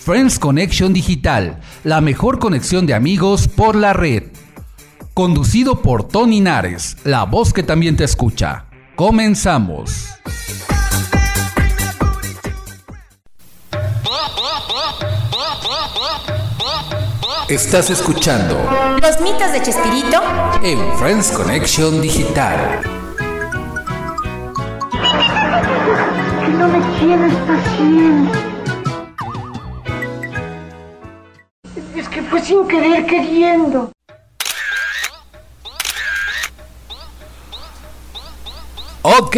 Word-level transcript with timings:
Friends 0.00 0.38
Connection 0.38 0.94
Digital, 0.94 1.60
la 1.84 2.00
mejor 2.00 2.38
conexión 2.38 2.86
de 2.86 2.94
amigos 2.94 3.48
por 3.48 3.76
la 3.76 3.92
red. 3.92 4.22
Conducido 5.12 5.82
por 5.82 6.04
Tony 6.04 6.40
Nares, 6.40 6.96
la 7.04 7.24
voz 7.24 7.52
que 7.52 7.62
también 7.62 7.98
te 7.98 8.04
escucha. 8.04 8.64
Comenzamos. 8.96 10.06
Estás 17.50 17.90
escuchando 17.90 18.56
Los 19.02 19.20
mitos 19.20 19.52
de 19.52 19.60
Chespirito 19.60 20.22
en 20.62 20.78
Friends 20.98 21.30
Connection 21.32 22.00
Digital. 22.00 22.80
Que 26.40 26.48
no 26.48 26.68
me 26.68 26.98
tienes 26.98 27.34
paciencia. 27.34 28.59
Fue 32.30 32.40
sin 32.40 32.66
querer 32.68 33.04
queriendo. 33.06 33.90
Ok, 39.02 39.36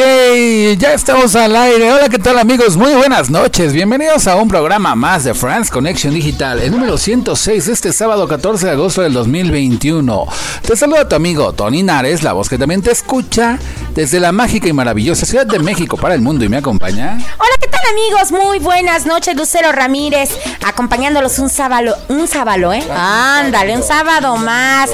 ya 0.77 0.93
estamos 0.93 1.35
al 1.37 1.55
aire. 1.55 1.93
Hola, 1.93 2.09
¿qué 2.09 2.19
tal 2.19 2.37
amigos? 2.39 2.77
Muy 2.77 2.93
buenas 2.95 3.31
noches. 3.31 3.73
Bienvenidos 3.73 4.27
a 4.27 4.35
un 4.35 4.49
programa 4.49 4.95
más 4.97 5.23
de 5.25 5.35
France 5.35 5.71
Connection 5.73 6.13
Digital, 6.13 6.59
el 6.61 6.73
número 6.73 6.99
106 6.99 7.67
de 7.67 7.73
este 7.73 7.93
sábado 7.93 8.27
14 8.27 8.67
de 8.67 8.73
agosto 8.73 9.03
del 9.03 9.13
2021. 9.13 10.27
Te 10.67 10.77
saluda 10.77 11.09
tu 11.09 11.15
amigo 11.15 11.53
Tony 11.53 11.85
Nares, 11.85 12.25
la 12.25 12.33
voz 12.33 12.49
que 12.49 12.59
también 12.59 12.83
te 12.83 12.91
escucha 12.91 13.59
desde 13.95 14.19
la 14.19 14.33
mágica 14.33 14.69
y 14.69 14.73
maravillosa 14.73 15.25
Ciudad 15.25 15.47
de 15.47 15.61
México 15.61 15.97
para 15.97 16.15
el 16.15 16.21
mundo 16.21 16.45
y 16.45 16.49
me 16.49 16.57
acompaña. 16.57 17.19
Hola, 17.39 17.57
¿qué 17.61 17.69
tal 17.69 17.72
amigos? 17.91 18.33
Muy 18.33 18.59
buenas 18.59 19.07
noches, 19.07 19.35
Lucero 19.37 19.73
Ramírez, 19.73 20.31
acompañándolos 20.65 21.39
un 21.39 21.49
sábado, 21.49 21.97
un 22.09 22.29
sábado, 22.29 22.73
¿eh? 22.73 22.83
Ándale, 22.91 23.77
un 23.77 23.83
sábado 23.83 24.37
más. 24.37 24.91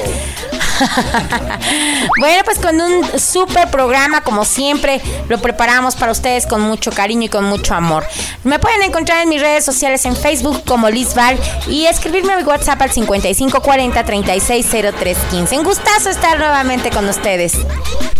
bueno, 2.19 2.41
pues 2.45 2.57
con 2.57 2.79
un 2.79 3.19
super 3.19 3.69
programa, 3.69 4.21
como 4.21 4.45
siempre, 4.45 5.01
lo 5.27 5.39
preparamos 5.39 5.95
para 5.95 6.11
ustedes 6.11 6.45
con 6.47 6.61
mucho 6.61 6.91
cariño 6.91 7.23
y 7.23 7.29
con 7.29 7.45
mucho 7.45 7.75
amor. 7.75 8.05
Me 8.43 8.59
pueden 8.59 8.81
encontrar 8.81 9.23
en 9.23 9.29
mis 9.29 9.41
redes 9.41 9.65
sociales 9.65 10.05
en 10.05 10.15
Facebook 10.15 10.63
como 10.65 10.89
Liz 10.89 11.13
Val 11.15 11.37
y 11.67 11.85
escribirme 11.85 12.33
a 12.33 12.37
mi 12.37 12.43
WhatsApp 12.43 12.81
al 12.81 12.91
5540 12.91 14.03
360315. 14.05 15.57
Un 15.57 15.63
gustazo 15.63 16.09
estar 16.09 16.37
nuevamente 16.37 16.89
con 16.89 17.07
ustedes. 17.09 17.53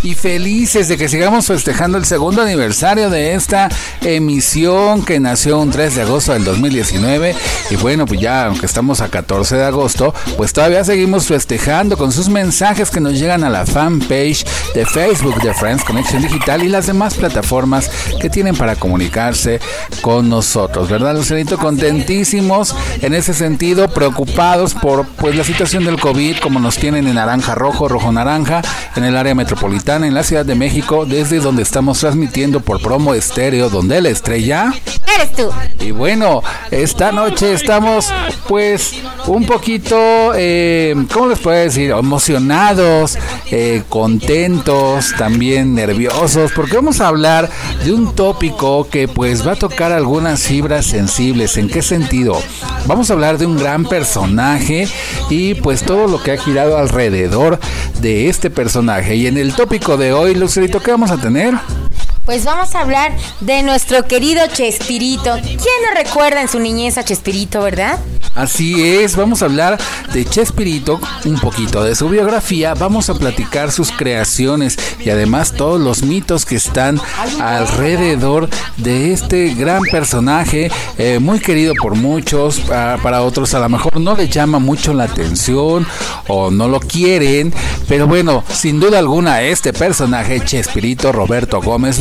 Y 0.03 0.15
felices 0.15 0.87
de 0.87 0.97
que 0.97 1.09
sigamos 1.09 1.47
festejando 1.47 1.97
el 1.97 2.05
segundo 2.05 2.41
aniversario 2.41 3.09
de 3.09 3.35
esta 3.35 3.69
emisión 4.01 4.58
que 5.05 5.21
nació 5.21 5.57
un 5.57 5.71
3 5.71 5.95
de 5.95 6.01
agosto 6.01 6.33
del 6.33 6.43
2019. 6.43 7.33
Y 7.69 7.75
bueno, 7.77 8.05
pues 8.05 8.19
ya, 8.19 8.47
aunque 8.47 8.65
estamos 8.65 8.99
a 8.99 9.07
14 9.07 9.55
de 9.55 9.63
agosto, 9.63 10.13
pues 10.35 10.51
todavía 10.51 10.83
seguimos 10.83 11.27
festejando 11.27 11.97
con 11.97 12.11
sus 12.11 12.27
mensajes 12.27 12.89
que 12.89 12.99
nos 12.99 13.13
llegan 13.13 13.45
a 13.45 13.49
la 13.49 13.65
fanpage 13.65 14.45
de 14.75 14.85
Facebook 14.85 15.41
de 15.41 15.53
Friends 15.53 15.85
Connection 15.85 16.21
Digital 16.23 16.61
y 16.61 16.67
las 16.67 16.87
demás 16.87 17.13
plataformas 17.13 17.89
que 18.19 18.29
tienen 18.29 18.53
para 18.53 18.75
comunicarse 18.75 19.61
con 20.01 20.27
nosotros, 20.27 20.89
¿verdad, 20.89 21.15
Lucerito? 21.15 21.57
Contentísimos 21.57 22.75
en 23.01 23.13
ese 23.13 23.33
sentido, 23.33 23.87
preocupados 23.87 24.73
por 24.73 25.07
pues 25.07 25.37
la 25.37 25.45
situación 25.45 25.85
del 25.85 26.01
COVID, 26.01 26.39
como 26.39 26.59
nos 26.59 26.75
tienen 26.75 27.07
en 27.07 27.15
naranja 27.15 27.55
rojo, 27.55 27.87
rojo 27.87 28.11
naranja, 28.11 28.61
en 28.97 29.05
el 29.05 29.15
área 29.15 29.35
metropolitana, 29.35 30.05
en 30.05 30.13
la 30.13 30.23
Ciudad 30.23 30.45
de 30.45 30.55
México, 30.55 31.05
desde 31.05 31.39
donde 31.39 31.63
estamos 31.63 32.01
transmitiendo 32.01 32.59
por 32.59 32.81
promo 32.81 33.13
estéreo, 33.13 33.69
donde 33.69 34.01
la 34.01 34.09
estrella 34.09 34.48
Eres 34.51 35.31
tú. 35.35 35.51
y 35.79 35.91
bueno, 35.91 36.41
esta 36.71 37.11
noche 37.11 37.53
estamos 37.53 38.11
pues 38.47 38.95
un 39.27 39.45
poquito, 39.45 40.31
eh, 40.35 40.95
¿cómo 41.13 41.27
les 41.27 41.37
puedo 41.37 41.55
decir? 41.55 41.91
Emocionados, 41.91 43.17
eh, 43.51 43.83
contentos, 43.89 45.13
también 45.19 45.75
nerviosos, 45.75 46.51
porque 46.55 46.77
vamos 46.77 46.99
a 46.99 47.09
hablar 47.09 47.47
de 47.83 47.93
un 47.93 48.15
tópico 48.15 48.89
que 48.89 49.07
pues 49.07 49.47
va 49.47 49.51
a 49.51 49.55
tocar 49.55 49.91
algunas 49.91 50.41
fibras 50.41 50.87
sensibles. 50.87 51.57
¿En 51.57 51.69
qué 51.69 51.83
sentido? 51.83 52.41
Vamos 52.87 53.11
a 53.11 53.13
hablar 53.13 53.37
de 53.37 53.45
un 53.45 53.57
gran 53.57 53.85
personaje 53.85 54.87
y 55.29 55.53
pues 55.53 55.83
todo 55.83 56.07
lo 56.07 56.23
que 56.23 56.31
ha 56.31 56.37
girado 56.37 56.77
alrededor 56.77 57.59
de 58.01 58.29
este 58.29 58.49
personaje. 58.49 59.15
Y 59.15 59.27
en 59.27 59.37
el 59.37 59.53
tópico 59.53 59.95
de 59.95 60.11
hoy, 60.11 60.33
Lucerito, 60.33 60.79
¿qué 60.81 60.89
vamos 60.89 61.11
a 61.11 61.17
tener? 61.17 61.53
Pues 62.29 62.45
vamos 62.45 62.75
a 62.75 62.81
hablar 62.81 63.17
de 63.39 63.63
nuestro 63.63 64.05
querido 64.05 64.43
Chespirito. 64.53 65.33
¿Quién 65.41 65.57
no 65.57 65.95
recuerda 66.03 66.41
en 66.41 66.47
su 66.47 66.59
niñez 66.59 66.99
a 66.99 67.03
Chespirito, 67.03 67.59
verdad? 67.63 67.97
Así 68.35 68.87
es, 68.87 69.15
vamos 69.15 69.41
a 69.41 69.45
hablar 69.45 69.79
de 70.13 70.23
Chespirito, 70.25 70.99
un 71.25 71.39
poquito 71.39 71.83
de 71.83 71.95
su 71.95 72.07
biografía, 72.07 72.75
vamos 72.75 73.09
a 73.09 73.15
platicar 73.15 73.71
sus 73.71 73.91
creaciones 73.91 74.77
y 75.03 75.09
además 75.09 75.53
todos 75.53 75.81
los 75.81 76.03
mitos 76.03 76.45
que 76.45 76.55
están 76.55 77.01
alrededor 77.41 78.47
de 78.77 79.11
este 79.11 79.55
gran 79.55 79.81
personaje, 79.81 80.71
eh, 80.99 81.17
muy 81.19 81.39
querido 81.39 81.73
por 81.73 81.95
muchos, 81.95 82.59
pa- 82.59 82.97
para 83.01 83.23
otros 83.23 83.55
a 83.55 83.59
lo 83.59 83.67
mejor 83.67 83.99
no 83.99 84.15
le 84.15 84.29
llama 84.29 84.59
mucho 84.59 84.93
la 84.93 85.05
atención 85.05 85.85
o 86.27 86.51
no 86.51 86.67
lo 86.67 86.79
quieren, 86.79 87.51
pero 87.87 88.07
bueno, 88.07 88.43
sin 88.53 88.79
duda 88.79 88.99
alguna 88.99 89.41
este 89.41 89.73
personaje, 89.73 90.39
Chespirito 90.45 91.11
Roberto 91.11 91.59
Gómez 91.61 91.97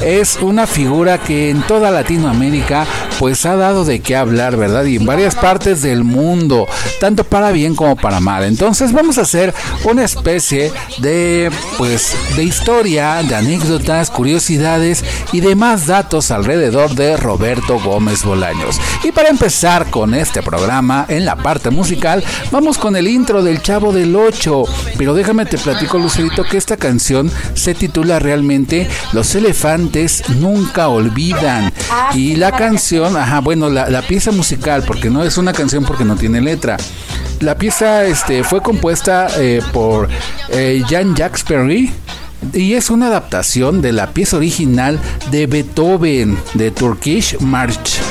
Es 0.00 0.36
una 0.42 0.66
figura 0.66 1.16
que 1.18 1.48
en 1.48 1.62
toda 1.62 1.90
Latinoamérica 1.90 2.86
pues 3.18 3.46
ha 3.46 3.56
dado 3.56 3.84
de 3.84 4.00
qué 4.00 4.14
hablar, 4.14 4.56
¿verdad? 4.56 4.84
Y 4.84 4.96
en 4.96 5.06
varias 5.06 5.34
partes 5.34 5.80
del 5.80 6.04
mundo, 6.04 6.66
tanto 7.00 7.24
para 7.24 7.50
bien 7.52 7.74
como 7.74 7.96
para 7.96 8.20
mal. 8.20 8.44
Entonces 8.44 8.92
vamos 8.92 9.16
a 9.16 9.22
hacer 9.22 9.54
una 9.84 10.04
especie 10.04 10.70
de 10.98 11.50
pues 11.78 12.14
de 12.36 12.44
historia, 12.44 13.22
de 13.22 13.34
anécdotas, 13.34 14.10
curiosidades 14.10 15.04
y 15.32 15.40
demás 15.40 15.86
datos 15.86 16.30
alrededor 16.30 16.94
de 16.94 17.16
Roberto 17.16 17.78
Gómez 17.80 18.24
Bolaños. 18.24 18.80
Y 19.04 19.12
para 19.12 19.28
empezar 19.28 19.88
con 19.88 20.14
este 20.14 20.42
programa 20.42 21.06
en 21.08 21.24
la 21.24 21.36
parte 21.36 21.70
musical, 21.70 22.22
vamos 22.50 22.76
con 22.76 22.96
el 22.96 23.08
intro 23.08 23.42
del 23.42 23.62
Chavo 23.62 23.92
del 23.92 24.14
8. 24.14 24.64
Pero 24.98 25.14
déjame 25.14 25.46
te 25.46 25.58
platico, 25.58 25.98
Lucerito, 25.98 26.44
que 26.44 26.58
esta 26.58 26.76
canción 26.76 27.30
se 27.54 27.74
titula 27.74 28.18
realmente 28.18 28.88
Los 29.12 29.34
elefantes 29.34 30.22
nunca 30.36 30.88
olvidan. 30.88 31.72
Y 32.14 32.36
la 32.36 32.52
canción, 32.52 33.16
ajá, 33.16 33.40
bueno, 33.40 33.68
la, 33.68 33.88
la 33.88 34.02
pieza 34.02 34.32
musical, 34.32 34.84
porque 34.86 35.10
no 35.10 35.22
es 35.22 35.36
una 35.38 35.52
canción 35.52 35.84
porque 35.84 36.04
no 36.04 36.16
tiene 36.16 36.40
letra. 36.40 36.76
La 37.40 37.56
pieza 37.56 38.04
este, 38.04 38.44
fue 38.44 38.62
compuesta 38.62 39.26
eh, 39.36 39.60
por 39.72 40.08
eh, 40.48 40.82
Jan 40.88 41.16
Jacques 41.16 41.42
Perry. 41.42 41.92
Y 42.52 42.74
es 42.74 42.90
una 42.90 43.06
adaptación 43.06 43.82
de 43.82 43.92
la 43.92 44.08
pieza 44.10 44.36
original 44.36 44.98
de 45.30 45.46
Beethoven, 45.46 46.36
de 46.54 46.70
Turkish 46.70 47.38
March. 47.40 48.01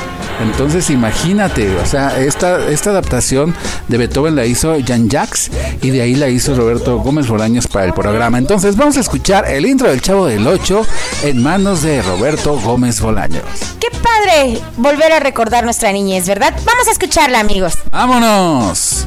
Entonces 0.42 0.90
imagínate, 0.90 1.76
o 1.78 1.86
sea, 1.86 2.20
esta, 2.20 2.68
esta 2.70 2.90
adaptación 2.92 3.56
de 3.88 3.98
Beethoven 3.98 4.36
la 4.36 4.46
hizo 4.46 4.76
Jan 4.86 5.10
Jacques 5.10 5.52
y 5.82 5.90
de 5.90 6.02
ahí 6.02 6.16
la 6.16 6.30
hizo 6.30 6.56
Roberto 6.56 6.98
Gómez 7.00 7.28
Bolaños 7.28 7.68
para 7.68 7.86
el 7.86 7.94
programa. 7.94 8.38
Entonces 8.38 8.76
vamos 8.76 8.98
a 8.98 9.02
escuchar 9.02 9.50
el 9.50 9.66
intro 9.66 9.90
del 9.90 10.02
Chavo 10.02 10.26
del 10.28 10.46
8 10.46 10.86
en 11.24 11.44
manos 11.44 11.82
de 11.84 12.02
Roberto 12.02 12.60
Gómez 12.60 13.02
Bolaños. 13.02 13.44
Qué 13.80 13.88
padre 13.92 14.60
volver 14.78 15.12
a 15.14 15.20
recordar 15.20 15.64
nuestra 15.64 15.92
niñez, 15.92 16.28
¿verdad? 16.28 16.54
Vamos 16.66 16.88
a 16.88 16.92
escucharla, 16.92 17.40
amigos. 17.40 17.74
¡Vámonos! 17.92 19.06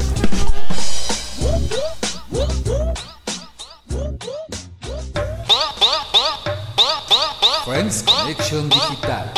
Friends 7.65 8.03
Connection 8.03 8.69
Digital. 8.69 9.33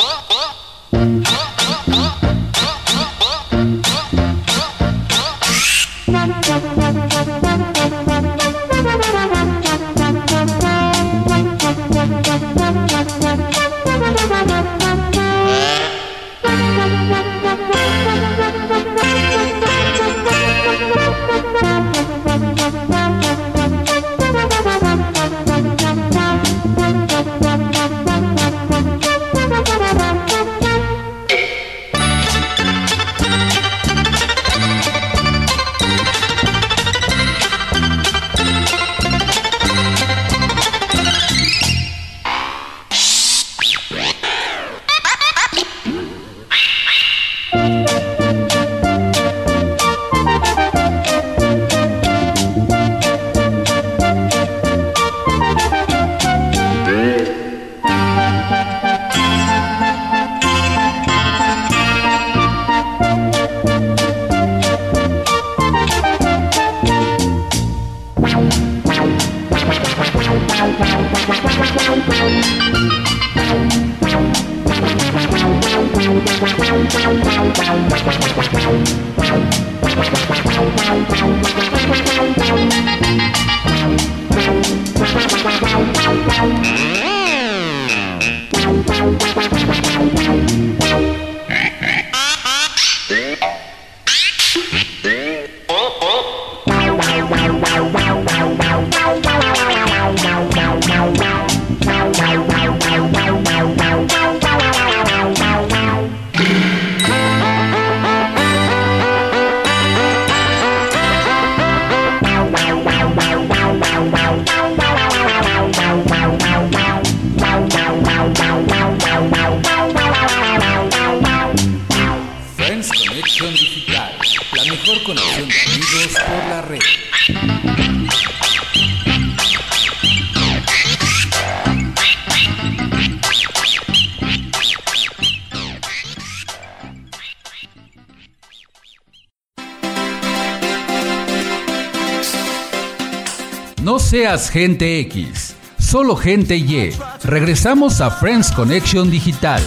Seas 144.27 144.49
gente 144.49 144.99
X, 144.99 145.55
solo 145.79 146.17
gente 146.17 146.57
Y. 146.57 146.91
Regresamos 147.23 148.01
a 148.01 148.11
Friends 148.11 148.51
Connection 148.51 149.09
Digital. 149.09 149.61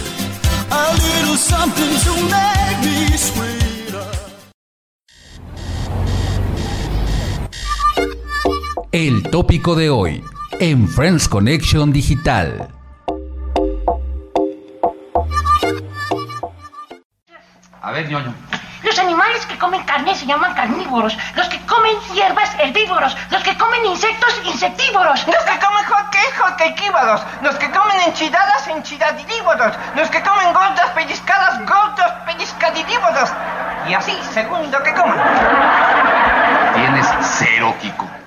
El 8.91 9.23
tópico 9.23 9.75
de 9.75 9.89
hoy 9.89 10.23
en 10.59 10.87
Friends 10.87 11.27
Connection 11.27 11.91
Digital. 11.91 12.69
A 17.81 17.91
ver, 17.91 18.07
ñoño. 18.11 18.50
Los 19.61 19.67
animales 19.67 19.83
que 19.83 19.83
comen 19.83 19.83
carne 19.83 20.15
se 20.15 20.25
llaman 20.25 20.53
carnívoros. 20.55 21.15
Los 21.35 21.47
que 21.47 21.59
comen 21.67 21.95
hierbas, 22.13 22.49
herbívoros. 22.57 23.15
Los 23.29 23.43
que 23.43 23.55
comen 23.55 23.85
insectos, 23.85 24.41
insectívoros. 24.43 25.27
Los 25.27 25.43
que 25.43 25.59
comen 25.59 25.85
hotcakes, 25.85 26.37
hotcakeívoros. 26.39 27.21
Los 27.43 27.55
que 27.57 27.69
comen 27.69 28.01
enchiladas, 28.07 28.67
enchiladirívoros. 28.67 29.73
Los 29.95 30.09
que 30.09 30.23
comen 30.23 30.51
gordas 30.53 30.89
pellizcadas, 30.95 31.59
gordos 31.59 32.11
pellizcadidívoros. 32.25 33.29
Y 33.87 33.93
así, 33.93 34.19
según 34.33 34.71
lo 34.71 34.81
que 34.81 34.93
coman. 34.95 35.19
Tienes 36.73 37.07
cero, 37.21 37.75
Kiko. 37.81 38.20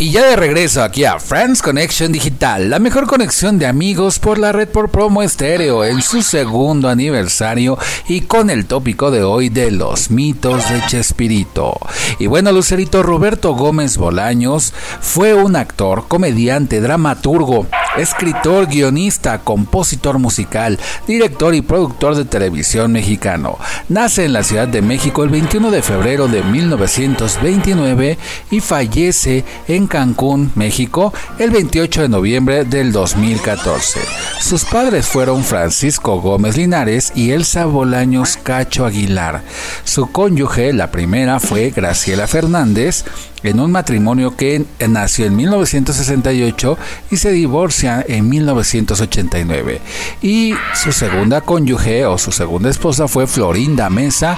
Y 0.00 0.12
ya 0.12 0.24
de 0.24 0.36
regreso 0.36 0.82
aquí 0.82 1.04
a 1.04 1.20
Friends 1.20 1.60
Connection 1.60 2.10
Digital, 2.10 2.70
la 2.70 2.78
mejor 2.78 3.06
conexión 3.06 3.58
de 3.58 3.66
amigos 3.66 4.18
por 4.18 4.38
la 4.38 4.50
red 4.50 4.66
por 4.66 4.88
promo 4.88 5.22
estéreo 5.22 5.84
en 5.84 6.00
su 6.00 6.22
segundo 6.22 6.88
aniversario 6.88 7.76
y 8.08 8.22
con 8.22 8.48
el 8.48 8.64
tópico 8.64 9.10
de 9.10 9.22
hoy 9.22 9.50
de 9.50 9.70
los 9.70 10.10
mitos 10.10 10.66
de 10.70 10.80
Chespirito. 10.86 11.78
Y 12.18 12.28
bueno, 12.28 12.50
Lucerito 12.50 13.02
Roberto 13.02 13.54
Gómez 13.54 13.98
Bolaños 13.98 14.72
fue 15.02 15.34
un 15.34 15.54
actor, 15.54 16.08
comediante, 16.08 16.80
dramaturgo, 16.80 17.66
escritor, 17.98 18.68
guionista, 18.68 19.40
compositor 19.40 20.18
musical, 20.18 20.78
director 21.06 21.54
y 21.54 21.60
productor 21.60 22.16
de 22.16 22.24
televisión 22.24 22.92
mexicano. 22.92 23.58
Nace 23.90 24.24
en 24.24 24.32
la 24.32 24.44
Ciudad 24.44 24.66
de 24.66 24.80
México 24.80 25.24
el 25.24 25.28
21 25.28 25.70
de 25.70 25.82
febrero 25.82 26.26
de 26.26 26.42
1929 26.42 28.16
y 28.50 28.60
fallece 28.60 29.44
en 29.68 29.89
Cancún, 29.90 30.52
México, 30.54 31.12
el 31.38 31.50
28 31.50 32.02
de 32.02 32.08
noviembre 32.08 32.64
del 32.64 32.92
2014. 32.92 34.00
Sus 34.40 34.64
padres 34.64 35.06
fueron 35.06 35.44
Francisco 35.44 36.20
Gómez 36.20 36.56
Linares 36.56 37.12
y 37.14 37.32
Elsa 37.32 37.66
Bolaños 37.66 38.38
Cacho 38.38 38.86
Aguilar. 38.86 39.42
Su 39.84 40.10
cónyuge, 40.12 40.72
la 40.72 40.92
primera, 40.92 41.40
fue 41.40 41.70
Graciela 41.70 42.28
Fernández, 42.28 43.04
en 43.42 43.60
un 43.60 43.72
matrimonio 43.72 44.36
que 44.36 44.64
nació 44.88 45.26
en 45.26 45.36
1968 45.36 46.78
y 47.10 47.16
se 47.16 47.32
divorcia 47.32 48.04
en 48.06 48.28
1989. 48.28 49.80
Y 50.22 50.54
su 50.74 50.92
segunda 50.92 51.40
cónyuge 51.40 52.06
o 52.06 52.18
su 52.18 52.32
segunda 52.32 52.70
esposa 52.70 53.08
fue 53.08 53.26
Florinda 53.26 53.90
Mesa, 53.90 54.36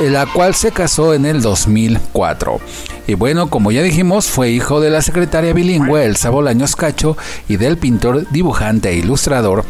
la 0.00 0.26
cual 0.26 0.54
se 0.54 0.72
casó 0.72 1.14
en 1.14 1.26
el 1.26 1.42
2004. 1.42 2.60
Y 3.06 3.14
bueno, 3.14 3.48
como 3.48 3.72
ya 3.72 3.82
dijimos, 3.82 4.26
fue 4.26 4.50
hijo 4.50 4.80
de 4.80 4.90
la 4.90 5.02
secretaria 5.02 5.52
bilingüe 5.52 6.04
Elsa 6.04 6.30
Bolaños 6.30 6.76
Cacho 6.76 7.16
y 7.48 7.56
del 7.56 7.76
pintor, 7.76 8.26
dibujante 8.30 8.90
e 8.90 8.96
ilustrador 8.96 9.64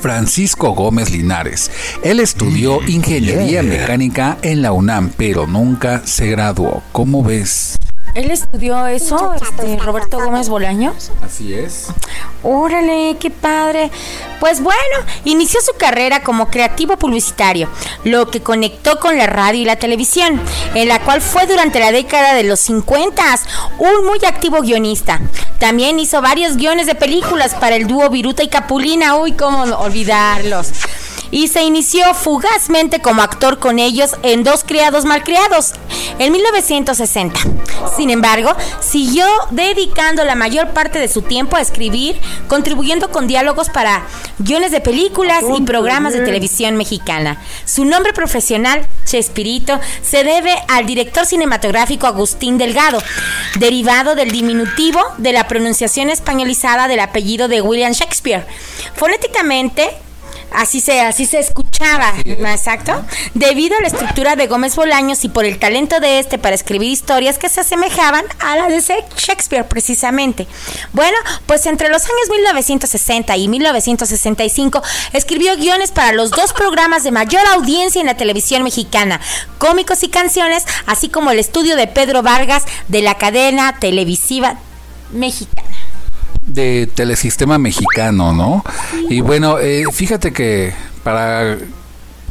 Francisco 0.00 0.70
Gómez 0.70 1.10
Linares. 1.10 1.70
Él 2.02 2.20
estudió 2.20 2.80
ingeniería 2.86 3.62
mecánica 3.62 4.38
en 4.42 4.62
la 4.62 4.72
UNAM, 4.72 5.10
pero 5.16 5.46
nunca 5.46 6.02
se 6.06 6.28
graduó. 6.28 6.82
¿Cómo 6.92 7.22
ves? 7.22 7.78
¿Él 8.14 8.30
estudió 8.32 8.86
eso, 8.88 9.34
este, 9.34 9.76
Roberto 9.76 10.18
Gómez 10.18 10.48
Bolaños? 10.48 11.12
Así 11.22 11.54
es. 11.54 11.86
Órale, 12.42 13.16
qué 13.20 13.30
padre. 13.30 13.90
Pues 14.40 14.60
bueno, 14.60 14.78
inició 15.24 15.60
su 15.60 15.76
carrera 15.78 16.22
como 16.22 16.48
creativo 16.50 16.96
publicitario, 16.96 17.68
lo 18.04 18.28
que 18.28 18.40
conectó 18.42 18.98
con 18.98 19.16
la 19.16 19.26
radio 19.26 19.60
y 19.60 19.64
la 19.64 19.76
televisión, 19.76 20.40
en 20.74 20.88
la 20.88 21.00
cual 21.00 21.20
fue 21.20 21.46
durante 21.46 21.78
la 21.78 21.92
década 21.92 22.34
de 22.34 22.42
los 22.42 22.58
50 22.60 23.22
un 23.78 24.06
muy 24.06 24.18
activo 24.26 24.60
guionista. 24.60 25.20
También 25.58 26.00
hizo 26.00 26.20
varios 26.20 26.56
guiones 26.56 26.86
de 26.86 26.94
películas 26.94 27.54
para 27.54 27.76
el 27.76 27.86
dúo 27.86 28.08
Viruta 28.10 28.42
y 28.42 28.48
Capulina, 28.48 29.16
uy, 29.16 29.32
cómo 29.32 29.62
olvidarlos. 29.62 30.72
Y 31.30 31.48
se 31.48 31.62
inició 31.62 32.14
fugazmente 32.14 33.00
como 33.00 33.22
actor 33.22 33.58
con 33.58 33.78
ellos 33.78 34.12
en 34.22 34.44
Dos 34.44 34.64
criados 34.64 35.04
malcriados 35.04 35.74
en 36.18 36.32
1960. 36.32 37.40
Sin 37.96 38.10
embargo, 38.10 38.54
siguió 38.80 39.26
dedicando 39.50 40.24
la 40.24 40.34
mayor 40.34 40.70
parte 40.70 40.98
de 40.98 41.08
su 41.08 41.22
tiempo 41.22 41.56
a 41.56 41.60
escribir, 41.60 42.18
contribuyendo 42.48 43.10
con 43.10 43.26
diálogos 43.26 43.68
para 43.68 44.06
guiones 44.38 44.70
de 44.70 44.80
películas 44.80 45.44
y 45.56 45.62
programas 45.62 46.12
de 46.12 46.20
televisión 46.20 46.76
mexicana. 46.76 47.40
Su 47.64 47.84
nombre 47.84 48.12
profesional, 48.12 48.86
Chespirito, 49.04 49.80
se 50.02 50.24
debe 50.24 50.54
al 50.68 50.86
director 50.86 51.26
cinematográfico 51.26 52.06
Agustín 52.06 52.58
Delgado, 52.58 53.02
derivado 53.58 54.14
del 54.14 54.30
diminutivo 54.30 55.00
de 55.18 55.32
la 55.32 55.48
pronunciación 55.48 56.10
españolizada 56.10 56.88
del 56.88 57.00
apellido 57.00 57.48
de 57.48 57.60
William 57.60 57.92
Shakespeare. 57.92 58.46
Fonéticamente, 58.94 59.90
Así 60.52 60.80
se, 60.80 61.00
así 61.00 61.26
se 61.26 61.38
escuchaba, 61.38 62.12
¿no? 62.38 62.48
exacto. 62.48 63.04
Debido 63.34 63.76
a 63.76 63.80
la 63.80 63.88
estructura 63.88 64.36
de 64.36 64.46
Gómez 64.46 64.76
Bolaños 64.76 65.24
y 65.24 65.28
por 65.28 65.44
el 65.44 65.58
talento 65.58 66.00
de 66.00 66.18
este 66.18 66.38
para 66.38 66.54
escribir 66.54 66.90
historias 66.90 67.38
que 67.38 67.48
se 67.48 67.60
asemejaban 67.60 68.24
a 68.40 68.56
la 68.56 68.68
de 68.68 68.80
Shakespeare, 68.80 69.66
precisamente. 69.66 70.46
Bueno, 70.92 71.16
pues 71.46 71.66
entre 71.66 71.88
los 71.88 72.04
años 72.04 72.30
1960 72.30 73.36
y 73.36 73.48
1965 73.48 74.82
escribió 75.12 75.56
guiones 75.56 75.92
para 75.92 76.12
los 76.12 76.30
dos 76.30 76.52
programas 76.52 77.04
de 77.04 77.10
mayor 77.10 77.46
audiencia 77.54 78.00
en 78.00 78.06
la 78.06 78.16
televisión 78.16 78.62
mexicana, 78.62 79.20
Cómicos 79.58 80.02
y 80.02 80.08
Canciones, 80.08 80.64
así 80.86 81.08
como 81.08 81.30
el 81.30 81.38
estudio 81.38 81.76
de 81.76 81.86
Pedro 81.86 82.22
Vargas 82.22 82.64
de 82.88 83.02
la 83.02 83.16
cadena 83.16 83.78
televisiva 83.78 84.58
mexicana 85.12 85.68
de 86.54 86.86
telesistema 86.86 87.58
mexicano, 87.58 88.32
¿no? 88.32 88.64
Y 89.08 89.20
bueno, 89.20 89.58
eh, 89.58 89.84
fíjate 89.92 90.32
que 90.32 90.72
para 91.02 91.58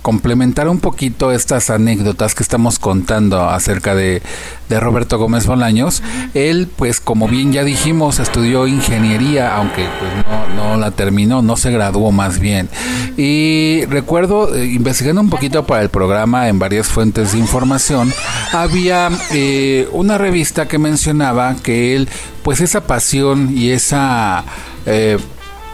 complementar 0.01 0.67
un 0.67 0.79
poquito 0.79 1.31
estas 1.31 1.69
anécdotas 1.69 2.35
que 2.35 2.43
estamos 2.43 2.79
contando 2.79 3.49
acerca 3.49 3.95
de, 3.95 4.21
de, 4.69 4.79
Roberto 4.79 5.17
Gómez 5.17 5.45
Bolaños, 5.45 6.01
él 6.33 6.67
pues 6.75 6.99
como 6.99 7.27
bien 7.27 7.51
ya 7.51 7.63
dijimos 7.63 8.19
estudió 8.19 8.67
ingeniería, 8.67 9.55
aunque 9.55 9.85
pues 9.99 10.55
no, 10.55 10.77
la 10.77 10.91
terminó, 10.91 11.41
no 11.41 11.57
se 11.57 11.71
graduó 11.71 12.11
más 12.11 12.39
bien. 12.39 12.69
Y 13.17 13.85
recuerdo, 13.85 14.55
eh, 14.55 14.65
investigando 14.67 15.21
un 15.21 15.29
poquito 15.29 15.65
para 15.65 15.81
el 15.81 15.89
programa 15.89 16.47
en 16.47 16.59
varias 16.59 16.87
fuentes 16.87 17.33
de 17.33 17.39
información, 17.39 18.11
había 18.53 19.09
eh, 19.31 19.87
una 19.91 20.17
revista 20.17 20.67
que 20.67 20.77
mencionaba 20.77 21.55
que 21.61 21.95
él 21.95 22.09
pues 22.43 22.61
esa 22.61 22.81
pasión 22.81 23.55
y 23.55 23.71
esa... 23.71 24.43
Eh, 24.85 25.17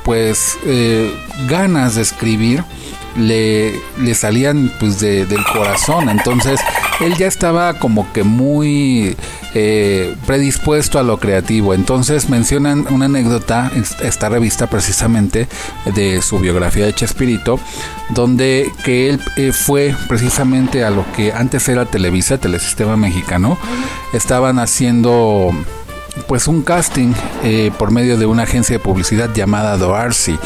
pues 0.03 0.59
ganas 1.47 1.95
de 1.95 2.03
escribir 2.03 2.63
le, 3.15 3.79
le 3.99 4.15
salían 4.15 4.71
pues 4.79 4.99
de- 4.99 5.25
del 5.25 5.43
corazón. 5.45 6.09
Entonces 6.09 6.59
él 6.99 7.15
ya 7.17 7.27
estaba 7.27 7.73
como 7.79 8.11
que 8.13 8.23
muy 8.23 9.15
eh, 9.53 10.15
predispuesto 10.25 10.99
a 10.99 11.03
lo 11.03 11.17
creativo. 11.19 11.73
Entonces 11.73 12.29
mencionan 12.29 12.85
una 12.89 13.05
anécdota 13.05 13.71
es- 13.75 13.95
esta 14.01 14.29
revista 14.29 14.67
precisamente 14.67 15.47
de 15.93 16.21
su 16.21 16.39
biografía 16.39 16.85
de 16.85 16.93
Chespirito 16.93 17.59
donde 18.09 18.69
que 18.83 19.09
él 19.09 19.19
eh, 19.37 19.51
fue 19.51 19.95
precisamente 20.07 20.83
a 20.83 20.89
lo 20.91 21.05
que 21.13 21.31
antes 21.33 21.67
era 21.69 21.85
Televisa 21.85 22.37
Telesistema 22.37 22.95
Mexicano 22.97 23.57
estaban 24.13 24.59
haciendo 24.59 25.51
pues 26.27 26.47
un 26.47 26.61
casting 26.61 27.13
eh, 27.43 27.71
por 27.77 27.91
medio 27.91 28.17
de 28.17 28.25
una 28.25 28.43
agencia 28.43 28.77
de 28.77 28.79
publicidad 28.83 29.33
llamada 29.33 29.75
Doarcy, 29.77 30.37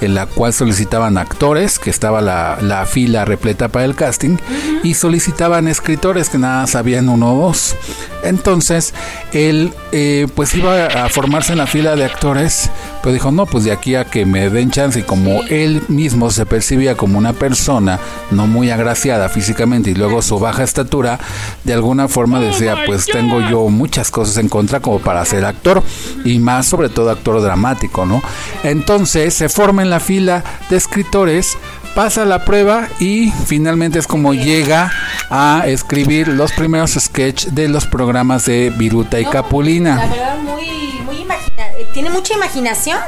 en 0.00 0.14
la 0.14 0.26
cual 0.26 0.52
solicitaban 0.52 1.18
actores, 1.18 1.78
que 1.78 1.90
estaba 1.90 2.20
la, 2.20 2.58
la 2.60 2.86
fila 2.86 3.24
repleta 3.24 3.68
para 3.68 3.84
el 3.84 3.94
casting, 3.94 4.36
y 4.82 4.94
solicitaban 4.94 5.68
escritores 5.68 6.28
que 6.28 6.38
nada 6.38 6.66
sabían 6.66 7.08
uno 7.08 7.34
o 7.34 7.46
dos. 7.46 7.76
Entonces, 8.22 8.94
él 9.32 9.72
eh, 9.92 10.26
pues 10.34 10.54
iba 10.54 10.86
a 10.86 11.08
formarse 11.08 11.52
en 11.52 11.58
la 11.58 11.66
fila 11.66 11.94
de 11.94 12.04
actores, 12.04 12.70
pero 13.02 13.12
dijo, 13.12 13.30
no, 13.30 13.44
pues 13.46 13.64
de 13.64 13.72
aquí 13.72 13.94
a 13.94 14.06
que 14.06 14.24
me 14.24 14.48
den 14.50 14.70
chance, 14.70 15.00
y 15.00 15.02
como 15.02 15.42
él 15.50 15.82
mismo 15.88 16.30
se 16.30 16.46
percibía 16.46 16.96
como 16.96 17.18
una 17.18 17.34
persona 17.34 17.98
no 18.30 18.46
muy 18.46 18.70
agraciada 18.70 19.28
físicamente 19.28 19.90
y 19.90 19.94
luego 19.94 20.22
su 20.22 20.38
baja 20.38 20.62
estatura, 20.62 21.18
de 21.64 21.74
alguna 21.74 22.08
forma 22.08 22.40
decía, 22.40 22.76
pues 22.86 23.06
tengo 23.06 23.40
yo 23.40 23.68
muchas 23.68 24.10
cosas 24.10 24.38
en 24.38 24.48
contra 24.48 24.80
como 24.80 24.98
para 24.98 25.24
ser 25.24 25.44
actor, 25.44 25.82
y 26.24 26.38
más 26.38 26.66
sobre 26.66 26.88
todo 26.88 27.10
actor 27.10 27.42
dramático, 27.42 28.06
¿no? 28.06 28.22
Entonces 28.62 29.34
se 29.34 29.48
forma 29.48 29.82
en 29.84 29.90
la 29.90 30.00
fila 30.00 30.42
de 30.68 30.76
escritores, 30.76 31.56
pasa 31.94 32.24
la 32.24 32.44
prueba 32.44 32.88
y 32.98 33.30
finalmente 33.46 33.98
es 33.98 34.06
como 34.06 34.34
llega 34.34 34.90
a 35.30 35.62
escribir 35.66 36.28
los 36.28 36.52
primeros 36.52 36.92
sketches 36.92 37.54
de 37.54 37.68
los 37.68 37.86
programas 37.86 38.46
de 38.46 38.70
Viruta 38.70 39.20
y 39.20 39.24
La 39.24 39.30
Capulina. 39.30 40.06
verdad, 40.06 40.38
muy, 40.38 40.66
muy 41.04 41.16
imagina 41.18 41.66
eh, 41.78 41.86
tiene 41.92 42.10
mucha 42.10 42.34
imaginación. 42.34 42.98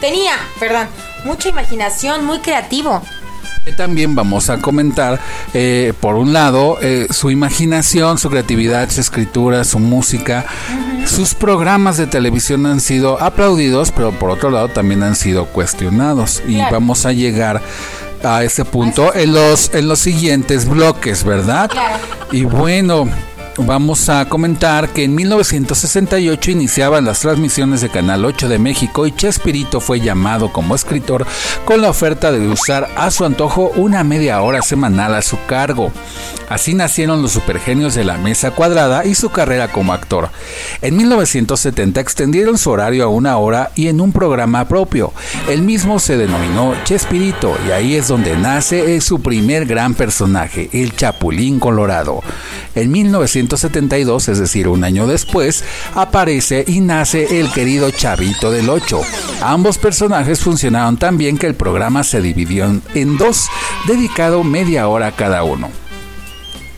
Tenía, 0.00 0.32
perdón, 0.58 0.88
mucha 1.24 1.48
imaginación, 1.48 2.24
muy 2.24 2.38
creativo. 2.38 3.02
También 3.76 4.14
vamos 4.16 4.50
a 4.50 4.58
comentar, 4.58 5.20
eh, 5.54 5.92
por 6.00 6.16
un 6.16 6.32
lado, 6.32 6.78
eh, 6.82 7.06
su 7.10 7.30
imaginación, 7.30 8.18
su 8.18 8.28
creatividad, 8.28 8.90
su 8.90 9.00
escritura, 9.00 9.62
su 9.64 9.78
música. 9.78 10.44
Sus 11.06 11.34
programas 11.34 11.96
de 11.96 12.06
televisión 12.08 12.66
han 12.66 12.80
sido 12.80 13.22
aplaudidos, 13.22 13.92
pero 13.92 14.10
por 14.12 14.30
otro 14.30 14.50
lado 14.50 14.68
también 14.68 15.02
han 15.04 15.14
sido 15.14 15.46
cuestionados. 15.46 16.42
Y 16.46 16.56
Claro. 16.56 16.72
vamos 16.72 17.06
a 17.06 17.12
llegar 17.12 17.62
a 18.24 18.42
ese 18.42 18.64
punto 18.64 19.14
en 19.14 19.32
los, 19.32 19.70
en 19.74 19.86
los 19.88 20.00
siguientes 20.00 20.68
bloques, 20.68 21.22
¿verdad? 21.24 21.70
Claro. 21.70 21.98
Y 22.32 22.44
bueno, 22.44 23.08
vamos 23.58 24.08
a 24.08 24.28
comentar 24.28 24.88
que 24.90 25.04
en 25.04 25.14
1968 25.14 26.50
iniciaban 26.50 27.04
las 27.04 27.20
transmisiones 27.20 27.80
de 27.80 27.88
Canal 27.88 28.24
8 28.24 28.48
de 28.48 28.58
México 28.58 29.06
y 29.06 29.12
Chespirito 29.12 29.80
fue 29.80 30.00
llamado 30.00 30.52
como 30.52 30.74
escritor 30.74 31.26
con 31.64 31.80
la 31.82 31.90
oferta 31.90 32.32
de 32.32 32.46
usar 32.48 32.88
a 32.96 33.10
su 33.10 33.24
antojo 33.24 33.70
una 33.76 34.04
media 34.04 34.40
hora 34.42 34.62
semanal 34.62 35.14
a 35.14 35.22
su 35.22 35.36
cargo. 35.46 35.92
Así 36.48 36.74
nacieron 36.74 37.22
los 37.22 37.32
supergenios 37.32 37.94
de 37.94 38.04
la 38.04 38.18
mesa 38.18 38.50
cuadrada 38.50 39.06
y 39.06 39.14
su 39.14 39.30
carrera 39.30 39.68
como 39.68 39.92
actor. 39.92 40.28
En 40.82 40.96
1970 40.96 42.00
extendieron 42.00 42.58
su 42.58 42.70
horario 42.70 43.04
a 43.04 43.08
una 43.08 43.38
hora 43.38 43.70
y 43.74 43.88
en 43.88 44.00
un 44.00 44.12
programa 44.12 44.68
propio. 44.68 45.12
El 45.48 45.62
mismo 45.62 45.98
se 45.98 46.16
denominó 46.16 46.74
Chespirito 46.84 47.56
y 47.66 47.70
ahí 47.70 47.96
es 47.96 48.08
donde 48.08 48.36
nace 48.36 49.00
su 49.00 49.20
primer 49.22 49.64
gran 49.66 49.94
personaje, 49.94 50.68
el 50.72 50.94
Chapulín 50.94 51.58
Colorado. 51.58 52.20
En 52.74 52.90
1972, 53.42 54.28
es 54.28 54.38
decir, 54.38 54.68
un 54.68 54.84
año 54.84 55.06
después, 55.06 55.64
aparece 55.94 56.64
y 56.66 56.80
nace 56.80 57.40
el 57.40 57.50
querido 57.52 57.90
Chavito 57.90 58.50
del 58.50 58.68
8. 58.70 59.00
Ambos 59.42 59.78
personajes 59.78 60.40
funcionaron 60.40 60.96
tan 60.96 61.18
bien 61.18 61.36
que 61.38 61.46
el 61.46 61.54
programa 61.54 62.04
se 62.04 62.20
dividió 62.20 62.64
en- 62.94 63.16
dos, 63.18 63.48
dedicado 63.86 64.42
media 64.44 64.88
hora 64.88 65.12
cada 65.12 65.42
uno. 65.44 65.68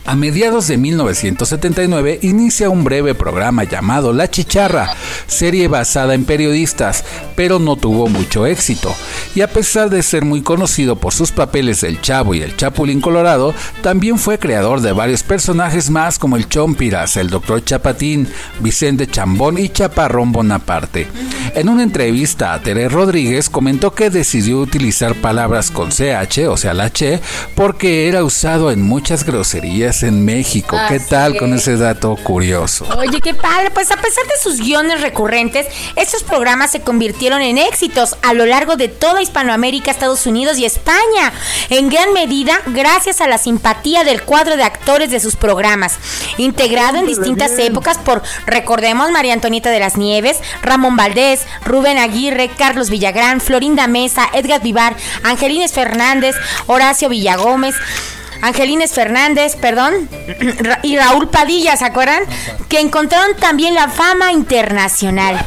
A 0.07 0.15
mediados 0.15 0.67
de 0.67 0.77
1979 0.77 2.19
inicia 2.21 2.69
un 2.69 2.83
breve 2.83 3.15
programa 3.15 3.63
llamado 3.63 4.13
La 4.13 4.29
Chicharra, 4.29 4.93
serie 5.25 5.67
basada 5.67 6.13
en 6.13 6.25
periodistas, 6.25 7.03
pero 7.35 7.57
no 7.57 7.75
tuvo 7.75 8.07
mucho 8.07 8.45
éxito. 8.45 8.93
Y 9.33 9.41
a 9.41 9.47
pesar 9.47 9.89
de 9.89 10.03
ser 10.03 10.23
muy 10.23 10.43
conocido 10.43 10.95
por 10.95 11.11
sus 11.11 11.31
papeles 11.31 11.81
del 11.81 12.01
Chavo 12.01 12.35
y 12.35 12.43
el 12.43 12.55
Chapulín 12.55 13.01
Colorado, 13.01 13.55
también 13.81 14.19
fue 14.19 14.37
creador 14.37 14.81
de 14.81 14.91
varios 14.91 15.23
personajes 15.23 15.89
más 15.89 16.19
como 16.19 16.37
el 16.37 16.49
Chompiras, 16.49 17.17
el 17.17 17.31
Dr. 17.31 17.65
Chapatín, 17.65 18.27
Vicente 18.59 19.07
Chambón 19.07 19.57
y 19.57 19.69
Chaparrón 19.69 20.31
Bonaparte. 20.31 21.07
En 21.55 21.67
una 21.67 21.81
entrevista 21.81 22.53
a 22.53 22.61
Tere 22.61 22.89
Rodríguez 22.89 23.49
comentó 23.49 23.95
que 23.95 24.11
decidió 24.11 24.59
utilizar 24.59 25.15
palabras 25.15 25.71
con 25.71 25.89
CH, 25.89 26.47
o 26.47 26.57
sea 26.57 26.75
la 26.75 26.91
Che, 26.91 27.21
porque 27.55 28.07
era 28.07 28.23
usado 28.23 28.69
en 28.71 28.83
muchas 28.83 29.25
groserías 29.25 29.94
en 30.03 30.23
México. 30.23 30.77
¿Qué 30.87 30.99
tal 30.99 31.37
con 31.37 31.53
es. 31.53 31.61
ese 31.61 31.77
dato 31.77 32.15
curioso? 32.15 32.85
Oye, 32.97 33.21
qué 33.21 33.33
padre. 33.33 33.71
Pues 33.71 33.91
a 33.91 33.97
pesar 33.97 34.25
de 34.25 34.33
sus 34.41 34.59
guiones 34.59 35.01
recurrentes, 35.01 35.67
estos 35.95 36.23
programas 36.23 36.71
se 36.71 36.81
convirtieron 36.81 37.41
en 37.41 37.57
éxitos 37.57 38.17
a 38.21 38.33
lo 38.33 38.45
largo 38.45 38.75
de 38.75 38.87
toda 38.87 39.21
Hispanoamérica, 39.21 39.91
Estados 39.91 40.25
Unidos 40.25 40.57
y 40.57 40.65
España. 40.65 41.33
En 41.69 41.89
gran 41.89 42.13
medida, 42.13 42.59
gracias 42.67 43.21
a 43.21 43.27
la 43.27 43.37
simpatía 43.37 44.03
del 44.03 44.23
cuadro 44.23 44.57
de 44.57 44.63
actores 44.63 45.11
de 45.11 45.19
sus 45.19 45.35
programas. 45.35 45.97
Integrado 46.37 46.97
en 46.97 47.05
distintas 47.05 47.51
épocas 47.59 47.97
por, 47.97 48.21
recordemos, 48.45 49.11
María 49.11 49.33
Antonieta 49.33 49.69
de 49.69 49.79
las 49.79 49.97
Nieves, 49.97 50.37
Ramón 50.61 50.95
Valdés, 50.95 51.41
Rubén 51.63 51.97
Aguirre, 51.97 52.49
Carlos 52.57 52.89
Villagrán, 52.89 53.41
Florinda 53.41 53.87
Mesa, 53.87 54.29
Edgar 54.33 54.61
Vivar, 54.61 54.95
Angelines 55.23 55.73
Fernández, 55.73 56.35
Horacio 56.67 57.09
Villagómez. 57.09 57.75
Angelines 58.41 58.93
Fernández, 58.93 59.55
perdón, 59.55 60.09
y 60.83 60.97
Raúl 60.97 61.29
Padilla, 61.29 61.75
¿se 61.77 61.85
acuerdan? 61.85 62.23
Que 62.69 62.79
encontraron 62.79 63.35
también 63.37 63.73
la 63.73 63.87
fama 63.87 64.31
internacional. 64.31 65.43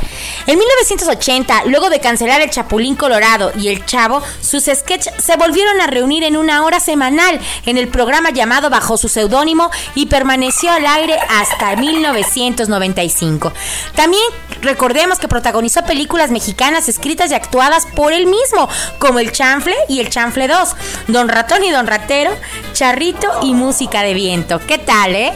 En 0.47 0.59
1980, 0.59 1.65
luego 1.67 1.91
de 1.91 2.01
cancelar 2.01 2.41
el 2.41 2.51
Chapulín 2.51 2.97
Colorado 2.97 3.53
y 3.55 3.69
el 3.69 3.85
Chavo, 3.85 4.23
sus 4.41 4.65
sketches 4.65 5.13
se 5.19 5.37
volvieron 5.37 5.81
a 5.81 5.87
reunir 5.87 6.25
en 6.25 6.37
una 6.37 6.65
hora 6.65 6.81
semanal 6.81 7.39
en 7.67 7.77
el 7.77 7.89
programa 7.89 8.31
llamado 8.31 8.71
bajo 8.71 8.97
su 8.97 9.09
seudónimo 9.09 9.71
y 9.95 10.07
permaneció 10.07 10.73
al 10.73 10.87
aire 10.87 11.19
hasta 11.29 11.77
1995. 11.77 13.53
También 13.95 14.23
recordemos 14.63 15.19
que 15.19 15.29
protagonizó 15.29 15.85
películas 15.85 16.31
mexicanas 16.31 16.89
escritas 16.89 17.31
y 17.31 17.35
actuadas 17.35 17.87
por 17.95 18.13
él 18.13 18.27
mismo, 18.27 18.69
como 18.99 19.19
El 19.19 19.33
Chanfle 19.33 19.77
y 19.89 20.01
El 20.01 20.09
Chanfle 20.09 20.49
2, 20.49 20.77
Don 21.09 21.29
Ratón 21.29 21.63
y 21.65 21.71
Don 21.71 21.87
Ratero, 21.87 22.31
Charrito 22.79 23.27
y 23.43 23.55
Música 23.55 24.05
de 24.05 24.15
Viento. 24.15 24.61
¿Qué 24.65 24.79
tal, 24.79 25.17
eh? 25.17 25.33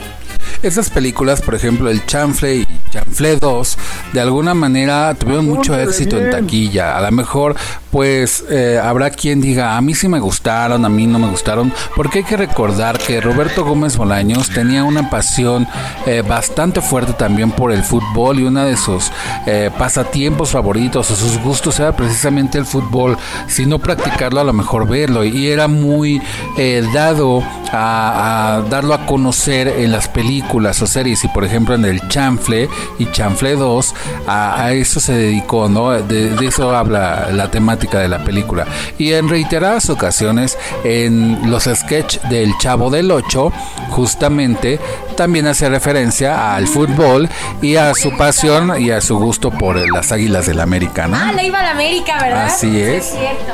Esas 0.63 0.91
películas, 0.91 1.43
por 1.43 1.57
ejemplo, 1.57 1.91
el 1.91 2.07
Chanfle 2.07 2.59
y 2.59 2.67
Chanfle 2.93 3.35
2, 3.35 3.79
de 4.13 4.21
alguna 4.21 4.55
manera 4.55 5.13
tuvieron 5.17 5.47
mucho 5.47 5.77
éxito 5.77 6.17
en 6.21 6.31
taquilla. 6.31 6.97
A 6.97 7.01
lo 7.01 7.11
mejor, 7.11 7.57
pues, 7.93 8.45
eh, 8.51 8.81
habrá 8.83 9.11
quien 9.11 9.41
diga, 9.41 9.77
a 9.77 9.81
mí 9.83 9.95
sí 9.95 10.09
me 10.09 10.19
gustaron, 10.19 10.85
a 10.85 10.89
mí 10.89 11.07
no 11.07 11.19
me 11.19 11.29
gustaron, 11.29 11.73
porque 11.95 12.21
hay 12.21 12.25
que 12.25 12.39
recordar 12.39 12.99
que 12.99 13.21
Roberto 13.21 13.65
Gómez 13.65 13.99
Bolaños 13.99 14.49
tenía 14.49 14.83
una 14.83 15.11
pasión 15.11 15.69
eh, 16.07 16.23
bastante 16.27 16.81
fuerte 16.81 17.13
también 17.13 17.51
por 17.51 17.71
el 17.71 17.83
fútbol 17.83 18.41
y 18.41 18.45
una 18.45 18.65
de 18.65 18.79
sus 18.79 19.11
eh, 19.47 19.71
pasatiempos 19.79 20.53
favoritos 20.53 21.11
o 21.11 21.17
sus 21.17 21.39
gustos 21.39 21.79
era 21.81 21.95
precisamente 21.95 22.57
el 22.57 22.65
fútbol. 22.65 23.19
Si 23.47 23.67
no 23.67 23.79
practicarlo, 23.79 24.41
a 24.41 24.45
lo 24.45 24.55
mejor 24.55 24.89
verlo. 24.89 25.25
Y 25.25 25.49
era 25.49 25.69
muy 25.69 26.23
eh, 26.57 26.83
dado 26.95 27.43
a, 27.73 28.63
darlo 28.71 28.95
a 28.95 29.05
conocer 29.05 29.69
en 29.69 29.93
las 29.93 30.09
películas 30.09 30.81
o 30.81 30.87
series. 30.87 31.25
Y 31.25 31.29
por 31.29 31.45
ejemplo, 31.45 31.75
en 31.75 31.85
el 31.85 32.09
Chanfle 32.09 32.71
y 32.99 33.07
Chanfle 33.11 33.57
2, 33.57 33.95
a, 34.27 34.73
eso 34.73 34.99
se 34.99 35.13
dedicó, 35.13 35.69
¿no? 35.69 35.91
De 35.91 36.35
eso 36.47 36.75
habla 36.75 37.29
la 37.33 37.51
temática 37.51 37.82
de 37.99 38.09
la 38.09 38.25
película. 38.25 38.67
Y 38.99 39.13
en 39.13 39.29
reiteradas 39.29 39.91
ocasiones, 39.91 40.59
en 40.85 41.51
los 41.51 41.65
sketches 41.65 42.23
del 42.31 42.53
Chavo 42.59 42.91
del 42.91 43.11
8, 43.11 43.53
justamente 43.91 44.81
también 45.17 45.47
hace 45.47 45.69
referencia 45.69 46.55
al 46.55 46.67
fútbol 46.67 47.29
y 47.61 47.77
a 47.77 47.95
su 47.95 48.17
pasión 48.17 48.81
y 48.81 48.91
a 48.91 49.01
su 49.01 49.19
gusto 49.19 49.51
por 49.51 49.77
las 49.93 50.13
Águilas 50.13 50.47
del 50.47 50.61
América, 50.61 51.07
¿no? 51.07 51.17
Ah, 51.17 51.33
le 51.33 51.47
iba 51.47 51.61
a 51.61 51.63
la 51.63 51.71
América, 51.73 52.19
¿verdad? 52.21 52.47
Así 52.47 52.71
Sí, 52.71 52.81
es. 52.81 53.05
cierto. 53.11 53.53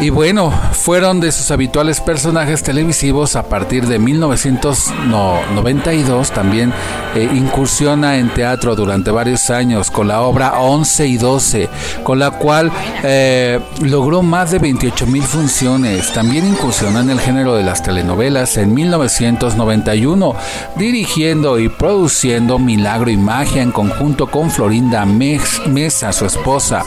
Y 0.00 0.08
bueno, 0.08 0.50
fueron 0.72 1.20
de 1.20 1.30
sus 1.30 1.50
habituales 1.50 2.00
personajes 2.00 2.62
televisivos 2.62 3.36
a 3.36 3.42
partir 3.42 3.86
de 3.86 3.98
1992. 3.98 6.30
También 6.30 6.72
eh, 7.14 7.28
incursiona 7.34 8.16
en 8.16 8.30
teatro 8.30 8.74
durante 8.74 9.10
varios 9.10 9.50
años 9.50 9.90
con 9.90 10.08
la 10.08 10.22
obra 10.22 10.58
11 10.58 11.06
y 11.06 11.18
12, 11.18 11.68
con 12.02 12.18
la 12.18 12.30
cual 12.30 12.72
eh, 13.02 13.60
logró 13.82 14.22
más 14.22 14.52
de 14.52 14.58
28 14.58 15.06
mil 15.06 15.22
funciones. 15.22 16.10
También 16.14 16.48
incursiona 16.48 17.00
en 17.00 17.10
el 17.10 17.20
género 17.20 17.54
de 17.54 17.62
las 17.62 17.82
telenovelas 17.82 18.56
en 18.56 18.72
1991, 18.72 20.34
dirigiendo 20.76 21.58
y 21.58 21.68
produciendo 21.68 22.58
Milagro 22.58 23.10
y 23.10 23.18
Magia 23.18 23.60
en 23.60 23.70
conjunto 23.70 24.28
con 24.28 24.50
Florinda 24.50 25.04
Mesa, 25.04 26.10
su 26.14 26.24
esposa 26.24 26.86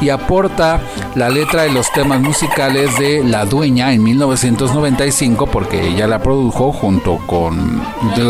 y 0.00 0.10
aporta 0.10 0.80
la 1.14 1.28
letra 1.28 1.62
de 1.62 1.72
los 1.72 1.90
temas 1.92 2.20
musicales 2.20 2.96
de 2.98 3.24
La 3.24 3.44
Dueña 3.44 3.92
en 3.92 4.02
1995 4.02 5.46
porque 5.46 5.88
ella 5.88 6.06
la 6.06 6.22
produjo 6.22 6.72
junto 6.72 7.18
con 7.26 7.82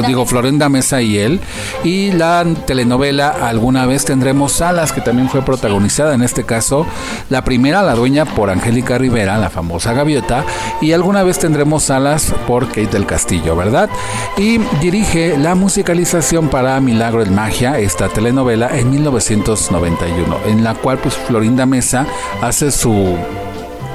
digo 0.07 0.27
Florinda 0.27 0.69
Mesa 0.69 1.03
y 1.03 1.19
él 1.19 1.41
y 1.85 2.13
la 2.13 2.45
telenovela 2.67 3.29
Alguna 3.29 3.87
vez 3.87 4.05
tendremos 4.05 4.61
alas 4.61 4.93
que 4.93 5.01
también 5.01 5.29
fue 5.29 5.43
protagonizada 5.43 6.15
en 6.15 6.23
este 6.23 6.45
caso 6.45 6.87
la 7.31 7.43
primera 7.45 7.83
La 7.83 7.95
Dueña 7.95 8.25
por 8.25 8.51
Angélica 8.51 8.99
Rivera, 8.99 9.39
la 9.39 9.51
famosa 9.51 9.93
gaviota 9.93 10.45
y 10.81 10.93
Alguna 10.93 11.23
vez 11.23 11.39
tendremos 11.39 11.91
alas 11.91 12.33
por 12.47 12.69
Kate 12.69 12.87
del 12.87 13.07
Castillo, 13.07 13.55
¿verdad? 13.57 13.89
Y 14.37 14.59
dirige 14.81 15.37
la 15.37 15.55
musicalización 15.55 16.49
para 16.49 16.81
Milagro 16.81 17.21
del 17.21 17.31
Magia, 17.31 17.79
esta 17.79 18.09
telenovela 18.09 18.77
en 18.79 18.91
1991 18.91 20.39
en 20.47 20.65
la 20.65 20.75
cual 20.75 20.99
pues 20.99 21.15
Florinda 21.15 21.56
Mesa 21.65 22.07
hace 22.43 22.71
su 22.71 23.17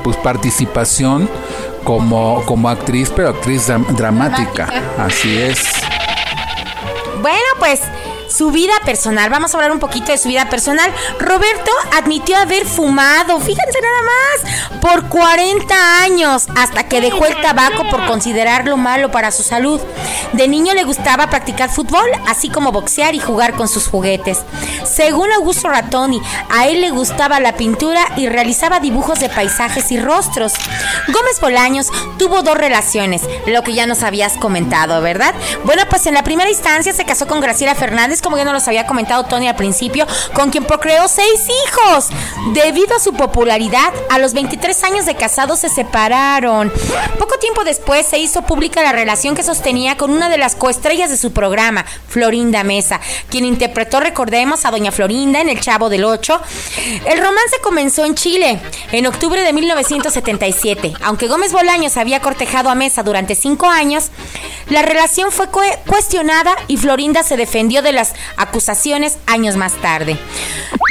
pues, 0.04 0.18
participación 0.18 1.30
como, 1.84 2.44
como 2.46 2.70
actriz, 2.70 3.12
pero 3.16 3.30
actriz 3.30 3.68
dramática. 3.98 4.68
Así 4.98 5.38
es. 5.38 5.60
Bueno, 7.22 7.46
pues 7.60 7.82
su 8.32 8.52
vida 8.52 8.74
personal. 8.86 9.30
Vamos 9.30 9.54
a 9.54 9.58
hablar 9.58 9.72
un 9.72 9.80
poquito 9.80 10.12
de 10.12 10.18
su 10.18 10.30
vida 10.30 10.50
personal. 10.50 10.92
Roberto 11.20 11.72
admitió 11.96 12.38
haber 12.38 12.66
fumado, 12.66 13.40
fíjense 13.40 13.80
nada 13.82 14.02
más, 14.04 14.80
por 14.82 15.10
40 15.10 16.04
años, 16.04 16.48
hasta 16.56 16.88
que 16.88 17.02
dejó 17.02 17.26
el 17.26 17.40
tabaco 17.42 17.84
por 17.90 18.06
considerarlo 18.08 18.78
malo 18.78 19.12
para 19.12 19.32
su 19.32 19.44
salud. 19.44 19.82
De 20.34 20.48
niño 20.48 20.74
le 20.74 20.84
gustaba 20.84 21.30
practicar 21.30 21.70
fútbol, 21.70 22.10
así 22.28 22.50
como 22.50 22.72
boxear 22.72 23.16
y 23.16 23.20
jugar 23.20 23.54
con 23.54 23.68
sus 23.68 23.88
juguetes. 23.88 24.40
Según 24.86 25.32
Augusto 25.32 25.70
Ratoni, 25.70 26.22
a 26.50 26.68
él 26.68 26.82
le 26.82 26.92
gustaba 26.92 27.40
la 27.40 27.56
pintura 27.56 28.02
y 28.16 28.28
realizaba 28.28 28.80
dibujos 28.80 29.20
de 29.20 29.30
paisajes 29.30 29.92
y 29.92 30.00
rostros. 30.00 30.54
Gómez 31.08 31.40
Bolaños 31.42 31.88
tuvo 32.18 32.42
dos 32.42 32.58
relaciones, 32.58 33.24
lo 33.48 33.64
que 33.64 33.74
ya 33.74 33.86
nos 33.86 34.04
habías 34.04 34.34
comentado, 34.38 35.02
¿verdad? 35.02 35.34
Bueno, 35.66 35.84
pues 35.90 36.06
en 36.06 36.14
la 36.14 36.24
primera 36.24 36.50
instancia 36.50 36.94
se 36.94 37.06
casó 37.06 37.28
con 37.28 37.42
Graciela 37.42 37.76
Fernández 37.76 38.21
como 38.22 38.38
ya 38.38 38.46
nos 38.46 38.54
los 38.54 38.68
había 38.68 38.88
comentado 38.88 39.24
Tony 39.26 39.48
al 39.48 39.56
principio, 39.56 40.06
con 40.34 40.50
quien 40.50 40.66
procreó 40.66 41.08
seis 41.08 41.48
hijos. 41.66 42.10
Debido 42.54 42.96
a 42.96 43.00
su 43.00 43.14
popularidad, 43.14 43.94
a 44.10 44.20
los 44.20 44.34
23 44.34 44.84
años 44.84 45.06
de 45.06 45.16
casado 45.16 45.56
se 45.56 45.70
separaron. 45.70 46.72
Poco 47.20 47.38
tiempo 47.40 47.64
después 47.64 48.06
se 48.06 48.20
hizo 48.20 48.44
pública 48.44 48.82
la 48.82 48.92
relación 48.92 49.36
que 49.36 49.44
sostenía 49.44 49.98
con 49.98 50.12
una 50.12 50.30
de 50.30 50.38
las 50.38 50.56
coestrellas 50.56 51.10
de 51.10 51.18
su 51.18 51.32
programa, 51.34 51.86
Florinda 52.08 52.64
Mesa, 52.64 53.00
quien 53.30 53.46
interpretó, 53.46 54.00
recordemos, 54.00 54.66
a 54.66 54.72
Doña 54.72 54.92
Florinda 54.92 55.42
en 55.42 55.50
El 55.50 55.60
Chavo 55.60 55.90
del 55.90 56.04
Ocho. 56.04 56.40
El 57.06 57.20
romance 57.20 57.58
comenzó 57.62 58.06
en 58.06 58.16
Chile 58.16 58.60
en 58.92 59.08
octubre 59.08 59.44
de 59.44 59.54
1977. 59.54 60.94
Aunque 61.02 61.28
Gómez 61.28 61.52
Bolaños 61.52 61.98
había 61.98 62.20
cortejado 62.20 62.70
a 62.70 62.76
Mesa 62.76 63.04
durante 63.04 63.36
cinco 63.36 63.68
años, 63.68 64.10
la 64.70 64.82
relación 64.82 65.32
fue 65.32 65.48
cuestionada 65.88 66.56
y 66.68 66.78
Florinda 66.78 67.24
se 67.24 67.38
defendió 67.38 67.82
de 67.82 67.92
las 67.92 68.11
acusaciones 68.38 69.18
años 69.28 69.56
más 69.56 69.74
tarde. 69.82 70.18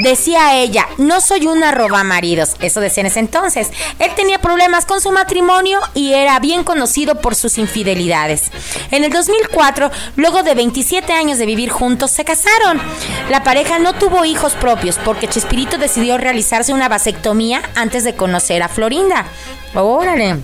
Decía 0.02 0.56
ella, 0.56 0.86
no 0.98 1.20
soy 1.20 1.46
una 1.46 1.72
roba 1.72 2.04
maridos, 2.04 2.56
eso 2.60 2.80
decía 2.80 3.02
en 3.02 3.06
ese 3.06 3.20
entonces. 3.20 3.70
Él 3.98 4.10
tenía 4.16 4.40
problemas 4.40 4.86
con 4.86 5.00
su 5.00 5.12
matrimonio 5.12 5.80
y 5.94 6.14
era 6.14 6.38
bien 6.38 6.64
conocido 6.64 7.20
por 7.20 7.34
sus 7.34 7.58
infidelidades. 7.58 8.50
En 8.90 9.04
el 9.04 9.12
2004, 9.12 9.90
luego 10.16 10.42
de 10.42 10.54
27 10.54 11.12
años 11.12 11.38
de 11.38 11.46
vivir 11.46 11.70
juntos, 11.70 12.10
se 12.10 12.24
casaron. 12.24 12.80
La 13.28 13.44
pareja 13.44 13.78
no 13.78 13.94
tuvo 13.94 14.24
hijos 14.24 14.54
propios 14.54 14.98
porque 15.04 15.28
Chespirito 15.28 15.78
decidió 15.78 16.18
realizarse 16.18 16.72
una 16.72 16.88
vasectomía 16.88 17.62
antes 17.74 18.04
de 18.04 18.14
conocer 18.14 18.62
a 18.62 18.68
Florinda. 18.68 19.26
Órale. 19.74 20.36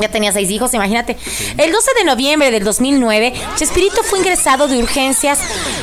Ya 0.00 0.08
tenía 0.08 0.32
seis 0.32 0.50
hijos, 0.50 0.74
imagínate. 0.74 1.16
El 1.56 1.72
12 1.72 1.90
de 1.98 2.04
noviembre 2.04 2.50
del 2.50 2.64
2009, 2.64 3.32
Chespirito 3.56 4.02
fue 4.02 4.18
ingresado 4.18 4.68
de 4.68 4.78
urgencias 4.78 5.40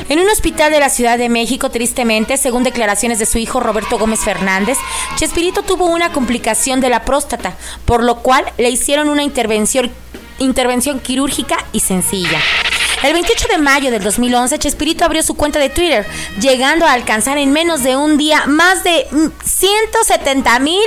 en 0.09 0.19
un 0.19 0.29
hospital 0.29 0.71
de 0.71 0.79
la 0.79 0.89
Ciudad 0.89 1.17
de 1.17 1.29
México, 1.29 1.71
tristemente, 1.71 2.37
según 2.37 2.63
declaraciones 2.63 3.19
de 3.19 3.25
su 3.25 3.39
hijo 3.39 3.59
Roberto 3.59 3.97
Gómez 3.97 4.19
Fernández. 4.19 4.77
Chespirito 5.15 5.63
tuvo 5.63 5.85
una 5.85 6.11
complicación 6.11 6.81
de 6.81 6.89
la 6.89 7.03
próstata, 7.03 7.55
por 7.85 8.03
lo 8.03 8.17
cual 8.17 8.45
le 8.57 8.69
hicieron 8.69 9.09
una 9.09 9.23
intervención, 9.23 9.91
intervención 10.37 10.99
quirúrgica 10.99 11.57
y 11.71 11.79
sencilla. 11.79 12.39
El 13.03 13.11
28 13.11 13.47
de 13.51 13.57
mayo 13.57 13.91
del 13.91 14.01
2011, 14.01 14.57
Chespirito 14.59 15.03
abrió 15.03 15.21
su 15.23 15.35
cuenta 15.35 15.59
de 15.59 15.67
Twitter, 15.67 16.05
llegando 16.39 16.85
a 16.85 16.93
alcanzar 16.93 17.37
en 17.37 17.51
menos 17.51 17.83
de 17.83 17.97
un 17.97 18.17
día 18.17 18.45
más 18.45 18.85
de 18.85 19.05
170 19.43 20.59
mil 20.59 20.79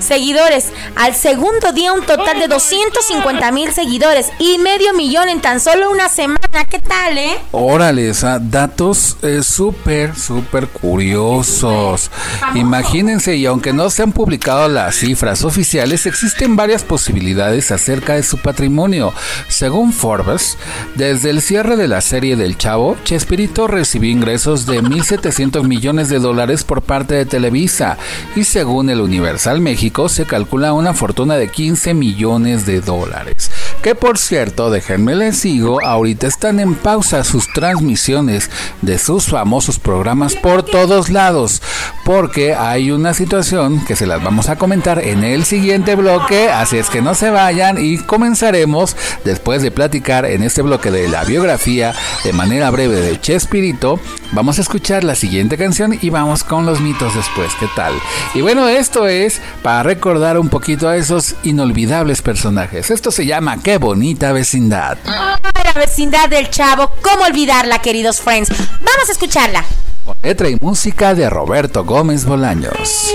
seguidores. 0.00 0.72
Al 0.96 1.14
segundo 1.14 1.70
día, 1.72 1.92
un 1.92 2.04
total 2.04 2.40
de 2.40 2.48
250 2.48 3.52
mil 3.52 3.70
seguidores 3.72 4.32
y 4.40 4.58
medio 4.58 4.92
millón 4.92 5.28
en 5.28 5.40
tan 5.40 5.60
solo 5.60 5.88
una 5.92 6.08
semana. 6.08 6.40
¿Qué 6.68 6.80
tal, 6.80 7.16
eh? 7.16 7.38
Órale, 7.52 8.10
o 8.10 8.14
datos 8.40 9.16
eh, 9.22 9.44
súper, 9.44 10.16
súper 10.16 10.66
curiosos. 10.66 12.10
Imagínense, 12.56 13.36
y 13.36 13.46
aunque 13.46 13.72
no 13.72 13.88
se 13.88 14.02
han 14.02 14.10
publicado 14.10 14.68
las 14.68 14.96
cifras 14.96 15.44
oficiales, 15.44 16.06
existen 16.06 16.56
varias 16.56 16.82
posibilidades 16.82 17.70
acerca 17.70 18.14
de 18.14 18.24
su 18.24 18.38
patrimonio. 18.38 19.14
Según 19.46 19.92
Forbes, 19.92 20.58
de 20.96 21.03
desde 21.04 21.28
el 21.28 21.42
cierre 21.42 21.76
de 21.76 21.86
la 21.86 22.00
serie 22.00 22.34
del 22.34 22.56
Chavo, 22.56 22.96
Chespirito 23.04 23.66
recibió 23.66 24.10
ingresos 24.10 24.64
de 24.64 24.82
1.700 24.82 25.62
millones 25.64 26.08
de 26.08 26.18
dólares 26.18 26.64
por 26.64 26.80
parte 26.80 27.14
de 27.14 27.26
Televisa 27.26 27.98
y 28.34 28.44
según 28.44 28.88
el 28.88 29.02
Universal 29.02 29.60
México 29.60 30.08
se 30.08 30.24
calcula 30.24 30.72
una 30.72 30.94
fortuna 30.94 31.36
de 31.36 31.48
15 31.48 31.92
millones 31.92 32.64
de 32.64 32.80
dólares. 32.80 33.50
Que 33.82 33.94
por 33.94 34.16
cierto, 34.16 34.70
déjenme 34.70 35.14
les 35.14 35.36
sigo, 35.36 35.84
ahorita 35.84 36.26
están 36.26 36.58
en 36.58 36.74
pausa 36.74 37.22
sus 37.22 37.52
transmisiones 37.52 38.50
de 38.80 38.96
sus 38.96 39.26
famosos 39.26 39.78
programas 39.78 40.34
por 40.34 40.62
todos 40.62 41.10
lados, 41.10 41.60
porque 42.06 42.54
hay 42.54 42.90
una 42.90 43.12
situación 43.12 43.84
que 43.84 43.94
se 43.94 44.06
las 44.06 44.24
vamos 44.24 44.48
a 44.48 44.56
comentar 44.56 45.00
en 45.00 45.22
el 45.22 45.44
siguiente 45.44 45.96
bloque, 45.96 46.50
así 46.50 46.78
es 46.78 46.88
que 46.88 47.02
no 47.02 47.14
se 47.14 47.28
vayan 47.28 47.76
y 47.78 47.98
comenzaremos 47.98 48.96
después 49.26 49.60
de 49.60 49.70
platicar 49.70 50.24
en 50.24 50.42
este 50.42 50.62
bloque 50.62 50.93
de 50.94 51.08
la 51.08 51.24
biografía 51.24 51.92
de 52.22 52.32
manera 52.32 52.70
breve 52.70 53.00
de 53.00 53.20
Chespirito, 53.20 53.98
vamos 54.30 54.58
a 54.58 54.62
escuchar 54.62 55.02
la 55.02 55.16
siguiente 55.16 55.58
canción 55.58 55.98
y 56.00 56.08
vamos 56.10 56.44
con 56.44 56.64
los 56.66 56.80
mitos 56.80 57.14
después, 57.16 57.52
¿qué 57.58 57.66
tal? 57.74 57.92
Y 58.32 58.40
bueno, 58.42 58.68
esto 58.68 59.08
es 59.08 59.40
para 59.62 59.82
recordar 59.82 60.38
un 60.38 60.48
poquito 60.48 60.88
a 60.88 60.96
esos 60.96 61.34
inolvidables 61.42 62.22
personajes. 62.22 62.90
Esto 62.90 63.10
se 63.10 63.26
llama 63.26 63.58
Qué 63.62 63.78
bonita 63.78 64.32
vecindad. 64.32 64.96
la 65.04 65.72
vecindad 65.74 66.28
del 66.28 66.48
chavo, 66.48 66.90
¿cómo 67.02 67.24
olvidarla, 67.24 67.80
queridos 67.80 68.20
friends? 68.20 68.50
Vamos 68.50 69.08
a 69.08 69.12
escucharla. 69.12 69.64
Con 70.04 70.16
letra 70.22 70.48
y 70.48 70.56
música 70.60 71.14
de 71.14 71.28
Roberto 71.28 71.84
Gómez 71.84 72.24
Bolaños. 72.24 73.10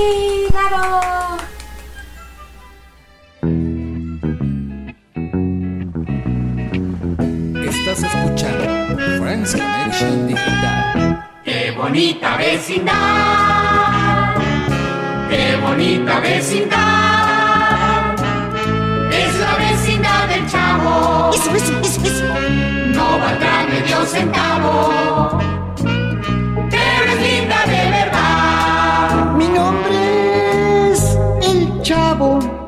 Estás 7.91 8.13
escuchando 8.13 8.65
Friends 9.19 9.51
Connection 9.55 10.27
Digital. 10.27 11.27
Qué 11.43 11.71
bonita 11.71 12.37
vecindad, 12.37 14.35
qué 15.27 15.57
bonita 15.57 16.19
vecindad. 16.19 18.15
Es 19.11 19.39
la 19.39 19.55
vecindad 19.55 20.27
del 20.27 20.45
chavo. 20.47 21.31
Eso, 21.33 21.55
eso, 21.55 21.79
eso, 21.81 22.01
eso. 22.05 22.25
No 22.93 23.17
valdrá 23.17 23.65
medio 23.67 24.05
centavo, 24.05 25.39
pero 26.69 27.11
es 27.11 27.21
linda 27.21 27.65
de 27.65 27.89
verdad. 27.89 29.33
Mi 29.35 29.47
nombre 29.47 30.91
es 30.91 31.17
El 31.41 31.81
Chavo. 31.81 32.58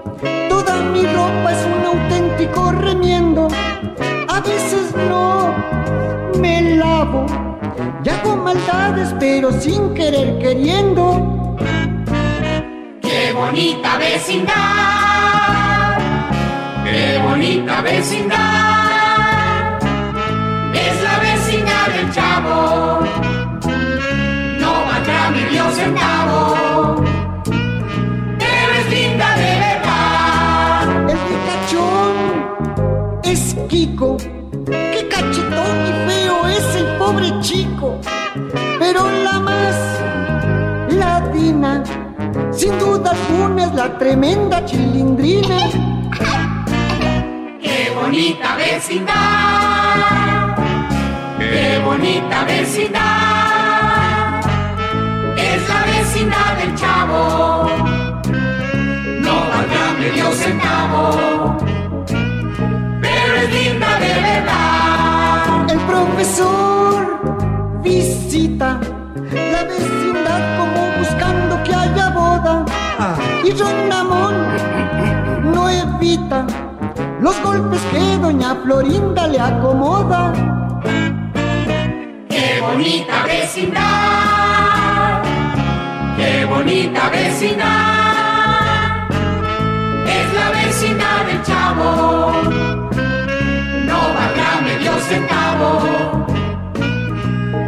Pero 9.20 9.52
sin 9.52 9.94
querer 9.94 10.38
queriendo. 10.40 11.58
Qué 13.02 13.34
bonita 13.34 13.98
vecindad, 13.98 14.54
qué 16.84 17.20
bonita 17.24 17.82
vecindad, 17.82 19.80
es 20.74 21.04
la 21.04 21.20
vecindad 21.20 21.88
del 21.96 22.12
chavo, 22.12 23.02
no 24.60 24.86
valdrá 24.86 25.32
medio 25.32 25.72
centavo, 25.72 26.11
es 43.72 43.76
la 43.76 43.98
tremenda 43.98 44.64
chilindrina. 44.66 45.70
Qué 47.62 47.92
bonita 47.96 48.56
vecindad, 48.56 50.58
qué 51.40 51.82
bonita 51.86 52.44
vecindad, 52.46 54.42
es 55.38 55.70
la 55.70 55.84
vecindad 55.86 56.58
del 56.58 56.76
chavo, 56.76 57.70
no 59.22 59.36
valdrá 59.50 59.94
medio 60.00 60.32
centavo, 60.32 61.58
pero 63.02 63.36
es 63.42 63.50
linda 63.54 64.00
de 64.00 64.14
verdad. 64.30 65.72
El 65.72 65.80
profesor 65.80 67.20
visita 67.84 68.80
la 69.32 69.64
vecindad 69.64 70.01
Y 73.44 73.52
Ramón 73.90 74.36
no 75.52 75.68
evita 75.68 76.46
los 77.20 77.42
golpes 77.42 77.82
que 77.92 78.18
doña 78.18 78.56
Florinda 78.64 79.28
le 79.28 79.40
acomoda. 79.40 80.32
Qué 82.30 82.62
bonita 82.62 83.24
vecindad, 83.26 85.24
qué 86.18 86.46
bonita 86.46 87.10
vecindad, 87.10 89.10
es 90.06 90.34
la 90.36 90.52
vecindad 90.52 91.26
del 91.26 91.42
chavo, 91.42 92.32
no 93.86 94.14
valdrá 94.14 94.62
medio 94.64 94.94
centavo, 95.00 95.80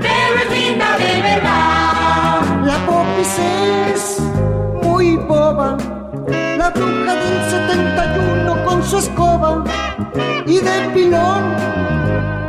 pero 0.02 0.36
es 0.44 0.50
linda 0.52 0.98
de 0.98 1.22
verdad. 1.22 2.42
La 2.64 2.78
popis 2.86 3.40
es 3.40 3.63
la 6.58 6.70
bruja 6.70 7.14
del 7.16 7.38
71 7.50 8.66
con 8.66 8.84
su 8.84 8.98
escoba 8.98 9.64
y 10.46 10.60
de 10.60 10.90
pilón 10.94 11.44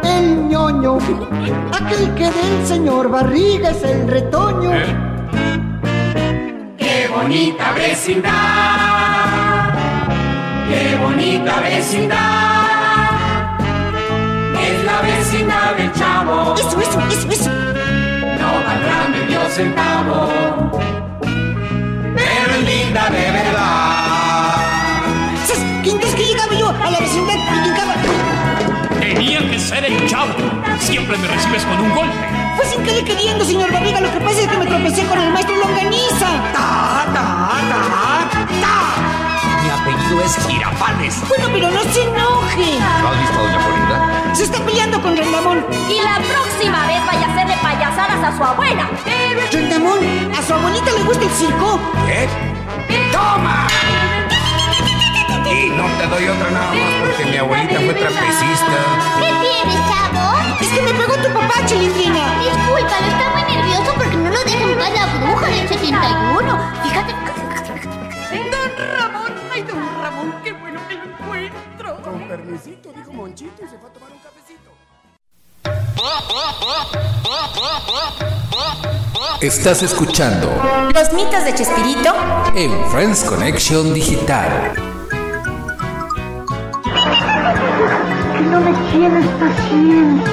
el 0.04 0.48
ñoño, 0.48 0.98
aquel 1.72 2.14
que 2.14 2.24
del 2.24 2.66
señor 2.66 3.08
Barriga 3.10 3.70
es 3.70 3.82
el 3.82 4.08
retoño. 4.08 4.70
Qué 6.76 7.08
bonita 7.14 7.72
vecindad, 7.72 8.32
qué 10.68 10.96
bonita 11.02 11.60
vecindad, 11.60 12.18
es 14.66 14.84
la 14.84 15.00
vecindad 15.02 15.76
del 15.76 15.92
chavo. 15.92 16.54
Eso, 16.54 16.80
eso, 16.80 17.00
eso, 17.10 17.28
eso. 17.30 17.50
no 18.40 18.48
valdrá 18.66 19.08
medio 19.10 19.40
centavo, 19.48 20.28
linda 22.94 23.10
de 23.10 23.30
verdad. 23.30 24.54
Que 25.82 26.24
llegaba 26.24 26.54
yo 26.54 26.68
a 26.68 26.90
la 26.90 27.00
vecindad 27.00 27.34
y. 27.34 29.00
Tenía 29.00 29.50
que 29.50 29.58
ser 29.58 29.84
el 29.84 30.08
chavo. 30.08 30.32
Siempre 30.78 31.18
me 31.18 31.26
recibes 31.26 31.64
con 31.64 31.80
un 31.80 31.90
golpe. 31.90 32.14
Fue 32.56 32.64
sin 32.66 32.82
querer 32.84 33.04
queriendo, 33.04 33.44
señor 33.44 33.72
Barriga. 33.72 34.00
Lo 34.00 34.12
que 34.12 34.20
pasa 34.20 34.40
es 34.42 34.48
que 34.48 34.56
me 34.56 34.66
tropecé 34.66 35.04
con 35.06 35.20
el 35.20 35.30
maestro 35.32 35.56
Longaniza. 35.56 36.28
Ta, 36.52 37.04
ta, 37.12 37.50
ta, 37.70 37.82
ta. 38.62 38.76
Mi 39.62 39.70
apellido 39.70 40.22
es 40.22 40.36
Girafales. 40.46 41.20
Bueno, 41.28 41.48
pero 41.52 41.70
no 41.70 41.82
se 41.82 42.02
enoje. 42.02 42.78
¿No 43.02 43.08
has 43.08 43.18
visto 43.18 43.38
a 43.38 43.42
doña 43.42 43.60
Florinda? 43.60 44.34
Se 44.34 44.44
está 44.44 44.58
peleando 44.64 45.02
con 45.02 45.16
Rendamón. 45.16 45.66
Y 45.90 46.00
la 46.00 46.16
próxima 46.16 46.86
vez 46.86 47.04
vaya 47.06 47.26
a 47.26 47.32
hacerle 47.32 47.56
payasadas 47.60 48.24
a 48.24 48.36
su 48.36 48.44
abuela. 48.44 48.88
Rendamón, 49.52 49.98
¿a 50.32 50.42
su 50.46 50.54
abuelita 50.54 50.92
le 50.92 51.02
gusta 51.02 51.24
el 51.24 51.30
circo? 51.30 51.80
¿Qué? 52.06 52.53
¡Toma! 53.12 53.66
Y 55.50 55.70
no 55.70 55.86
te 55.98 56.06
doy 56.06 56.28
otra 56.28 56.50
nada 56.50 56.74
más 56.74 56.92
porque 57.00 57.24
mi 57.30 57.36
abuelita 57.36 57.80
fue 57.80 57.94
trapecista. 57.94 58.78
¿Qué 59.20 59.30
tienes, 59.42 59.80
chavo? 59.88 60.24
Es 60.60 60.68
que 60.68 60.82
me 60.82 60.92
pegó 60.94 61.14
tu 61.16 61.32
papá, 61.32 61.64
Chilindrina. 61.66 62.38
Discúlpalo, 62.40 63.06
está 63.06 63.30
muy 63.34 63.44
nervioso 63.54 63.94
porque 63.96 64.16
no 64.16 64.30
lo 64.30 64.44
deja 64.44 64.64
en 64.64 64.78
paz 64.78 64.90
la 64.94 65.06
bruja 65.06 65.46
del 65.46 65.68
71. 65.68 66.58
Fíjate. 66.82 67.14
Don 68.50 68.70
Ramón, 68.98 69.32
ay, 69.52 69.62
don 69.62 70.02
Ramón, 70.02 70.34
qué 70.42 70.52
bueno 70.52 70.80
que 70.88 70.94
lo 70.96 71.04
encuentro. 71.04 72.02
Con 72.02 72.28
permisito, 72.28 72.92
dijo 72.92 73.12
Monchito 73.12 73.64
y 73.64 73.68
se 73.68 73.78
fue 73.78 73.88
a 73.88 73.92
tomar 73.92 74.10
un 74.12 74.18
cafecito. 74.18 74.43
Estás 79.40 79.82
escuchando 79.82 80.50
Los 80.94 81.12
mitos 81.12 81.44
de 81.44 81.54
Chespirito. 81.54 82.14
en 82.56 82.70
Friends 82.90 83.24
Connection 83.24 83.92
Digital. 83.92 84.72
Que 88.32 88.40
no 88.40 88.60
me 88.60 88.72
tienes 88.90 89.26
paciencia. 89.26 90.32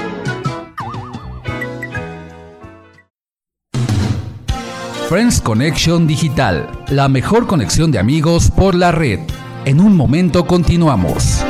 Friends 5.09 5.41
Connection 5.41 6.07
Digital, 6.07 6.69
la 6.87 7.09
mejor 7.09 7.47
conexión 7.47 7.91
de 7.91 7.99
amigos 7.99 8.49
por 8.49 8.75
la 8.75 8.93
red. 8.93 9.19
En 9.65 9.81
un 9.81 9.97
momento 9.97 10.47
continuamos. 10.47 11.43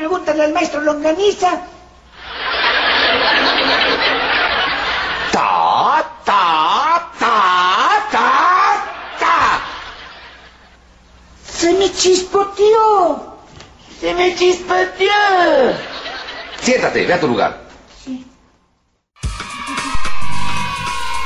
Pregúntale 0.00 0.44
al 0.44 0.52
maestro 0.54 0.80
Longaniza. 0.80 1.60
¡Ta, 5.30 6.10
ta, 6.24 7.10
ta, 7.18 8.08
ta, 8.10 8.84
ta! 9.20 9.60
Se 11.44 11.74
me 11.74 11.92
chispoteó. 11.92 13.36
¡Se 14.00 14.14
me 14.14 14.34
chispeteó! 14.34 15.10
Siéntate, 16.62 17.04
ve 17.04 17.12
a 17.12 17.20
tu 17.20 17.28
lugar. 17.28 17.69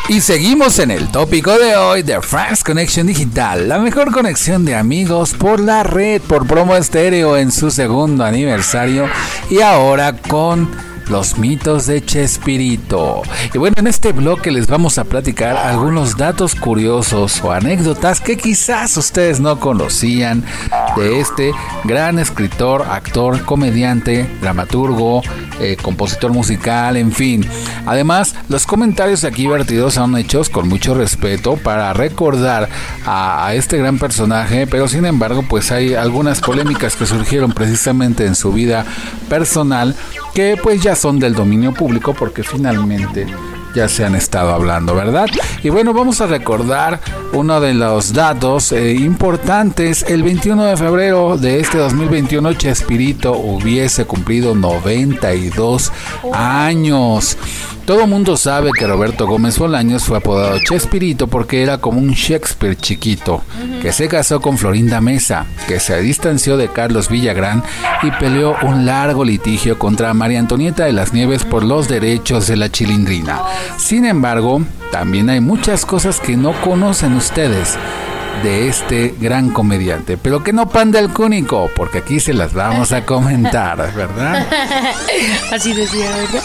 Y 0.07 0.21
seguimos 0.21 0.79
en 0.81 0.91
el 0.91 1.11
tópico 1.11 1.59
de 1.59 1.77
hoy 1.77 2.03
de 2.03 2.21
Friends 2.21 2.63
Connection 2.63 3.07
Digital, 3.07 3.71
la 3.71 3.79
mejor 3.79 4.13
conexión 4.13 4.67
de 4.67 4.75
amigos 4.75 5.33
por 5.33 5.61
la 5.61 5.83
red, 5.83 6.21
por 6.21 6.47
promo 6.47 6.77
estéreo 6.77 7.39
en 7.39 7.51
su 7.51 7.71
segundo 7.71 8.23
aniversario. 8.23 9.09
Y 9.49 9.63
ahora 9.63 10.15
con 10.15 10.71
los 11.09 11.39
mitos 11.39 11.87
de 11.87 12.05
Chespirito. 12.05 13.23
Y 13.53 13.59
bueno, 13.59 13.77
en 13.79 13.87
este 13.87 14.13
bloque 14.13 14.51
les 14.51 14.67
vamos 14.67 14.99
a 14.99 15.05
platicar 15.05 15.57
algunos 15.57 16.17
datos 16.17 16.55
curiosos 16.55 17.41
o 17.43 17.53
anécdotas 17.53 18.21
que 18.21 18.37
quizás 18.37 18.97
ustedes 18.97 19.41
no 19.41 19.61
conocían 19.61 20.45
de 20.97 21.21
este 21.21 21.53
gran 21.85 22.19
escritor, 22.19 22.83
actor, 22.83 23.45
comediante, 23.45 24.29
dramaturgo, 24.41 25.23
eh, 25.61 25.77
compositor 25.81 26.33
musical, 26.33 26.97
en 26.97 27.13
fin. 27.13 27.47
Además, 27.87 28.35
los 28.49 28.67
comentarios 28.67 29.25
aquí 29.25 29.47
vertidos 29.47 29.95
son 29.95 30.17
hechos 30.17 30.49
con 30.49 30.69
mucho 30.69 30.95
respeto 30.95 31.57
para 31.57 31.93
recordar 31.93 32.69
a, 33.05 33.47
a 33.47 33.55
este 33.55 33.79
gran 33.79 33.99
personaje, 33.99 34.67
pero 34.67 34.89
sin 34.89 35.05
embargo, 35.05 35.45
pues 35.49 35.71
hay 35.73 35.95
algunas 35.95 36.41
polémicas 36.41 36.97
que 36.97 37.07
surgieron 37.07 37.53
precisamente 37.53 38.27
en 38.27 38.35
su 38.35 38.53
vida 38.53 38.85
personal 39.29 39.95
que 40.35 40.59
pues 40.61 40.83
ya 40.83 40.94
son 40.95 41.19
del 41.19 41.35
dominio 41.35 41.73
público 41.73 42.15
porque 42.15 42.43
finalmente 42.43 43.27
ya 43.75 43.89
se 43.89 44.05
han 44.05 44.15
estado 44.15 44.53
hablando, 44.53 44.95
¿verdad? 44.95 45.27
Y 45.63 45.69
bueno, 45.69 45.93
vamos 45.93 46.21
a 46.21 46.27
recordar 46.27 47.01
uno 47.35 47.61
de 47.61 47.75
los 47.75 48.13
datos 48.13 48.71
eh, 48.71 48.93
importantes, 48.93 50.05
el 50.09 50.23
21 50.23 50.65
de 50.67 50.77
febrero 50.77 51.37
de 51.37 51.59
este 51.59 51.79
2021 51.79 52.55
Chespirito 52.55 53.33
hubiese 53.33 54.05
cumplido 54.05 54.55
92 54.55 55.93
años. 56.33 57.37
Todo 57.85 58.07
mundo 58.07 58.39
sabe 58.39 58.71
que 58.79 58.87
Roberto 58.87 59.27
Gómez 59.27 59.59
Bolaños 59.59 60.05
fue 60.05 60.17
apodado 60.17 60.59
Chespirito 60.67 61.27
porque 61.27 61.63
era 61.63 61.79
como 61.79 61.99
un 61.99 62.13
Shakespeare 62.13 62.77
chiquito, 62.77 63.43
que 63.83 63.93
se 63.93 64.09
casó 64.09 64.41
con 64.41 64.57
Florinda 64.57 65.03
Mesa, 65.03 65.45
que 65.69 65.81
se 65.81 66.01
distanció 66.01 66.57
de 66.57 66.69
Carlos 66.69 67.11
Villagrán 67.11 67.63
y 68.03 68.11
peleó 68.13 68.57
un 68.63 68.87
largo 68.87 69.25
litigio 69.25 69.79
contra 69.79 70.15
María 70.15 70.39
Antonieta 70.39 70.85
de 70.85 70.93
las 70.93 71.13
Nieves 71.13 71.45
por 71.45 71.63
los 71.63 71.89
derechos 71.89 72.47
de 72.47 72.57
la 72.57 72.71
chilindrina. 72.71 73.43
Sin 73.77 74.07
embargo, 74.07 74.63
también 74.91 75.29
hay 75.29 75.41
muchas 75.41 75.85
cosas 75.85 76.21
que 76.21 76.37
no 76.37 76.53
conocen 76.63 77.17
ustedes 77.25 77.79
de 78.43 78.69
este 78.69 79.15
gran 79.19 79.49
comediante, 79.49 80.19
pero 80.19 80.45
que 80.45 80.53
no 80.53 80.69
panda 80.69 80.99
el 80.99 81.09
cúnico, 81.09 81.71
porque 81.75 81.99
aquí 81.99 82.21
se 82.21 82.35
las 82.35 82.53
vamos 82.53 82.93
a 82.93 83.07
comentar, 83.07 83.79
¿verdad? 83.95 84.47
Así 85.53 85.73
decía, 85.73 86.11
¿verdad? 86.11 86.43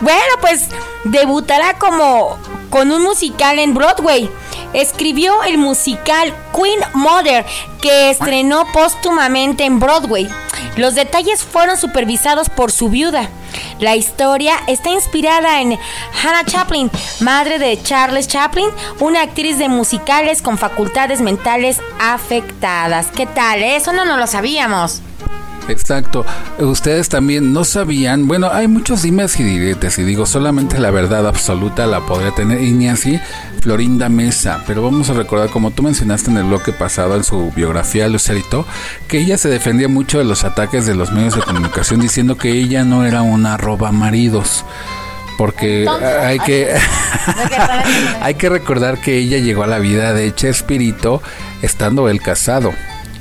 Bueno, 0.00 0.34
pues 0.40 0.68
debutará 1.04 1.74
como 1.78 2.38
con 2.70 2.90
un 2.90 3.02
musical 3.02 3.58
en 3.58 3.74
Broadway. 3.74 4.30
Escribió 4.72 5.42
el 5.42 5.58
musical 5.58 6.32
Queen 6.54 6.80
Mother, 6.94 7.44
que 7.82 8.08
estrenó 8.08 8.64
póstumamente 8.72 9.66
en 9.66 9.78
Broadway. 9.78 10.26
Los 10.76 10.94
detalles 10.94 11.42
fueron 11.44 11.76
supervisados 11.76 12.48
por 12.48 12.72
su 12.72 12.88
viuda. 12.88 13.28
La 13.78 13.96
historia 13.96 14.54
está 14.66 14.90
inspirada 14.90 15.60
en 15.60 15.78
Hannah 16.22 16.44
Chaplin, 16.44 16.90
madre 17.20 17.58
de 17.58 17.82
Charles 17.82 18.28
Chaplin, 18.28 18.68
una 19.00 19.22
actriz 19.22 19.58
de 19.58 19.68
musicales 19.68 20.42
con 20.42 20.58
facultades 20.58 21.20
mentales 21.20 21.80
afectadas. 22.00 23.08
¿Qué 23.14 23.26
tal? 23.26 23.62
Eso 23.62 23.92
no 23.92 24.04
nos 24.04 24.18
lo 24.18 24.26
sabíamos. 24.26 25.02
Exacto. 25.68 26.24
Ustedes 26.58 27.08
también 27.08 27.52
no 27.52 27.64
sabían. 27.64 28.26
Bueno, 28.26 28.48
hay 28.52 28.68
muchos 28.68 29.02
dimes 29.02 29.38
y 29.38 29.44
diretes. 29.44 29.98
Y 29.98 30.02
digo, 30.02 30.26
solamente 30.26 30.78
la 30.78 30.90
verdad 30.90 31.26
absoluta 31.26 31.86
la 31.86 32.00
podría 32.00 32.32
tener. 32.32 32.62
Y 32.62 32.72
ni 32.72 32.88
así 32.88 33.20
Florinda 33.60 34.08
Mesa. 34.08 34.62
Pero 34.66 34.82
vamos 34.82 35.08
a 35.10 35.14
recordar, 35.14 35.50
como 35.50 35.70
tú 35.70 35.82
mencionaste 35.82 36.30
en 36.30 36.38
el 36.38 36.44
bloque 36.44 36.72
pasado, 36.72 37.16
en 37.16 37.24
su 37.24 37.52
biografía, 37.52 38.08
Lucerito, 38.08 38.66
que 39.08 39.20
ella 39.20 39.38
se 39.38 39.48
defendía 39.48 39.88
mucho 39.88 40.18
de 40.18 40.24
los 40.24 40.44
ataques 40.44 40.86
de 40.86 40.94
los 40.94 41.12
medios 41.12 41.36
de 41.36 41.42
comunicación, 41.42 42.00
diciendo 42.00 42.36
que 42.36 42.50
ella 42.50 42.84
no 42.84 43.04
era 43.04 43.22
una 43.22 43.56
roba 43.56 43.92
maridos 43.92 44.64
porque 45.38 45.88
hay 45.88 46.38
que 46.40 46.72
hay 48.20 48.34
que 48.34 48.48
recordar 48.48 49.00
que 49.00 49.16
ella 49.16 49.38
llegó 49.38 49.62
a 49.62 49.66
la 49.66 49.78
vida 49.78 50.12
de 50.12 50.34
Chespirito 50.34 51.22
estando 51.62 52.08
él 52.08 52.20
casado. 52.20 52.72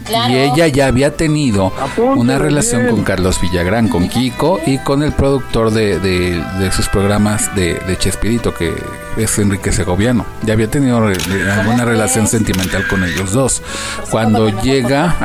Y 0.09 0.35
ella 0.35 0.67
ya 0.67 0.87
había 0.87 1.15
tenido 1.15 1.71
una 2.15 2.37
relación 2.37 2.87
con 2.87 3.03
Carlos 3.03 3.39
Villagrán, 3.41 3.87
con 3.87 4.09
Kiko 4.09 4.59
y 4.65 4.77
con 4.79 5.03
el 5.03 5.11
productor 5.13 5.71
de, 5.71 5.99
de, 5.99 6.43
de 6.59 6.71
sus 6.71 6.87
programas 6.89 7.53
de, 7.55 7.75
de, 7.75 7.97
Chespirito, 7.97 8.53
que 8.53 8.73
es 9.17 9.39
Enrique 9.39 9.71
Segoviano. 9.71 10.25
Ya 10.43 10.53
había 10.53 10.69
tenido 10.69 10.99
re, 11.01 11.15
alguna 11.51 11.85
relación 11.85 12.27
sentimental 12.27 12.87
con 12.87 13.03
ellos 13.03 13.31
dos. 13.31 13.61
Cuando 14.09 14.49
llega... 14.61 15.15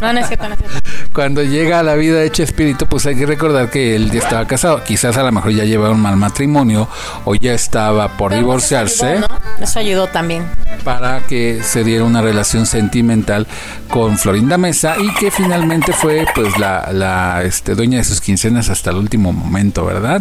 no, 0.00 0.12
no 0.12 0.20
es 0.20 0.26
cierto, 0.28 0.48
no 0.48 0.54
es 0.54 0.60
cierto. 0.60 0.83
Cuando 1.14 1.44
llega 1.44 1.78
a 1.78 1.84
la 1.84 1.94
vida 1.94 2.18
de 2.18 2.28
Chespirito, 2.32 2.86
pues 2.86 3.06
hay 3.06 3.14
que 3.14 3.24
recordar 3.24 3.70
que 3.70 3.94
él 3.94 4.10
ya 4.10 4.18
estaba 4.18 4.48
casado. 4.48 4.82
Quizás 4.82 5.16
a 5.16 5.22
lo 5.22 5.30
mejor 5.30 5.52
ya 5.52 5.62
llevaba 5.62 5.94
un 5.94 6.00
mal 6.00 6.16
matrimonio 6.16 6.88
o 7.24 7.36
ya 7.36 7.54
estaba 7.54 8.16
por 8.16 8.30
Pero 8.30 8.40
divorciarse. 8.40 9.14
Eso 9.14 9.24
ayudó, 9.24 9.28
¿no? 9.28 9.64
Eso 9.64 9.78
ayudó 9.78 10.06
también. 10.08 10.44
Para 10.82 11.20
que 11.20 11.62
se 11.62 11.84
diera 11.84 12.02
una 12.02 12.20
relación 12.20 12.66
sentimental 12.66 13.46
con 13.88 14.18
Florinda 14.18 14.58
Mesa 14.58 14.96
y 14.98 15.14
que 15.14 15.30
finalmente 15.30 15.92
fue 15.92 16.26
pues 16.34 16.58
la, 16.58 16.90
la 16.92 17.44
este, 17.44 17.76
dueña 17.76 17.98
de 17.98 18.04
sus 18.04 18.20
quincenas 18.20 18.68
hasta 18.68 18.90
el 18.90 18.96
último 18.96 19.32
momento, 19.32 19.84
¿verdad? 19.84 20.20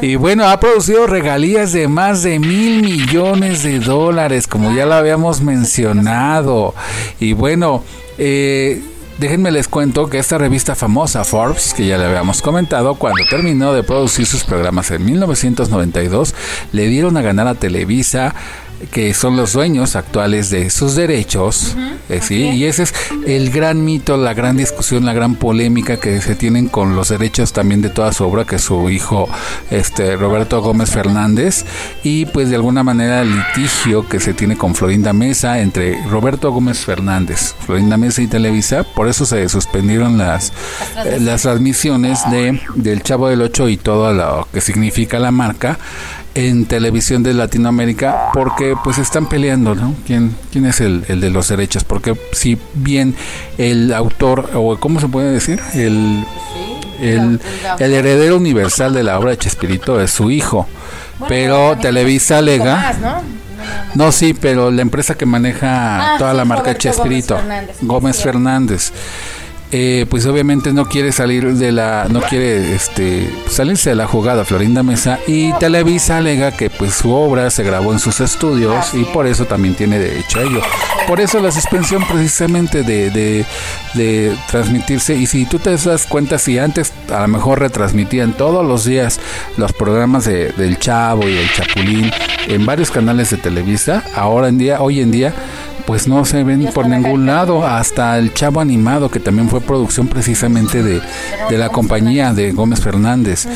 Y 0.00 0.16
bueno, 0.16 0.48
ha 0.48 0.58
producido 0.58 1.06
regalías 1.06 1.72
de 1.72 1.88
más 1.88 2.22
de 2.22 2.38
mil 2.38 2.82
millones 2.82 3.64
de 3.64 3.80
dólares, 3.80 4.46
como 4.46 4.72
ya 4.72 4.86
lo 4.86 4.94
habíamos 4.94 5.42
mencionado. 5.42 6.74
Y 7.20 7.34
bueno, 7.34 7.84
eh, 8.16 8.82
Déjenme 9.18 9.50
les 9.50 9.66
cuento 9.66 10.10
que 10.10 10.18
esta 10.18 10.36
revista 10.36 10.74
famosa 10.74 11.24
Forbes, 11.24 11.72
que 11.72 11.86
ya 11.86 11.96
le 11.96 12.04
habíamos 12.04 12.42
comentado, 12.42 12.96
cuando 12.96 13.24
terminó 13.30 13.72
de 13.72 13.82
producir 13.82 14.26
sus 14.26 14.44
programas 14.44 14.90
en 14.90 15.06
1992, 15.06 16.34
le 16.72 16.86
dieron 16.88 17.16
a 17.16 17.22
ganar 17.22 17.48
a 17.48 17.54
Televisa 17.54 18.34
que 18.90 19.14
son 19.14 19.36
los 19.36 19.52
dueños 19.52 19.96
actuales 19.96 20.50
de 20.50 20.70
sus 20.70 20.94
derechos, 20.94 21.74
uh 21.76 21.78
-huh. 21.78 21.96
eh, 22.08 22.20
¿sí? 22.22 22.44
Okay. 22.44 22.56
y 22.58 22.64
ese 22.64 22.84
es 22.84 22.94
el 23.26 23.50
gran 23.50 23.84
mito, 23.84 24.16
la 24.16 24.34
gran 24.34 24.56
discusión, 24.56 25.04
la 25.04 25.12
gran 25.12 25.34
polémica 25.34 25.98
que 25.98 26.20
se 26.20 26.34
tienen 26.34 26.68
con 26.68 26.94
los 26.94 27.08
derechos 27.08 27.52
también 27.52 27.82
de 27.82 27.88
toda 27.88 28.12
su 28.12 28.24
obra, 28.24 28.44
que 28.44 28.56
es 28.56 28.62
su 28.62 28.90
hijo 28.90 29.28
este, 29.70 30.16
Roberto 30.16 30.60
Gómez 30.60 30.90
Fernández, 30.90 31.64
y 32.02 32.26
pues 32.26 32.50
de 32.50 32.56
alguna 32.56 32.82
manera 32.82 33.22
el 33.22 33.34
litigio 33.34 34.08
que 34.08 34.20
se 34.20 34.34
tiene 34.34 34.56
con 34.56 34.74
Florinda 34.74 35.12
Mesa 35.12 35.60
entre 35.60 36.02
Roberto 36.08 36.50
Gómez 36.52 36.78
Fernández, 36.78 37.54
Florinda 37.64 37.96
Mesa 37.96 38.22
y 38.22 38.26
Televisa, 38.26 38.84
por 38.84 39.08
eso 39.08 39.26
se 39.26 39.48
suspendieron 39.48 40.18
las, 40.18 40.52
eh, 41.04 41.18
las 41.20 41.42
transmisiones 41.42 42.20
de, 42.30 42.60
del 42.74 43.02
Chavo 43.02 43.28
del 43.28 43.42
Ocho 43.42 43.68
y 43.68 43.76
todo 43.76 44.12
lo 44.12 44.48
que 44.52 44.60
significa 44.60 45.18
la 45.18 45.30
marca 45.30 45.78
en 46.36 46.66
televisión 46.66 47.22
de 47.22 47.32
Latinoamérica 47.34 48.30
porque 48.32 48.74
pues 48.84 48.98
están 48.98 49.26
peleando, 49.26 49.74
¿no? 49.74 49.94
¿Quién, 50.06 50.36
quién 50.52 50.66
es 50.66 50.80
el, 50.80 51.04
el, 51.08 51.20
de 51.20 51.30
los 51.30 51.48
derechos? 51.48 51.82
Porque 51.84 52.14
si 52.32 52.58
bien 52.74 53.14
el 53.58 53.92
autor, 53.92 54.50
o 54.54 54.76
cómo 54.78 55.00
se 55.00 55.08
puede 55.08 55.32
decir, 55.32 55.60
el, 55.74 56.24
el, 57.00 57.40
el 57.78 57.92
heredero 57.92 58.36
universal 58.36 58.92
de 58.92 59.02
la 59.02 59.18
obra 59.18 59.30
de 59.30 59.38
Chespirito 59.38 60.00
es 60.00 60.10
su 60.10 60.30
hijo, 60.30 60.68
pero 61.28 61.76
Televisa 61.78 62.38
alega... 62.38 62.94
¿no? 63.94 64.12
Sí, 64.12 64.34
pero 64.34 64.70
la 64.70 64.82
empresa 64.82 65.16
que 65.16 65.26
maneja 65.26 66.14
Ah, 66.14 66.18
toda 66.18 66.34
la 66.34 66.44
marca 66.44 66.76
Chespirito, 66.76 67.38
Gómez 67.80 68.22
Fernández, 68.22 68.92
eh, 69.72 70.06
pues 70.08 70.26
obviamente 70.26 70.72
no 70.72 70.86
quiere 70.86 71.10
salir 71.10 71.54
de 71.54 71.72
la, 71.72 72.06
no 72.08 72.20
quiere 72.20 72.74
este 72.74 73.28
salirse 73.48 73.90
de 73.90 73.96
la 73.96 74.06
jugada 74.06 74.44
Florinda 74.44 74.82
Mesa 74.82 75.18
y 75.26 75.52
Televisa 75.54 76.18
alega 76.18 76.52
que 76.52 76.70
pues 76.70 76.94
su 76.94 77.12
obra 77.12 77.50
se 77.50 77.64
grabó 77.64 77.92
en 77.92 77.98
sus 77.98 78.20
estudios 78.20 78.94
y 78.94 79.02
por 79.04 79.26
eso 79.26 79.44
también 79.44 79.74
tiene 79.74 79.98
derecho 79.98 80.38
a 80.38 80.42
ello. 80.42 80.60
Por 81.08 81.20
eso 81.20 81.40
la 81.40 81.50
suspensión 81.50 82.04
precisamente 82.06 82.82
de, 82.82 83.10
de, 83.10 83.44
de 83.94 84.36
transmitirse 84.50 85.14
y 85.14 85.26
si 85.26 85.46
tú 85.46 85.58
te 85.58 85.76
das 85.76 86.06
cuenta 86.06 86.38
si 86.38 86.58
antes 86.58 86.92
a 87.12 87.22
lo 87.22 87.28
mejor 87.28 87.60
retransmitían 87.60 88.34
todos 88.34 88.64
los 88.64 88.84
días 88.84 89.18
los 89.56 89.72
programas 89.72 90.24
de, 90.24 90.52
del 90.52 90.78
Chavo 90.78 91.28
y 91.28 91.36
el 91.36 91.52
Chapulín 91.52 92.10
en 92.48 92.64
varios 92.64 92.90
canales 92.90 93.30
de 93.30 93.36
Televisa, 93.36 94.04
ahora 94.14 94.48
en 94.48 94.58
día, 94.58 94.80
hoy 94.80 95.00
en 95.00 95.10
día 95.10 95.34
pues 95.86 96.08
no 96.08 96.24
se 96.24 96.42
ven 96.44 96.68
por 96.74 96.88
ningún 96.88 97.26
lado, 97.26 97.66
hasta 97.66 98.18
el 98.18 98.32
Chavo 98.34 98.60
Animado, 98.60 99.10
que 99.10 99.20
también 99.20 99.48
fue 99.48 99.60
producción 99.60 100.08
precisamente 100.08 100.82
de, 100.82 101.00
de 101.48 101.58
la 101.58 101.68
compañía 101.68 102.32
de 102.32 102.52
Gómez 102.52 102.80
Fernández. 102.80 103.46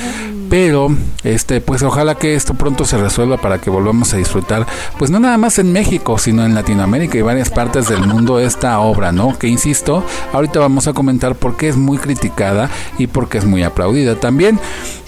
Pero, 0.51 0.89
este, 1.23 1.61
pues 1.61 1.81
ojalá 1.85 2.17
que 2.17 2.35
esto 2.35 2.55
pronto 2.55 2.85
se 2.85 2.99
resuelva 2.99 3.37
para 3.37 3.61
que 3.61 3.71
volvamos 3.71 4.13
a 4.13 4.17
disfrutar, 4.17 4.67
pues 4.99 5.09
no 5.09 5.21
nada 5.21 5.39
más 5.39 5.61
en 5.61 5.73
México, 5.73 6.19
sino 6.19 6.45
en 6.45 6.57
Latinoamérica 6.57 7.17
y 7.17 7.23
varias 7.23 7.51
partes 7.51 7.89
del 7.89 8.05
mundo 8.05 8.41
esta 8.41 8.81
obra, 8.81 9.13
¿no? 9.13 9.39
Que 9.39 9.47
insisto, 9.47 10.05
ahorita 10.33 10.59
vamos 10.59 10.89
a 10.89 10.93
comentar 10.93 11.37
por 11.37 11.57
qué 11.57 11.69
es 11.69 11.77
muy 11.77 11.99
criticada 11.99 12.69
y 12.99 13.07
por 13.07 13.29
qué 13.29 13.39
es 13.39 13.45
muy 13.45 13.63
aplaudida 13.63 14.17
también. 14.17 14.59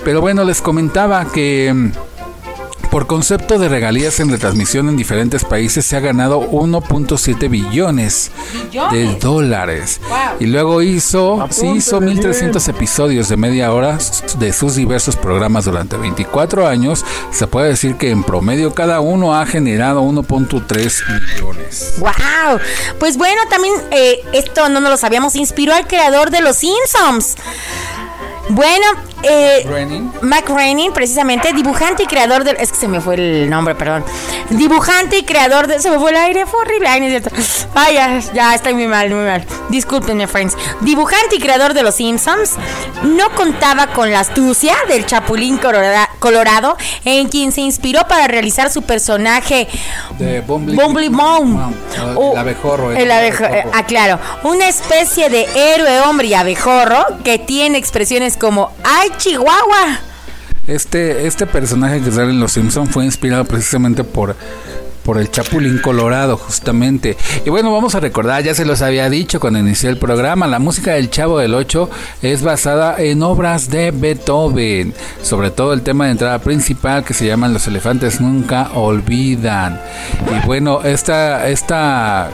Pero 0.05 0.21
bueno, 0.21 0.45
les 0.45 0.63
comentaba 0.63 1.25
que 1.25 1.91
por 2.93 3.07
concepto 3.07 3.59
de 3.59 3.71
regalías 3.71 4.21
en 4.21 4.29
retransmisión 4.29 4.91
en 4.91 4.99
diferentes 4.99 5.47
países 5.47 5.87
se 5.87 5.97
ha 5.97 6.01
ganado 6.01 6.43
1.7 6.43 7.49
billones, 7.49 8.31
de 8.71 9.17
dólares. 9.19 9.99
Wow. 10.11 10.37
Y 10.41 10.45
luego 10.45 10.83
hizo, 10.83 11.49
sí, 11.51 11.69
hizo 11.69 12.03
1300 12.03 12.69
episodios 12.69 13.31
de 13.31 13.39
media 13.39 13.73
hora 13.73 13.97
de 14.39 14.53
sus 14.53 14.75
diversos 14.75 15.17
programas 15.17 15.65
durante 15.65 15.97
24 15.97 16.69
años. 16.69 17.03
Se 17.31 17.47
puede 17.47 17.69
decir 17.69 17.97
que 17.97 18.11
en 18.11 18.25
promedio 18.25 18.75
cada 18.75 19.01
uno 19.01 19.35
ha 19.35 19.47
generado 19.47 20.03
1.3 20.03 21.03
millones. 21.09 21.95
¡Wow! 21.97 22.59
Pues 22.99 23.17
bueno, 23.17 23.41
también 23.49 23.73
eh, 23.91 24.21
esto 24.35 24.69
no 24.69 24.81
nos 24.81 24.91
lo 24.91 24.97
sabíamos, 24.99 25.35
inspiró 25.35 25.73
al 25.73 25.87
creador 25.87 26.31
de 26.31 26.43
los 26.43 26.57
Simpsons. 26.57 27.37
Bueno, 28.49 28.85
eh. 29.23 29.65
Mac 30.21 30.49
Groening, 30.49 30.93
precisamente, 30.93 31.53
dibujante 31.53 32.03
y 32.03 32.07
creador 32.07 32.43
del. 32.45 32.57
Es 32.57 32.73
que 32.73 32.79
se 32.79 32.89
me 32.89 33.01
fue 33.01 33.15
el 33.15 33.49
nombre, 33.51 33.75
perdón. 33.75 34.05
Dibujante 34.51 35.19
y 35.19 35.23
creador 35.23 35.69
de. 35.69 35.79
Se 35.81 35.91
me 35.91 35.99
fue 35.99 36.11
el 36.11 36.17
aire, 36.17 36.45
fue 36.47 36.61
horrible. 36.61 36.89
Ay, 36.89 37.01
no 37.01 37.07
es 37.07 37.23
cierto. 37.23 37.31
Ay, 37.75 37.95
ya, 37.95 38.19
ya 38.35 38.55
estoy 38.55 38.75
muy 38.75 38.89
mal, 38.89 39.09
muy 39.11 39.25
mal. 39.25 39.47
Discúlpenme, 39.71 40.27
friends. 40.27 40.57
Dibujante 40.81 41.37
y 41.37 41.39
creador 41.39 41.73
de 41.73 41.83
Los 41.85 41.95
Simpsons, 41.95 42.57
no 43.05 43.31
contaba 43.31 43.87
con 43.89 44.11
la 44.11 44.21
astucia 44.21 44.75
del 44.89 45.07
Chapulín 45.07 45.57
Colora- 45.59 46.11
Colorado, 46.19 46.77
en 47.05 47.29
quien 47.29 47.53
se 47.53 47.61
inspiró 47.61 48.07
para 48.09 48.27
realizar 48.27 48.71
su 48.71 48.83
personaje 48.83 49.69
De 50.19 50.43
O- 52.17 52.33
el 52.33 52.39
abejorro. 52.39 52.93
el 52.93 53.11
eh, 53.11 53.65
ah, 53.73 53.85
claro. 53.87 54.19
Una 54.43 54.69
especie 54.69 55.31
de 55.31 55.47
héroe 55.55 56.01
hombre 56.01 56.27
y 56.27 56.35
abejorro 56.35 57.07
que 57.25 57.39
tiene 57.39 57.79
expresiones 57.79 58.32
como 58.37 58.73
¡Ay, 58.85 59.11
Chihuahua! 59.19 60.01
Este, 60.67 61.27
este 61.27 61.47
personaje 61.47 62.01
que 62.01 62.13
sale 62.13 62.31
en 62.31 62.41
Los 62.41 62.53
Simpson 62.53 62.87
fue 62.87 63.05
inspirado 63.05 63.45
precisamente 63.45 64.05
por, 64.05 64.37
por 65.05 65.19
el 65.19 65.31
Chapulín 65.31 65.79
Colorado, 65.79 66.37
justamente. 66.37 67.17
Y 67.45 67.51
bueno, 67.51 67.73
vamos 67.73 67.95
a 67.95 68.01
recordar, 68.01 68.45
ya 68.45 68.55
se 68.55 68.65
los 68.65 68.81
había 68.81 69.11
dicho 69.11 69.41
cuando 69.41 69.59
inicié 69.59 69.91
el 69.91 69.97
programa, 69.97 70.47
la 70.47 70.61
música 70.61 70.93
del 70.93 71.11
Chavo 71.11 71.39
del 71.39 71.55
Ocho 71.55 71.91
es 72.23 72.43
basada 72.43 72.97
en 72.99 73.23
obras 73.23 73.71
de 73.71 73.91
Beethoven, 73.91 74.95
sobre 75.23 75.51
todo 75.51 75.73
el 75.73 75.83
tema 75.83 76.05
de 76.07 76.13
entrada 76.13 76.39
principal 76.39 77.05
que 77.05 77.15
se 77.15 77.27
llama 77.27 77.49
Los 77.49 77.67
elefantes 77.67 78.21
nunca 78.21 78.71
olvidan. 78.75 79.81
Y 80.31 80.47
bueno, 80.47 80.83
esta, 80.83 81.49
esta 81.49 82.31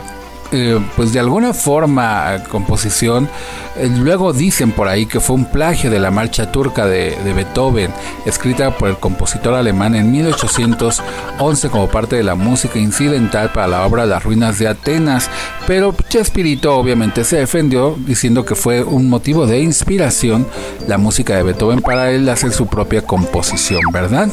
eh, 0.52 0.80
pues 0.96 1.12
de 1.12 1.20
alguna 1.20 1.52
forma 1.52 2.42
composición 2.48 3.28
eh, 3.76 3.88
luego 3.98 4.32
dicen 4.32 4.72
por 4.72 4.88
ahí 4.88 5.06
que 5.06 5.20
fue 5.20 5.36
un 5.36 5.44
plagio 5.44 5.90
de 5.90 6.00
la 6.00 6.10
marcha 6.10 6.50
turca 6.50 6.86
de, 6.86 7.16
de 7.22 7.32
Beethoven 7.34 7.92
escrita 8.24 8.76
por 8.76 8.88
el 8.88 8.96
compositor 8.96 9.54
alemán 9.54 9.94
en 9.94 10.10
1811 10.10 11.68
como 11.68 11.88
parte 11.88 12.16
de 12.16 12.22
la 12.22 12.34
música 12.34 12.78
incidental 12.78 13.52
para 13.52 13.66
la 13.66 13.84
obra 13.84 14.06
Las 14.06 14.24
ruinas 14.24 14.58
de 14.58 14.68
Atenas 14.68 15.28
pero 15.66 15.94
Chespirito 16.08 16.76
obviamente 16.76 17.24
se 17.24 17.36
defendió 17.36 17.96
diciendo 17.98 18.44
que 18.44 18.54
fue 18.54 18.82
un 18.82 19.10
motivo 19.10 19.46
de 19.46 19.60
inspiración 19.60 20.46
la 20.86 20.96
música 20.96 21.36
de 21.36 21.42
Beethoven 21.42 21.82
para 21.82 22.10
él 22.10 22.28
hacer 22.28 22.52
su 22.52 22.66
propia 22.66 23.02
composición 23.02 23.82
¿verdad? 23.92 24.28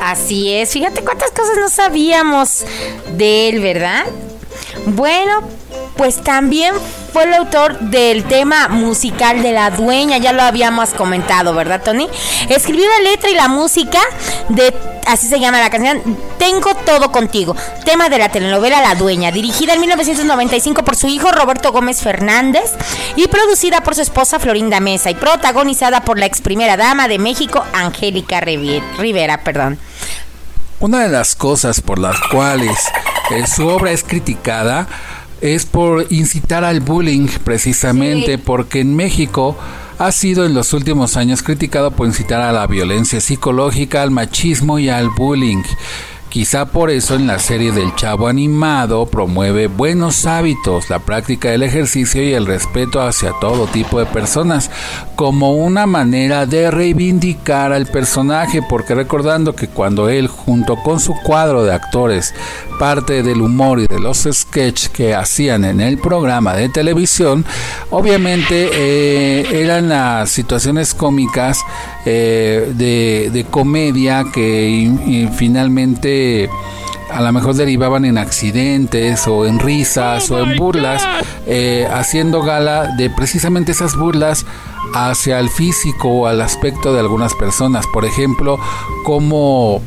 Así 0.00 0.50
es, 0.50 0.70
fíjate 0.70 1.02
cuántas 1.02 1.30
cosas 1.30 1.56
no 1.60 1.68
sabíamos 1.68 2.64
de 3.18 3.50
él, 3.50 3.60
¿verdad? 3.60 4.06
Bueno, 4.86 5.42
pues 5.96 6.22
también 6.22 6.74
fue 7.12 7.24
el 7.24 7.34
autor 7.34 7.78
del 7.78 8.24
tema 8.24 8.68
musical 8.68 9.42
de 9.42 9.52
la 9.52 9.70
dueña, 9.70 10.18
ya 10.18 10.32
lo 10.32 10.42
habíamos 10.42 10.90
comentado, 10.90 11.54
¿verdad, 11.54 11.82
Tony? 11.82 12.08
Escribió 12.48 12.86
la 12.88 13.10
letra 13.10 13.30
y 13.30 13.34
la 13.34 13.48
música 13.48 13.98
de, 14.48 14.72
así 15.06 15.28
se 15.28 15.40
llama 15.40 15.60
la 15.60 15.70
canción, 15.70 16.00
Tengo 16.38 16.74
todo 16.74 17.12
contigo, 17.12 17.54
tema 17.84 18.08
de 18.08 18.18
la 18.18 18.30
telenovela 18.30 18.80
La 18.80 18.94
Dueña, 18.94 19.30
dirigida 19.32 19.74
en 19.74 19.80
1995 19.80 20.84
por 20.84 20.96
su 20.96 21.08
hijo 21.08 21.30
Roberto 21.32 21.72
Gómez 21.72 22.00
Fernández 22.00 22.72
y 23.16 23.26
producida 23.28 23.82
por 23.82 23.94
su 23.94 24.02
esposa 24.02 24.38
Florinda 24.38 24.80
Mesa 24.80 25.10
y 25.10 25.14
protagonizada 25.14 26.02
por 26.02 26.18
la 26.18 26.26
ex 26.26 26.40
primera 26.40 26.76
dama 26.76 27.08
de 27.08 27.18
México, 27.18 27.64
Angélica 27.72 28.40
Rivera, 28.40 29.42
perdón. 29.44 29.78
Una 30.78 31.00
de 31.00 31.10
las 31.10 31.34
cosas 31.34 31.82
por 31.82 31.98
las 31.98 32.16
cuales 32.32 32.78
eh, 33.30 33.46
su 33.46 33.66
obra 33.66 33.92
es 33.92 34.04
criticada 34.04 34.88
es 35.40 35.64
por 35.64 36.06
incitar 36.10 36.64
al 36.64 36.80
bullying, 36.80 37.28
precisamente, 37.44 38.38
porque 38.38 38.80
en 38.80 38.94
México 38.94 39.56
ha 39.98 40.12
sido 40.12 40.44
en 40.44 40.54
los 40.54 40.72
últimos 40.72 41.16
años 41.16 41.42
criticado 41.42 41.90
por 41.90 42.06
incitar 42.06 42.40
a 42.40 42.52
la 42.52 42.66
violencia 42.66 43.20
psicológica, 43.20 44.02
al 44.02 44.10
machismo 44.10 44.78
y 44.78 44.88
al 44.88 45.10
bullying. 45.10 45.62
Quizá 46.30 46.66
por 46.66 46.90
eso 46.90 47.16
en 47.16 47.26
la 47.26 47.40
serie 47.40 47.72
del 47.72 47.92
Chavo 47.96 48.28
animado 48.28 49.06
promueve 49.06 49.66
buenos 49.66 50.26
hábitos, 50.26 50.88
la 50.88 51.00
práctica 51.00 51.50
del 51.50 51.64
ejercicio 51.64 52.22
y 52.22 52.34
el 52.34 52.46
respeto 52.46 53.02
hacia 53.02 53.32
todo 53.40 53.66
tipo 53.66 53.98
de 53.98 54.06
personas, 54.06 54.70
como 55.16 55.56
una 55.56 55.86
manera 55.86 56.46
de 56.46 56.70
reivindicar 56.70 57.72
al 57.72 57.86
personaje, 57.86 58.62
porque 58.62 58.94
recordando 58.94 59.56
que 59.56 59.66
cuando 59.66 60.08
él 60.08 60.28
junto 60.28 60.76
con 60.76 61.00
su 61.00 61.14
cuadro 61.14 61.64
de 61.64 61.74
actores 61.74 62.32
parte 62.78 63.22
del 63.22 63.42
humor 63.42 63.80
y 63.80 63.86
de 63.86 63.98
los 63.98 64.26
sketches 64.30 64.88
que 64.88 65.14
hacían 65.14 65.64
en 65.64 65.80
el 65.80 65.98
programa 65.98 66.54
de 66.54 66.68
televisión, 66.68 67.44
obviamente 67.90 68.70
eh, 68.72 69.62
eran 69.62 69.90
las 69.90 70.30
situaciones 70.30 70.94
cómicas 70.94 71.58
eh, 72.06 72.72
de, 72.74 73.46
comedia 73.50 74.24
que 74.32 75.28
finalmente 75.36 76.19
a 77.10 77.20
lo 77.20 77.32
mejor 77.32 77.54
derivaban 77.54 78.04
en 78.04 78.18
accidentes 78.18 79.26
o 79.26 79.46
en 79.46 79.58
risas 79.58 80.30
o 80.30 80.38
en 80.38 80.56
burlas, 80.56 81.02
eh, 81.46 81.88
haciendo 81.92 82.42
gala 82.42 82.94
de 82.96 83.10
precisamente 83.10 83.72
esas 83.72 83.96
burlas 83.96 84.46
hacia 84.94 85.38
el 85.38 85.48
físico 85.50 86.08
o 86.08 86.26
al 86.26 86.40
aspecto 86.40 86.92
de 86.92 87.00
algunas 87.00 87.34
personas. 87.34 87.86
Por 87.92 88.04
ejemplo, 88.04 88.58
como 89.04 89.82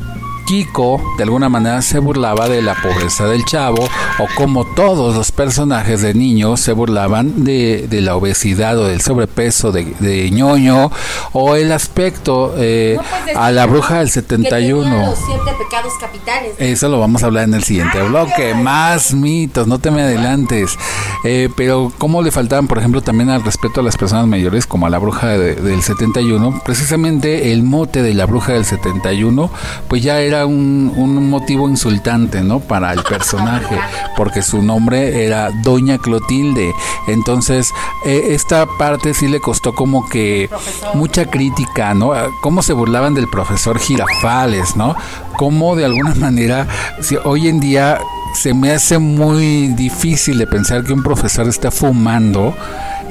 Kiko 0.46 1.00
de 1.16 1.24
alguna 1.24 1.48
manera 1.48 1.80
se 1.82 1.98
burlaba 1.98 2.48
de 2.48 2.62
la 2.62 2.74
pobreza 2.74 3.26
del 3.26 3.44
chavo 3.44 3.84
o 4.18 4.26
como 4.36 4.64
todos 4.64 5.14
los 5.16 5.32
personajes 5.32 6.02
de 6.02 6.14
niños 6.14 6.60
se 6.60 6.72
burlaban 6.72 7.44
de, 7.44 7.86
de 7.88 8.00
la 8.00 8.16
obesidad 8.16 8.78
o 8.78 8.84
del 8.86 9.00
sobrepeso 9.00 9.72
de, 9.72 9.84
de 10.00 10.30
ñoño 10.30 10.90
o 11.32 11.54
el 11.56 11.72
aspecto 11.72 12.54
eh, 12.58 12.98
a 13.34 13.50
la 13.50 13.66
bruja 13.66 13.98
del 13.98 14.10
71. 14.10 15.14
siete 15.16 15.50
pecados 15.58 15.92
capitales. 16.00 16.54
Eso 16.58 16.88
lo 16.88 17.00
vamos 17.00 17.22
a 17.22 17.26
hablar 17.26 17.44
en 17.44 17.54
el 17.54 17.64
siguiente 17.64 18.02
bloque. 18.02 18.54
Más 18.54 19.14
mitos, 19.14 19.66
no 19.66 19.78
te 19.78 19.90
me 19.90 20.02
adelantes. 20.02 20.76
Eh, 21.24 21.48
pero 21.56 21.92
cómo 21.98 22.20
le 22.22 22.30
faltaban, 22.30 22.66
por 22.66 22.78
ejemplo, 22.78 23.00
también 23.00 23.30
al 23.30 23.42
respeto 23.42 23.80
a 23.80 23.82
las 23.82 23.96
personas 23.96 24.26
mayores, 24.26 24.66
como 24.66 24.86
a 24.86 24.90
la 24.90 24.98
bruja 24.98 25.28
de- 25.28 25.54
del 25.56 25.82
71. 25.82 26.60
Precisamente 26.64 27.52
el 27.52 27.62
mote 27.62 28.02
de 28.02 28.12
la 28.14 28.26
bruja 28.26 28.52
del 28.52 28.64
71, 28.64 29.50
pues 29.88 30.02
ya 30.02 30.20
era 30.20 30.33
un, 30.42 30.92
un 30.96 31.30
motivo 31.30 31.68
insultante, 31.68 32.42
¿no? 32.42 32.60
Para 32.60 32.92
el 32.92 33.02
personaje, 33.02 33.78
porque 34.16 34.42
su 34.42 34.62
nombre 34.62 35.24
era 35.24 35.50
Doña 35.62 35.98
Clotilde. 35.98 36.72
Entonces, 37.08 37.72
eh, 38.06 38.28
esta 38.30 38.66
parte 38.78 39.14
sí 39.14 39.28
le 39.28 39.40
costó 39.40 39.74
como 39.74 40.08
que 40.08 40.50
mucha 40.94 41.26
crítica, 41.26 41.94
¿no? 41.94 42.12
Ah, 42.12 42.28
Cómo 42.40 42.62
se 42.62 42.72
burlaban 42.72 43.14
del 43.14 43.28
profesor 43.28 43.78
Girafales, 43.78 44.76
¿no? 44.76 44.96
Cómo 45.36 45.76
de 45.76 45.84
alguna 45.84 46.14
manera, 46.16 46.66
si 47.00 47.16
hoy 47.24 47.48
en 47.48 47.60
día 47.60 48.00
se 48.34 48.52
me 48.52 48.72
hace 48.72 48.98
muy 48.98 49.68
difícil 49.68 50.38
de 50.38 50.46
pensar 50.46 50.84
que 50.84 50.92
un 50.92 51.02
profesor 51.02 51.48
está 51.48 51.70
fumando 51.70 52.54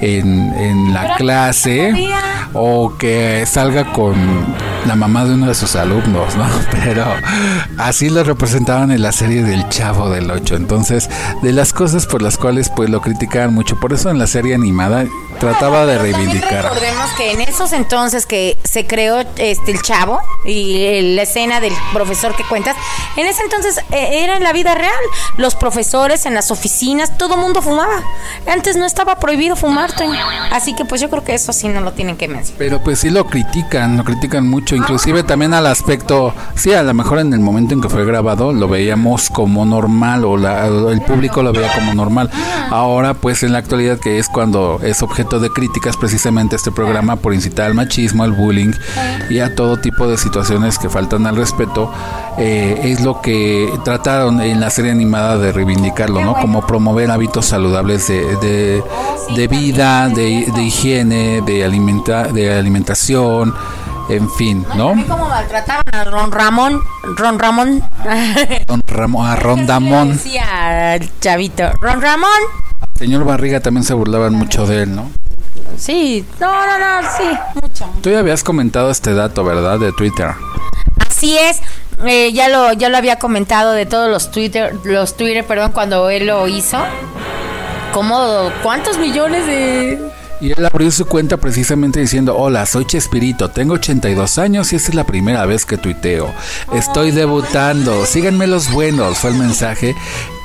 en, 0.03 0.53
en 0.53 0.93
la 0.93 1.15
clase 1.15 1.93
o 2.53 2.95
que 2.97 3.45
salga 3.45 3.91
con 3.91 4.15
la 4.85 4.95
mamá 4.95 5.25
de 5.25 5.33
uno 5.33 5.47
de 5.47 5.55
sus 5.55 5.75
alumnos, 5.75 6.35
¿no? 6.35 6.45
Pero 6.83 7.05
así 7.77 8.09
lo 8.09 8.23
representaban 8.23 8.91
en 8.91 9.01
la 9.01 9.11
serie 9.11 9.43
del 9.43 9.67
Chavo 9.69 10.09
del 10.09 10.29
Ocho. 10.29 10.55
Entonces, 10.55 11.09
de 11.41 11.51
las 11.53 11.73
cosas 11.73 12.05
por 12.05 12.21
las 12.21 12.37
cuales 12.37 12.69
pues 12.69 12.89
lo 12.89 13.01
criticaban 13.01 13.53
mucho, 13.53 13.79
por 13.79 13.93
eso 13.93 14.09
en 14.09 14.19
la 14.19 14.27
serie 14.27 14.53
animada 14.53 15.05
trataba 15.39 15.85
de 15.85 15.97
reivindicar. 15.97 16.63
Recordemos 16.63 17.09
que 17.17 17.31
en 17.31 17.41
esos 17.41 17.73
entonces 17.73 18.25
que 18.25 18.57
se 18.63 18.85
creó 18.85 19.21
este 19.37 19.71
el 19.71 19.81
chavo 19.81 20.19
y 20.45 21.15
la 21.15 21.23
escena 21.23 21.59
del 21.59 21.73
profesor 21.93 22.35
que 22.35 22.43
cuentas, 22.43 22.75
en 23.17 23.25
ese 23.27 23.41
entonces 23.43 23.79
eh, 23.91 24.23
era 24.23 24.37
en 24.37 24.43
la 24.43 24.53
vida 24.53 24.75
real. 24.75 24.91
Los 25.37 25.55
profesores 25.55 26.25
en 26.25 26.33
las 26.33 26.51
oficinas, 26.51 27.17
todo 27.17 27.37
mundo 27.37 27.61
fumaba. 27.61 28.03
Antes 28.47 28.75
no 28.75 28.85
estaba 28.85 29.15
prohibido 29.15 29.55
fumar, 29.55 29.92
Así 30.51 30.75
que 30.75 30.85
pues 30.85 31.01
yo 31.01 31.09
creo 31.09 31.23
que 31.23 31.33
eso 31.33 31.51
sí 31.53 31.67
no 31.67 31.81
lo 31.81 31.91
tienen 31.93 32.15
que 32.15 32.27
mencionar. 32.27 32.57
Pero 32.57 32.81
pues 32.83 32.99
sí 32.99 33.09
lo 33.09 33.25
critican, 33.25 33.97
lo 33.97 34.03
critican 34.03 34.47
mucho, 34.47 34.75
inclusive 34.75 35.23
también 35.23 35.53
al 35.53 35.65
aspecto, 35.67 36.33
sí, 36.55 36.73
a 36.73 36.83
lo 36.83 36.93
mejor 36.93 37.19
en 37.19 37.33
el 37.33 37.39
momento 37.39 37.73
en 37.73 37.81
que 37.81 37.89
fue 37.89 38.05
grabado 38.05 38.53
lo 38.53 38.67
veíamos 38.67 39.29
como 39.29 39.65
normal 39.65 40.25
o 40.25 40.37
la- 40.37 40.67
el 40.67 41.01
público 41.01 41.41
lo 41.43 41.53
veía 41.53 41.71
como 41.73 41.93
normal. 41.93 42.29
Ahora 42.69 43.13
pues 43.13 43.43
en 43.43 43.51
la 43.53 43.59
actualidad 43.59 43.99
que 43.99 44.19
es 44.19 44.29
cuando 44.29 44.79
es 44.83 45.01
objeto 45.01 45.39
de 45.39 45.49
críticas 45.49 45.97
precisamente 45.97 46.55
este 46.55 46.71
programa 46.71 47.15
por 47.15 47.33
incitar 47.33 47.65
al 47.67 47.73
machismo, 47.73 48.23
al 48.23 48.31
bullying 48.33 48.71
y 49.29 49.39
a 49.39 49.55
todo 49.55 49.77
tipo 49.77 50.07
de 50.07 50.17
situaciones 50.17 50.77
que 50.77 50.89
faltan 50.89 51.25
al 51.27 51.35
respeto, 51.35 51.91
eh, 52.37 52.79
es 52.83 53.01
lo 53.01 53.21
que 53.21 53.71
trataron 53.83 54.41
en 54.41 54.59
la 54.59 54.69
serie 54.69 54.91
animada 54.91 55.37
de 55.37 55.51
reivindicarlo, 55.51 56.23
¿no? 56.23 56.33
Como 56.33 56.65
promover 56.65 57.11
hábitos 57.11 57.45
saludables 57.45 58.07
de, 58.07 58.35
de, 58.37 58.83
de 59.35 59.47
vida, 59.47 60.09
de, 60.09 60.51
de 60.53 60.63
higiene, 60.63 61.41
de, 61.41 61.63
alimenta, 61.63 62.23
de 62.23 62.53
alimentación, 62.57 63.53
en 64.09 64.29
fin, 64.31 64.65
¿no? 64.75 64.95
¿Cómo 65.07 65.29
maltrataban 65.29 65.83
a 65.93 66.03
Ron 66.03 66.31
Ramón? 66.31 66.81
Ron 67.15 67.39
Ramón. 67.39 67.83
Don 68.67 68.83
Ramón, 68.87 69.27
a 69.29 69.35
Rondamón. 69.35 70.13
Decía 70.13 70.95
el 70.95 71.19
chavito. 71.19 71.71
Ron 71.81 72.01
Ramón. 72.01 72.29
Señor 72.95 73.25
Barriga 73.25 73.59
también 73.59 73.83
se 73.83 73.93
burlaban 73.93 74.33
mucho 74.33 74.65
de 74.65 74.83
él, 74.83 74.95
¿no? 74.95 75.09
Sí, 75.77 76.25
no, 76.39 76.51
no, 76.65 76.79
no, 76.79 77.09
sí, 77.17 77.23
mucho. 77.61 77.89
Tú 78.01 78.09
ya 78.09 78.19
habías 78.19 78.43
comentado 78.43 78.89
este 78.91 79.13
dato, 79.13 79.43
¿verdad? 79.43 79.79
De 79.79 79.91
Twitter. 79.91 80.31
Así 81.07 81.37
es. 81.37 81.61
Eh, 82.05 82.31
ya 82.33 82.49
lo 82.49 82.73
ya 82.73 82.89
lo 82.89 82.97
había 82.97 83.17
comentado 83.17 83.71
de 83.71 83.85
todos 83.85 84.09
los 84.09 84.31
Twitter 84.31 84.75
los 84.83 85.15
Twitter, 85.15 85.45
perdón, 85.45 85.71
cuando 85.71 86.09
él 86.09 86.27
lo 86.27 86.47
hizo. 86.47 86.77
¿Cómo 87.93 88.51
cuántos 88.63 88.97
millones 88.97 89.45
de 89.45 90.12
Y 90.43 90.51
él 90.51 90.65
abrió 90.65 90.91
su 90.91 91.05
cuenta 91.05 91.37
precisamente 91.37 92.01
diciendo, 92.01 92.35
hola, 92.35 92.65
soy 92.65 92.83
Chespirito, 92.83 93.51
tengo 93.51 93.75
82 93.75 94.37
años 94.39 94.73
y 94.73 94.75
esta 94.75 94.89
es 94.89 94.95
la 94.95 95.05
primera 95.05 95.45
vez 95.45 95.65
que 95.65 95.77
tuiteo. 95.77 96.33
Estoy 96.73 97.11
debutando, 97.11 98.05
síganme 98.05 98.45
los 98.47 98.69
buenos, 98.69 99.19
fue 99.19 99.29
el 99.29 99.37
mensaje 99.37 99.95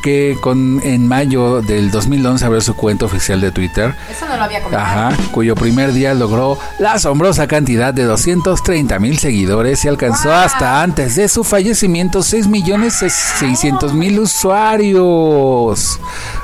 que 0.05 0.37
con 0.41 0.81
en 0.85 1.09
mayo 1.09 1.63
del 1.63 1.91
2011 1.91 2.45
abrió 2.45 2.61
su 2.61 2.77
cuenta 2.77 3.07
oficial 3.07 3.41
de 3.41 3.51
Twitter. 3.51 3.93
Eso 4.09 4.29
no 4.29 4.37
lo 4.37 4.45
había 4.45 4.63
comentado. 4.63 5.11
Ajá, 5.11 5.17
cuyo 5.33 5.57
primer 5.57 5.93
día 5.93 6.15
logró 6.15 6.57
la 6.79 6.93
asombrosa 6.93 7.49
cantidad 7.49 7.93
de 7.93 8.05
230 8.05 9.01
mil 9.01 9.19
seguidores 9.19 9.85
y 9.85 9.89
alcanzó 9.89 10.33
hasta 10.33 10.81
antes 10.81 11.17
de 11.17 11.29
su 11.29 11.43
fallecimiento 11.43 12.23
6 12.23 12.47
millones 12.47 12.95
600 12.95 13.95
mil 13.95 14.21
usuarios. 14.21 15.99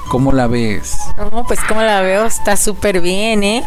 ¿Cómo 0.09 0.33
la 0.33 0.49
ves? 0.49 0.97
No, 1.17 1.45
pues 1.47 1.61
como 1.69 1.81
la 1.81 2.01
veo, 2.01 2.27
está 2.27 2.57
súper 2.57 3.01
bien, 3.01 3.45
¿eh? 3.45 3.63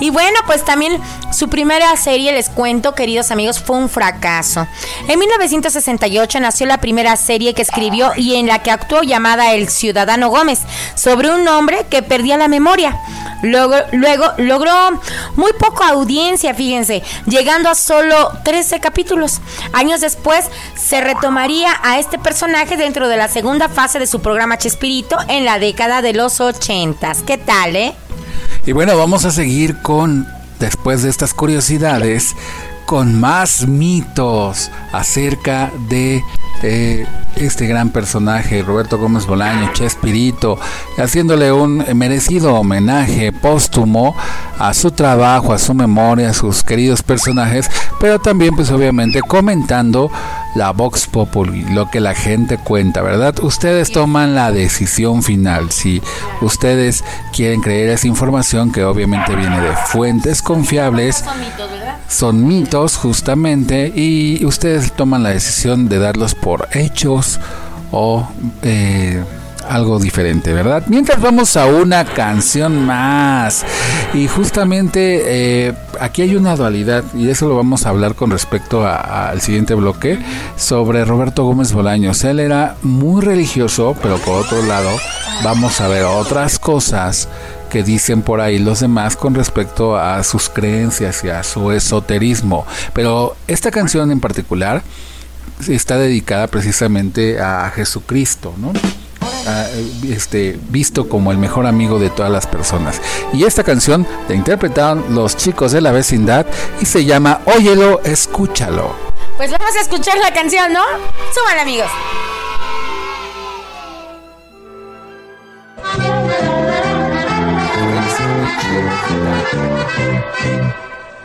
Y 0.00 0.10
bueno, 0.10 0.40
pues 0.46 0.64
también 0.64 1.00
su 1.32 1.48
primera 1.48 1.96
serie, 1.96 2.32
les 2.32 2.48
cuento, 2.48 2.96
queridos 2.96 3.30
amigos, 3.30 3.60
fue 3.60 3.76
un 3.76 3.88
fracaso. 3.88 4.66
En 5.06 5.18
1968 5.20 6.40
nació 6.40 6.66
la 6.66 6.78
primera 6.78 7.16
serie 7.16 7.54
que 7.54 7.62
escribió 7.62 8.10
y 8.16 8.34
en 8.34 8.48
la 8.48 8.64
que 8.64 8.72
actuó 8.72 9.02
llamada 9.02 9.52
El 9.54 9.68
Ciudadano 9.68 10.28
Gómez, 10.28 10.62
sobre 10.96 11.30
un 11.30 11.46
hombre 11.46 11.86
que 11.88 12.02
perdía 12.02 12.36
la 12.36 12.48
memoria. 12.48 12.98
Luego, 13.42 13.76
luego 13.92 14.24
logró 14.38 14.72
muy 15.36 15.52
poca 15.52 15.90
audiencia, 15.90 16.54
fíjense, 16.54 17.04
llegando 17.26 17.68
a 17.68 17.76
solo 17.76 18.32
13 18.44 18.80
capítulos. 18.80 19.40
Años 19.72 20.00
después 20.00 20.46
se 20.74 21.00
retomaría 21.00 21.70
a 21.84 22.00
este 22.00 22.18
personaje 22.18 22.76
dentro 22.76 23.06
de 23.08 23.16
la 23.16 23.28
segunda 23.28 23.68
fase 23.68 24.00
de 24.00 24.08
su 24.08 24.20
programa 24.20 24.58
Chespirito 24.58 25.16
en 25.28 25.44
la 25.44 25.60
década 25.60 26.02
de 26.02 26.14
los 26.14 26.40
80. 26.40 26.87
¿Qué 27.26 27.36
tal, 27.36 27.76
eh? 27.76 27.94
Y 28.64 28.72
bueno, 28.72 28.96
vamos 28.96 29.24
a 29.24 29.30
seguir 29.30 29.82
con, 29.82 30.26
después 30.58 31.02
de 31.02 31.10
estas 31.10 31.34
curiosidades, 31.34 32.34
con 32.86 33.20
más 33.20 33.66
mitos 33.66 34.70
acerca 34.92 35.70
de 35.90 36.22
eh, 36.62 37.06
este 37.36 37.66
gran 37.66 37.90
personaje, 37.90 38.62
Roberto 38.62 38.96
Gómez 38.96 39.26
Bolaño, 39.26 39.70
Chespirito, 39.74 40.58
haciéndole 40.96 41.52
un 41.52 41.84
merecido 41.94 42.54
homenaje 42.54 43.32
póstumo 43.32 44.16
a 44.58 44.72
su 44.72 44.90
trabajo, 44.90 45.52
a 45.52 45.58
su 45.58 45.74
memoria, 45.74 46.30
a 46.30 46.34
sus 46.34 46.62
queridos 46.62 47.02
personajes, 47.02 47.70
pero 48.00 48.18
también 48.18 48.56
pues 48.56 48.70
obviamente 48.70 49.20
comentando 49.20 50.10
la 50.58 50.72
Vox 50.72 51.06
Populi, 51.06 51.64
lo 51.72 51.88
que 51.88 52.00
la 52.00 52.14
gente 52.14 52.58
cuenta, 52.58 53.00
¿verdad? 53.00 53.32
Ustedes 53.42 53.92
toman 53.92 54.34
la 54.34 54.50
decisión 54.50 55.22
final, 55.22 55.70
si 55.70 56.02
ustedes 56.42 57.04
quieren 57.32 57.60
creer 57.60 57.90
esa 57.90 58.08
información 58.08 58.72
que 58.72 58.82
obviamente 58.82 59.36
viene 59.36 59.60
de 59.60 59.76
fuentes 59.76 60.42
confiables, 60.42 61.24
son 62.08 62.46
mitos 62.46 62.96
justamente 62.96 63.92
y 63.94 64.44
ustedes 64.44 64.92
toman 64.92 65.22
la 65.22 65.30
decisión 65.30 65.88
de 65.88 66.00
darlos 66.00 66.34
por 66.34 66.68
hechos 66.72 67.38
o 67.92 68.28
eh, 68.62 69.22
algo 69.68 69.98
diferente, 69.98 70.52
¿verdad? 70.52 70.84
Mientras 70.88 71.20
vamos 71.20 71.56
a 71.56 71.66
una 71.66 72.04
canción 72.04 72.86
más 72.86 73.64
y 74.14 74.26
justamente 74.26 75.22
eh, 75.68 75.74
aquí 76.00 76.22
hay 76.22 76.36
una 76.36 76.56
dualidad 76.56 77.04
y 77.14 77.28
eso 77.28 77.48
lo 77.48 77.56
vamos 77.56 77.86
a 77.86 77.90
hablar 77.90 78.14
con 78.14 78.30
respecto 78.30 78.86
al 78.86 79.40
siguiente 79.40 79.74
bloque 79.74 80.18
sobre 80.56 81.04
Roberto 81.04 81.44
Gómez 81.44 81.72
Bolaños. 81.72 82.24
Él 82.24 82.40
era 82.40 82.76
muy 82.82 83.22
religioso, 83.22 83.96
pero 84.02 84.16
por 84.18 84.42
otro 84.44 84.62
lado 84.62 84.90
vamos 85.44 85.80
a 85.80 85.88
ver 85.88 86.04
otras 86.04 86.58
cosas 86.58 87.28
que 87.68 87.82
dicen 87.82 88.22
por 88.22 88.40
ahí 88.40 88.58
los 88.58 88.80
demás 88.80 89.16
con 89.16 89.34
respecto 89.34 89.96
a 89.96 90.24
sus 90.24 90.48
creencias 90.48 91.22
y 91.24 91.28
a 91.28 91.42
su 91.42 91.70
esoterismo. 91.70 92.66
Pero 92.94 93.36
esta 93.46 93.70
canción 93.70 94.10
en 94.10 94.20
particular 94.20 94.82
está 95.68 95.98
dedicada 95.98 96.46
precisamente 96.46 97.40
a 97.40 97.70
Jesucristo, 97.74 98.54
¿no? 98.56 98.72
Este, 100.08 100.58
visto 100.68 101.08
como 101.08 101.32
el 101.32 101.38
mejor 101.38 101.66
amigo 101.66 101.98
de 101.98 102.10
todas 102.10 102.30
las 102.30 102.46
personas. 102.46 103.00
Y 103.32 103.44
esta 103.44 103.64
canción 103.64 104.06
la 104.28 104.34
interpretaron 104.34 105.14
los 105.14 105.36
chicos 105.36 105.72
de 105.72 105.80
la 105.80 105.92
vecindad 105.92 106.46
y 106.80 106.86
se 106.86 107.04
llama 107.04 107.40
Óyelo, 107.44 108.00
escúchalo. 108.04 108.92
Pues 109.36 109.50
vamos 109.50 109.74
a 109.76 109.80
escuchar 109.80 110.18
la 110.18 110.32
canción, 110.32 110.72
¿no? 110.72 110.82
Suban, 111.32 111.58
amigos. 111.60 111.88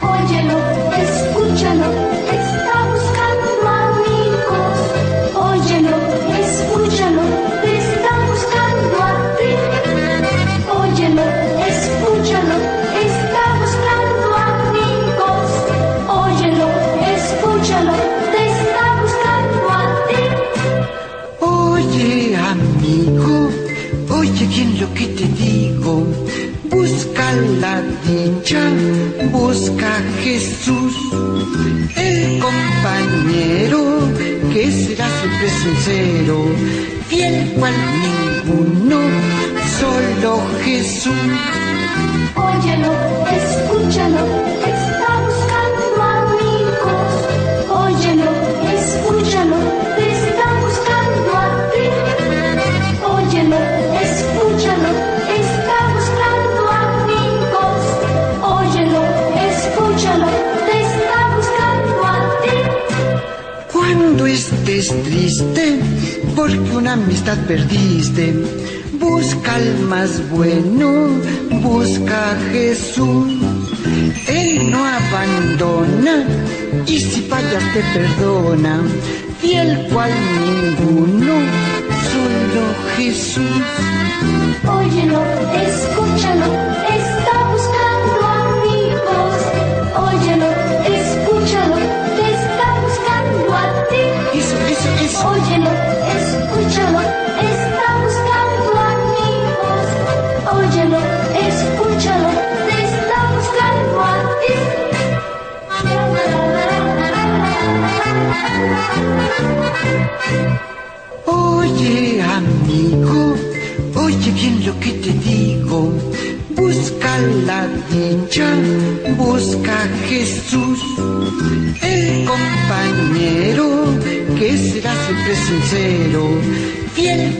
Óyelo, 0.01 0.57
escúchalo, 0.95 1.22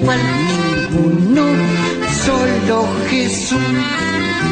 cual 0.04 0.20
ninguno, 0.92 1.46
solo 2.26 2.88
Jesús. 3.10 4.43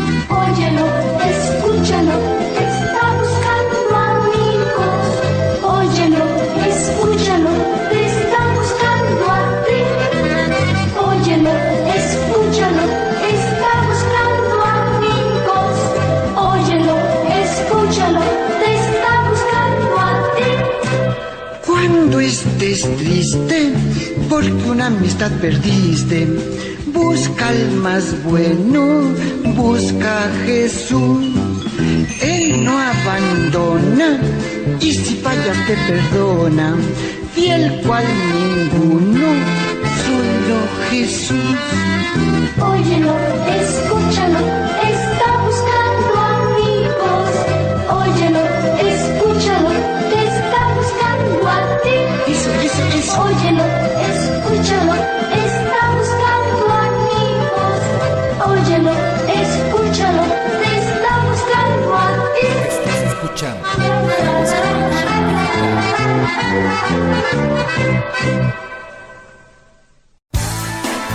Porque 24.42 24.70
una 24.70 24.88
amistad 24.88 25.32
perdiste, 25.40 26.28
busca 26.94 27.48
al 27.48 27.72
más 27.74 28.24
bueno, 28.24 29.14
busca 29.56 30.26
a 30.26 30.46
Jesús. 30.46 31.26
Él 32.22 32.64
no 32.64 32.80
abandona 32.80 34.20
y 34.80 34.94
si 34.94 35.16
fallas 35.18 35.58
te 35.68 35.76
perdona, 35.88 36.76
fiel 37.34 37.82
cual 37.86 38.06
ninguno, 38.34 39.28
solo 40.06 40.58
Jesús. 40.90 41.58
Óyelo, 42.60 43.16
escúchalo, 43.60 44.61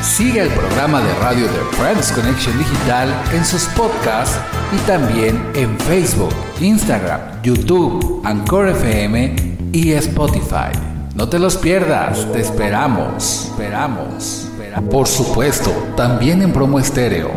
Sigue 0.03 0.41
el 0.43 0.49
programa 0.51 1.01
de 1.03 1.13
radio 1.17 1.45
de 1.47 1.59
Friends 1.77 2.13
Connection 2.13 2.57
Digital 2.59 3.09
en 3.35 3.45
sus 3.45 3.65
podcasts 3.67 4.39
y 4.73 4.79
también 4.87 5.45
en 5.55 5.79
Facebook, 5.81 6.33
Instagram, 6.61 7.21
YouTube, 7.43 8.23
Anchor 8.25 8.69
FM 8.69 9.35
y 9.73 9.93
Spotify. 9.93 10.73
No 11.15 11.29
te 11.29 11.39
los 11.39 11.57
pierdas, 11.57 12.31
te 12.33 12.41
esperamos, 12.41 13.47
esperamos. 13.51 14.47
espera- 14.47 14.81
Por 14.91 15.07
supuesto, 15.07 15.71
también 15.97 16.41
en 16.43 16.53
promo 16.53 16.79
estéreo. 16.79 17.31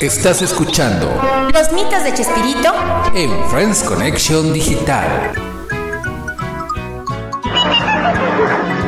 Estás 0.00 0.42
escuchando 0.42 1.08
Los 1.52 1.72
mitos 1.72 2.04
de 2.04 2.14
Chespirito. 2.14 2.72
en 3.14 3.30
Friends 3.48 3.82
Connection 3.82 4.52
Digital. 4.52 5.32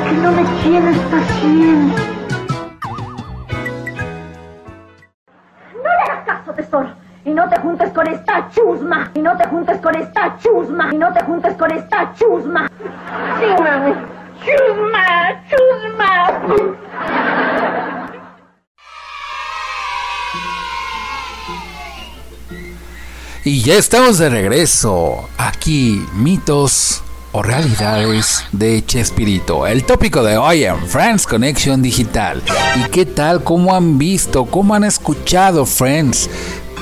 Que 0.05 0.13
no 0.13 0.31
me 0.31 0.45
tienes 0.63 0.97
paciencia. 0.99 2.05
No 5.75 5.83
le 5.83 6.13
hagas 6.13 6.25
caso, 6.27 6.53
tesoro. 6.53 6.91
Y 7.25 7.31
no 7.31 7.49
te 7.49 7.59
juntes 7.59 7.93
con 7.93 8.07
esta 8.07 8.49
chusma. 8.51 9.11
Y 9.15 9.21
no 9.21 9.37
te 9.37 9.49
juntes 9.49 9.81
con 9.81 9.97
esta 9.97 10.37
chusma. 10.39 10.91
Y 10.93 10.97
no 10.97 11.13
te 11.13 11.25
juntes 11.25 11.57
con 11.57 11.73
esta 11.73 12.13
chusma. 12.15 12.69
Sí, 13.41 13.47
mami. 13.63 13.95
Chusma, 14.45 15.43
chusma. 15.49 15.60
Y 23.51 23.63
ya 23.63 23.75
estamos 23.75 24.19
de 24.19 24.31
regreso. 24.31 25.29
Aquí, 25.37 26.07
mitos 26.15 27.03
o 27.33 27.43
realidades 27.43 28.45
de 28.53 28.87
Chespirito. 28.87 29.67
El 29.67 29.83
tópico 29.83 30.23
de 30.23 30.37
hoy 30.37 30.63
en 30.63 30.79
Friends 30.87 31.27
Connection 31.27 31.83
Digital. 31.83 32.45
¿Y 32.77 32.89
qué 32.91 33.07
tal? 33.07 33.43
¿Cómo 33.43 33.75
han 33.75 33.99
visto? 33.99 34.45
¿Cómo 34.45 34.77
han 34.77 34.85
escuchado 34.85 35.67
Friends? 35.67 36.31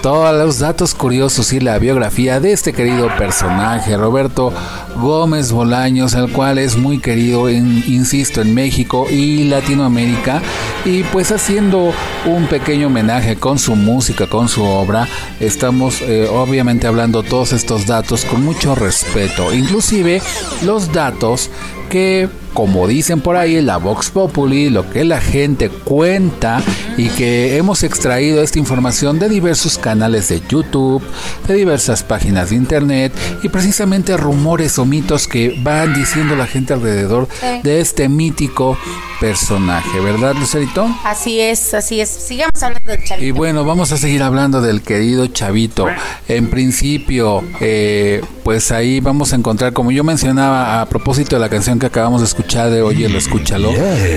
Todos 0.03 0.37
los 0.37 0.59
datos 0.59 0.95
curiosos 0.95 1.55
y 1.55 1.61
la 1.61 1.79
biografía 1.79 2.39
de 2.39 2.53
este 2.53 2.75
querido 2.75 3.09
personaje, 3.16 3.97
Roberto 3.97 4.53
Gómez 5.01 5.53
Bolaños, 5.53 6.14
el 6.14 6.30
cual 6.32 6.59
es 6.59 6.76
muy 6.76 6.99
querido, 6.99 7.49
en- 7.49 7.82
insisto, 7.86 8.40
en 8.42 8.55
México 8.55 9.07
y 9.11 9.44
Latinoamérica. 9.44 10.42
Y 10.84 11.03
pues 11.05 11.32
haciendo 11.32 11.92
un 12.26 12.46
pequeño 12.46 12.88
homenaje 12.88 13.36
con 13.36 13.59
su 13.59 13.76
música, 13.76 14.26
con 14.26 14.49
su 14.49 14.62
obra, 14.64 15.09
estamos 15.40 16.01
eh, 16.03 16.26
obviamente 16.30 16.86
hablando 16.86 17.22
todos 17.22 17.53
estos 17.53 17.86
datos 17.86 18.24
con 18.24 18.44
mucho 18.44 18.74
respeto. 18.74 19.53
Inclusive 19.53 20.20
los 20.62 20.92
datos 20.92 21.51
que, 21.89 22.28
como 22.55 22.86
dicen 22.86 23.20
por 23.20 23.36
ahí, 23.36 23.61
la 23.61 23.76
Vox 23.78 24.11
Populi, 24.11 24.70
lo 24.70 24.89
que 24.91 25.05
la 25.05 25.20
gente 25.20 25.68
cuenta 25.68 26.62
y 26.97 27.09
que 27.09 27.57
hemos 27.57 27.82
extraído 27.82 28.43
esta 28.43 28.59
información 28.59 29.18
de 29.18 29.28
diversos 29.28 29.78
canales 29.78 30.28
de 30.28 30.43
YouTube, 30.49 31.03
de 31.47 31.55
diversas 31.55 32.03
páginas 32.03 32.51
de 32.51 32.57
internet 32.57 33.12
y 33.43 33.49
precisamente 33.49 34.16
rumores 34.16 34.78
o 34.78 34.84
mitos 34.84 35.26
que 35.26 35.59
van 35.62 35.95
diciendo 35.95 36.36
la 36.36 36.47
gente 36.47 36.72
alrededor 36.72 37.28
de 37.62 37.80
este 37.80 38.09
mítico 38.09 38.76
personaje, 39.21 40.01
¿verdad, 40.01 40.35
Lucerito? 40.35 40.89
Así 41.05 41.41
es, 41.41 41.75
así 41.75 42.01
es. 42.01 42.09
Sigamos 42.09 42.62
hablando 42.62 42.91
del 42.91 43.01
Y 43.03 43.07
chavito. 43.07 43.35
bueno, 43.35 43.64
vamos 43.64 43.93
a 43.93 43.97
seguir 43.97 44.23
hablando 44.23 44.61
del 44.61 44.83
querido 44.83 45.27
Chavito. 45.27 45.89
En 46.29 46.49
principio, 46.51 47.43
eh, 47.61 48.23
pues 48.45 48.71
ahí 48.71 49.01
vamos 49.01 49.33
a 49.33 49.37
encontrar, 49.37 49.73
como 49.73 49.91
yo 49.91 50.05
mencionaba 50.05 50.81
a 50.81 50.87
propósito 50.87 51.37
de 51.37 51.41
la 51.41 51.49
canción 51.49 51.79
que 51.79 51.87
acabamos 51.87 52.21
de 52.21 52.27
escuchar 52.27 52.71
de 52.71 52.83
Oye, 52.83 53.09
lo 53.09 53.19
escúchalo, 53.19 53.71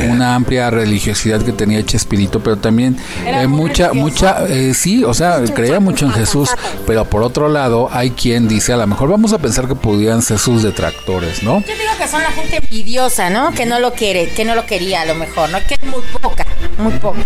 una 0.09 0.35
amplia 0.35 0.69
religiosidad 0.69 1.41
que 1.41 1.51
tenía 1.51 1.83
Chespirito, 1.85 2.41
pero 2.41 2.57
también 2.57 2.97
eh, 3.25 3.47
mucha, 3.47 3.89
religioso. 3.89 3.93
mucha, 3.95 4.47
eh, 4.47 4.73
sí, 4.73 5.03
o 5.03 5.13
sea, 5.13 5.41
creía 5.53 5.79
mucho 5.79 6.05
en 6.05 6.11
Jesús, 6.13 6.49
pero 6.85 7.05
por 7.05 7.23
otro 7.23 7.49
lado 7.49 7.89
hay 7.91 8.11
quien 8.11 8.47
dice, 8.47 8.73
a 8.73 8.77
lo 8.77 8.87
mejor 8.87 9.09
vamos 9.09 9.33
a 9.33 9.39
pensar 9.39 9.67
que 9.67 9.75
pudieran 9.75 10.21
ser 10.21 10.37
sus 10.37 10.63
detractores, 10.63 11.43
¿no? 11.43 11.59
Yo 11.61 11.65
digo 11.73 11.91
que 11.97 12.07
son 12.07 12.21
la 12.21 12.31
gente 12.31 12.57
envidiosa, 12.57 13.29
¿no? 13.29 13.51
Que 13.51 13.65
no 13.65 13.79
lo 13.79 13.93
quiere, 13.93 14.29
que 14.29 14.45
no 14.45 14.55
lo 14.55 14.65
quería 14.65 14.90
a 14.93 15.05
lo 15.05 15.15
mejor, 15.15 15.49
¿no? 15.49 15.59
Que 15.67 15.75
es 15.75 15.83
muy 15.83 16.01
poca, 16.21 16.45
muy 16.77 16.93
poca. 16.93 17.19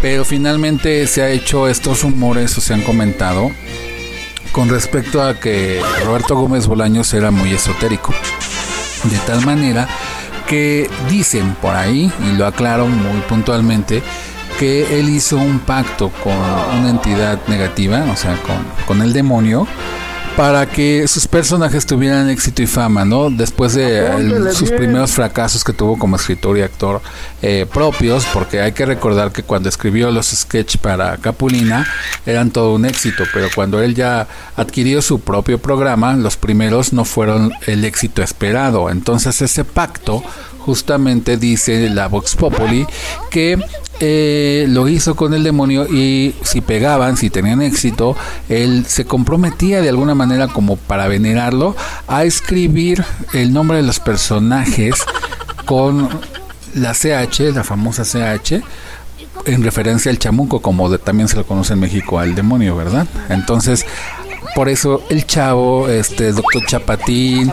Pero 0.00 0.24
finalmente 0.24 1.06
se 1.06 1.22
ha 1.22 1.30
hecho 1.30 1.68
estos 1.68 2.02
rumores 2.02 2.56
o 2.58 2.60
se 2.60 2.74
han 2.74 2.82
comentado 2.82 3.50
con 4.52 4.68
respecto 4.68 5.22
a 5.22 5.38
que 5.40 5.80
Roberto 6.04 6.36
Gómez 6.36 6.66
Bolaños 6.66 7.12
era 7.14 7.30
muy 7.30 7.52
esotérico. 7.52 8.12
De 9.04 9.18
tal 9.26 9.44
manera 9.44 9.88
que 10.46 10.90
dicen 11.08 11.54
por 11.60 11.74
ahí, 11.74 12.12
y 12.28 12.36
lo 12.36 12.46
aclaro 12.46 12.86
muy 12.86 13.20
puntualmente, 13.22 14.02
que 14.58 14.98
él 15.00 15.08
hizo 15.08 15.38
un 15.38 15.60
pacto 15.60 16.10
con 16.22 16.34
una 16.78 16.90
entidad 16.90 17.38
negativa, 17.48 18.04
o 18.12 18.16
sea, 18.16 18.36
con, 18.42 18.58
con 18.86 19.02
el 19.02 19.12
demonio, 19.12 19.66
para 20.36 20.66
que 20.66 21.06
sus 21.08 21.26
personajes 21.28 21.84
tuvieran 21.84 22.30
éxito 22.30 22.62
y 22.62 22.66
fama, 22.66 23.04
¿no? 23.04 23.28
Después 23.30 23.74
de 23.74 24.06
el- 24.16 24.52
sus 24.52 24.70
primeros 24.70 25.12
fracasos 25.12 25.62
que 25.62 25.72
tuvo 25.72 25.98
como 25.98 26.16
escritor 26.16 26.56
y 26.56 26.62
actor 26.62 27.02
eh, 27.42 27.66
propios, 27.72 28.24
porque 28.32 28.60
hay 28.60 28.72
que 28.72 28.86
recordar 28.86 29.30
que 29.32 29.42
cuando 29.42 29.68
escribió 29.68 30.10
los 30.10 30.26
sketches 30.28 30.80
para 30.80 31.16
Capulina 31.18 31.86
eran 32.24 32.50
todo 32.50 32.74
un 32.74 32.86
éxito, 32.86 33.24
pero 33.34 33.48
cuando 33.54 33.82
él 33.82 33.94
ya 33.94 34.26
adquirió 34.56 35.02
su 35.02 35.20
propio 35.20 35.58
programa, 35.58 36.14
los 36.14 36.36
primeros 36.36 36.92
no 36.92 37.04
fueron 37.04 37.52
el 37.66 37.84
éxito 37.84 38.22
esperado. 38.22 38.88
Entonces 38.90 39.42
ese 39.42 39.64
pacto 39.64 40.22
justamente 40.60 41.36
dice 41.36 41.90
la 41.90 42.06
Vox 42.06 42.36
Populi 42.36 42.86
que 43.30 43.58
eh, 44.00 44.66
lo 44.68 44.88
hizo 44.88 45.14
con 45.14 45.34
el 45.34 45.44
demonio 45.44 45.86
y 45.86 46.34
si 46.42 46.60
pegaban, 46.60 47.16
si 47.16 47.30
tenían 47.30 47.62
éxito, 47.62 48.16
él 48.48 48.84
se 48.86 49.04
comprometía 49.04 49.80
de 49.80 49.88
alguna 49.88 50.14
manera 50.14 50.48
como 50.48 50.76
para 50.76 51.08
venerarlo 51.08 51.76
a 52.08 52.24
escribir 52.24 53.04
el 53.32 53.52
nombre 53.52 53.76
de 53.76 53.82
los 53.84 54.00
personajes 54.00 54.94
con 55.66 56.08
la 56.74 56.94
CH, 56.94 57.54
la 57.54 57.64
famosa 57.64 58.04
CH, 58.04 58.62
en 59.44 59.62
referencia 59.62 60.10
al 60.10 60.18
chamuco, 60.18 60.60
como 60.60 60.96
también 60.98 61.28
se 61.28 61.36
lo 61.36 61.46
conoce 61.46 61.74
en 61.74 61.80
México 61.80 62.18
al 62.18 62.34
demonio, 62.34 62.76
¿verdad? 62.76 63.06
Entonces, 63.28 63.84
por 64.54 64.68
eso 64.68 65.02
el 65.08 65.26
chavo, 65.26 65.88
este 65.88 66.32
doctor 66.32 66.62
Chapatín, 66.66 67.50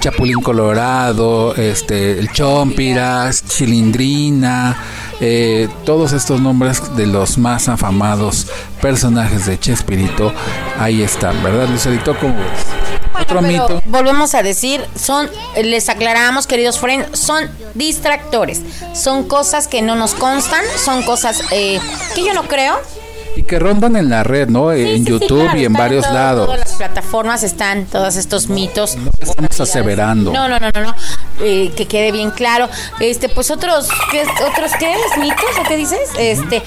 Chapulín 0.00 0.40
Colorado, 0.40 1.54
este 1.54 2.18
el 2.18 2.32
Chompiras, 2.32 3.44
Chilindrina, 3.44 4.76
eh, 5.24 5.68
todos 5.84 6.12
estos 6.12 6.40
nombres 6.40 6.96
de 6.96 7.06
los 7.06 7.38
más 7.38 7.68
afamados 7.68 8.48
personajes 8.80 9.46
de 9.46 9.58
Chespirito, 9.58 10.32
ahí 10.80 11.00
están, 11.00 11.40
¿verdad, 11.44 11.68
Lucerito? 11.68 12.18
¿Cómo 12.18 12.34
ves? 12.34 13.22
Otro 13.22 13.40
Pero 13.40 13.42
mito. 13.42 13.82
volvemos 13.86 14.34
a 14.34 14.42
decir, 14.42 14.84
son, 14.96 15.30
les 15.62 15.88
aclaramos, 15.88 16.48
queridos 16.48 16.80
friends, 16.80 17.20
son 17.20 17.48
distractores. 17.74 18.62
Son 18.94 19.28
cosas 19.28 19.68
que 19.68 19.80
no 19.80 19.94
nos 19.94 20.14
constan, 20.14 20.64
son 20.84 21.04
cosas 21.04 21.40
eh, 21.52 21.78
que 22.16 22.24
yo 22.24 22.34
no 22.34 22.42
creo. 22.48 22.80
Y 23.34 23.44
que 23.44 23.58
rondan 23.58 23.96
en 23.96 24.10
la 24.10 24.22
red, 24.24 24.48
¿no? 24.48 24.72
en 24.72 24.86
Sí, 24.86 24.96
sí, 24.98 25.04
YouTube 25.10 25.42
claro, 25.44 25.58
y 25.58 25.64
en 25.64 25.72
varios 25.72 26.04
todo- 26.04 26.14
lados. 26.14 26.46
Todas 26.46 26.60
las 26.60 26.72
plataformas 26.74 27.42
están 27.42 27.86
todos 27.86 28.16
estos 28.16 28.48
mitos. 28.48 28.96
Estamos 29.20 29.60
aseverando. 29.60 30.32
No, 30.32 30.48
no, 30.48 30.58
no, 30.60 30.68
no, 30.74 30.80
no. 30.82 30.94
Eh, 31.40 31.72
que 31.76 31.86
quede 31.86 32.12
bien 32.12 32.30
claro. 32.30 32.68
Este, 33.00 33.28
pues 33.30 33.50
otros, 33.50 33.88
¿qué, 34.10 34.24
otros 34.50 34.72
qué 34.78 34.94
mitos 35.18 35.44
o 35.58 35.62
qué 35.66 35.76
dices? 35.78 35.98
Este, 36.18 36.62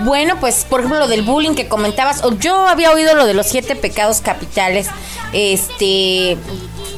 bueno, 0.00 0.38
pues 0.40 0.66
por 0.68 0.80
ejemplo 0.80 0.98
lo 1.00 1.08
del 1.08 1.22
bullying 1.22 1.54
que 1.54 1.68
comentabas. 1.68 2.22
o 2.24 2.32
Yo 2.38 2.66
había 2.68 2.90
oído 2.90 3.14
lo 3.14 3.24
de 3.26 3.32
los 3.34 3.46
siete 3.46 3.74
pecados 3.74 4.20
capitales. 4.20 4.88
Este, 5.32 6.36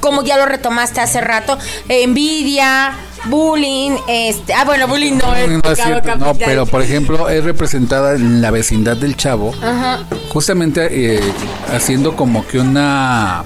como 0.01 0.25
ya 0.25 0.37
lo 0.37 0.47
retomaste 0.47 1.01
hace 1.01 1.20
rato, 1.20 1.57
envidia, 1.89 2.93
bullying, 3.27 3.97
este, 4.09 4.55
ah 4.55 4.64
bueno, 4.64 4.89
bullying 4.89 5.18
no 5.18 5.35
es 5.35 5.49
No, 5.49 5.70
es 5.70 5.79
cierto, 5.79 6.16
no, 6.16 6.35
pero 6.35 6.66
por 6.66 6.83
ejemplo 6.83 7.29
es 7.29 7.45
representada 7.45 8.14
en 8.14 8.41
la 8.43 8.51
vecindad 8.51 8.97
del 8.97 9.16
chavo, 9.16 9.55
Ajá. 9.62 10.01
justamente 10.31 11.16
eh, 11.16 11.20
haciendo 11.73 12.16
como 12.16 12.47
que 12.47 12.59
una 12.59 13.45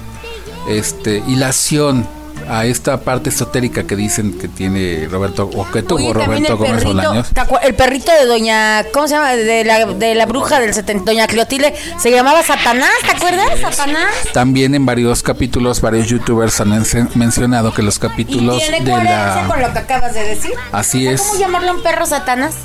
este 0.69 1.23
hilación 1.27 2.07
a 2.49 2.65
esta 2.65 3.01
parte 3.01 3.29
esotérica 3.29 3.83
que 3.83 3.95
dicen 3.95 4.37
que 4.37 4.47
tiene 4.47 5.07
Roberto 5.09 5.49
o 5.55 5.69
que 5.71 5.83
tuvo 5.83 5.97
Oye, 5.97 6.13
Roberto 6.13 6.53
el 6.53 6.57
Gómez 6.57 6.71
perrito, 6.73 6.87
Bolaños. 6.93 7.27
¿te 7.29 7.41
acuer- 7.41 7.59
el 7.63 7.75
perrito 7.75 8.11
de 8.11 8.25
doña, 8.25 8.83
¿cómo 8.93 9.07
se 9.07 9.15
llama? 9.15 9.31
De 9.35 9.63
la, 9.65 9.85
de 9.85 10.15
la 10.15 10.25
bruja 10.25 10.59
del 10.59 10.73
70, 10.73 11.11
doña 11.11 11.27
Cleotile, 11.27 11.73
se 11.99 12.11
llamaba 12.11 12.41
Satanás, 12.43 12.89
¿te 13.05 13.11
acuerdas? 13.15 13.47
Satanás. 13.59 14.07
También 14.33 14.75
en 14.75 14.85
varios 14.85 15.23
capítulos 15.23 15.81
varios 15.81 16.07
youtubers 16.07 16.59
han 16.61 16.69
men- 16.69 17.09
mencionado 17.15 17.73
que 17.73 17.81
los 17.83 17.99
capítulos 17.99 18.59
de 18.59 18.77
con 18.89 19.03
la 19.03 19.47
lo 19.67 19.73
que 19.73 19.79
acabas 19.79 20.13
de 20.13 20.23
decir. 20.23 20.51
Así 20.71 21.07
es. 21.07 21.21
¿Cómo 21.21 21.39
llamarle 21.39 21.71
un 21.71 21.83
perro 21.83 22.05
Satanás? 22.05 22.55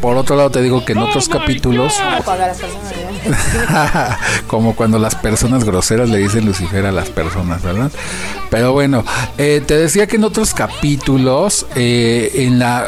Por 0.00 0.16
otro 0.16 0.36
lado 0.36 0.50
te 0.50 0.60
digo 0.62 0.84
que 0.84 0.92
en 0.92 0.98
otros 0.98 1.28
capítulos 1.28 1.94
como 4.46 4.74
cuando 4.74 4.98
las 4.98 5.14
personas 5.14 5.64
groseras 5.64 6.08
le 6.08 6.18
dicen 6.18 6.44
Lucifer 6.46 6.86
a 6.86 6.92
las 6.92 7.08
personas, 7.10 7.62
¿verdad? 7.62 7.90
Pero 8.50 8.72
bueno, 8.72 9.04
eh, 9.38 9.62
te 9.66 9.76
decía 9.76 10.06
que 10.06 10.16
en 10.16 10.24
otros 10.24 10.54
capítulos, 10.54 11.66
eh, 11.74 12.30
en, 12.34 12.58
la, 12.58 12.86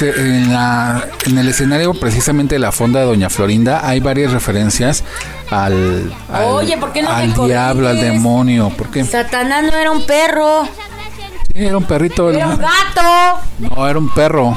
en 0.00 0.52
la 0.52 1.08
en 1.26 1.38
el 1.38 1.48
escenario 1.48 1.94
precisamente 1.94 2.54
de 2.54 2.58
la 2.58 2.72
fonda 2.72 3.00
de 3.00 3.06
Doña 3.06 3.30
Florinda, 3.30 3.86
hay 3.86 4.00
varias 4.00 4.32
referencias 4.32 5.04
al, 5.50 6.12
al, 6.32 6.44
Oye, 6.44 6.76
¿por 6.78 6.92
qué 6.92 7.02
no 7.02 7.10
me 7.10 7.14
al 7.16 7.34
diablo, 7.46 7.88
al 7.88 8.00
demonio, 8.00 8.70
¿por 8.70 8.90
qué? 8.90 9.04
Satanás 9.04 9.64
no 9.64 9.78
era 9.78 9.90
un 9.90 10.04
perro, 10.06 10.66
Sí, 11.54 11.66
era 11.66 11.76
un 11.76 11.84
perrito. 11.84 12.30
era 12.30 12.48
un 12.48 12.56
gato. 12.56 13.40
No, 13.58 13.86
era 13.86 13.98
un 13.98 14.08
perro. 14.08 14.56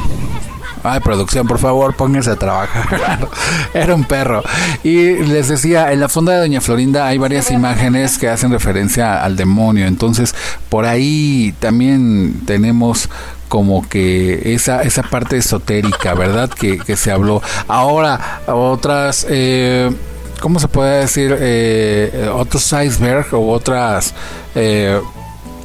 Ay, 0.85 0.99
producción, 0.99 1.47
por 1.47 1.57
favor, 1.57 1.95
pónganse 1.95 2.29
a 2.29 2.35
trabajar. 2.35 3.27
Era 3.73 3.95
un 3.95 4.03
perro. 4.03 4.43
Y 4.83 5.13
les 5.17 5.47
decía, 5.47 5.91
en 5.91 5.99
la 5.99 6.09
fonda 6.09 6.33
de 6.33 6.39
Doña 6.39 6.61
Florinda 6.61 7.07
hay 7.07 7.17
varias 7.17 7.49
imágenes 7.49 8.19
que 8.19 8.29
hacen 8.29 8.51
referencia 8.51 9.23
al 9.23 9.35
demonio. 9.35 9.87
Entonces, 9.87 10.35
por 10.69 10.85
ahí 10.85 11.55
también 11.59 12.41
tenemos 12.45 13.09
como 13.47 13.87
que 13.87 14.53
esa, 14.53 14.83
esa 14.83 15.01
parte 15.03 15.37
esotérica, 15.37 16.13
¿verdad? 16.13 16.49
Que, 16.49 16.77
que 16.77 16.95
se 16.95 17.11
habló. 17.11 17.41
Ahora, 17.67 18.41
otras... 18.47 19.25
Eh, 19.29 19.91
¿Cómo 20.39 20.59
se 20.59 20.67
puede 20.67 20.99
decir? 20.99 21.35
Eh, 21.39 22.29
otros 22.31 22.71
iceberg 22.71 23.33
o 23.33 23.51
otras... 23.51 24.13
Eh, 24.53 25.01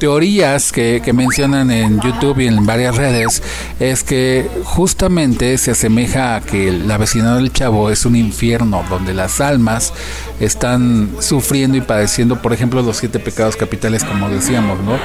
teorías 0.01 0.71
que, 0.71 0.99
que 1.05 1.13
mencionan 1.13 1.69
en 1.69 2.01
YouTube 2.01 2.39
y 2.39 2.47
en 2.47 2.65
varias 2.65 2.97
redes 2.97 3.43
es 3.79 4.03
que 4.03 4.49
justamente 4.63 5.55
se 5.59 5.69
asemeja 5.69 6.35
a 6.35 6.41
que 6.41 6.71
la 6.71 6.97
vecindad 6.97 7.35
del 7.35 7.53
chavo 7.53 7.91
es 7.91 8.03
un 8.07 8.15
infierno 8.15 8.83
donde 8.89 9.13
las 9.13 9.39
almas 9.41 9.93
están 10.41 11.09
sufriendo 11.19 11.77
y 11.77 11.81
padeciendo, 11.81 12.41
por 12.41 12.51
ejemplo, 12.53 12.81
los 12.81 12.97
siete 12.97 13.19
pecados 13.19 13.55
capitales, 13.55 14.03
como 14.03 14.29
decíamos, 14.29 14.79
¿no? 14.81 14.97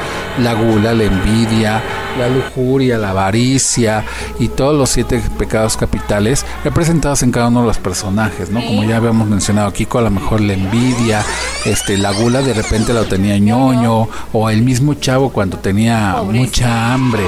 La 0.42 0.54
gula, 0.54 0.94
la 0.94 1.04
envidia, 1.04 1.82
la 2.18 2.28
lujuria, 2.28 2.98
la 2.98 3.10
avaricia 3.10 4.04
y 4.38 4.48
todos 4.48 4.76
los 4.76 4.90
siete 4.90 5.22
pecados 5.38 5.76
capitales 5.76 6.44
representados 6.64 7.22
en 7.22 7.30
cada 7.30 7.48
uno 7.48 7.60
de 7.60 7.66
los 7.66 7.78
personajes, 7.78 8.50
¿no? 8.50 8.64
Como 8.64 8.84
ya 8.84 8.96
habíamos 8.96 9.28
mencionado, 9.28 9.72
Kiko 9.72 9.98
a 9.98 10.02
lo 10.02 10.10
mejor 10.10 10.40
la 10.40 10.54
envidia, 10.54 11.22
este, 11.64 11.98
la 11.98 12.12
gula 12.12 12.42
de 12.42 12.54
repente 12.54 12.92
la 12.92 13.04
tenía 13.04 13.38
ñoño, 13.38 14.08
o 14.32 14.50
el 14.50 14.62
mismo 14.62 14.94
chavo 14.94 15.30
cuando 15.30 15.58
tenía 15.58 16.16
mucha 16.22 16.92
hambre. 16.94 17.24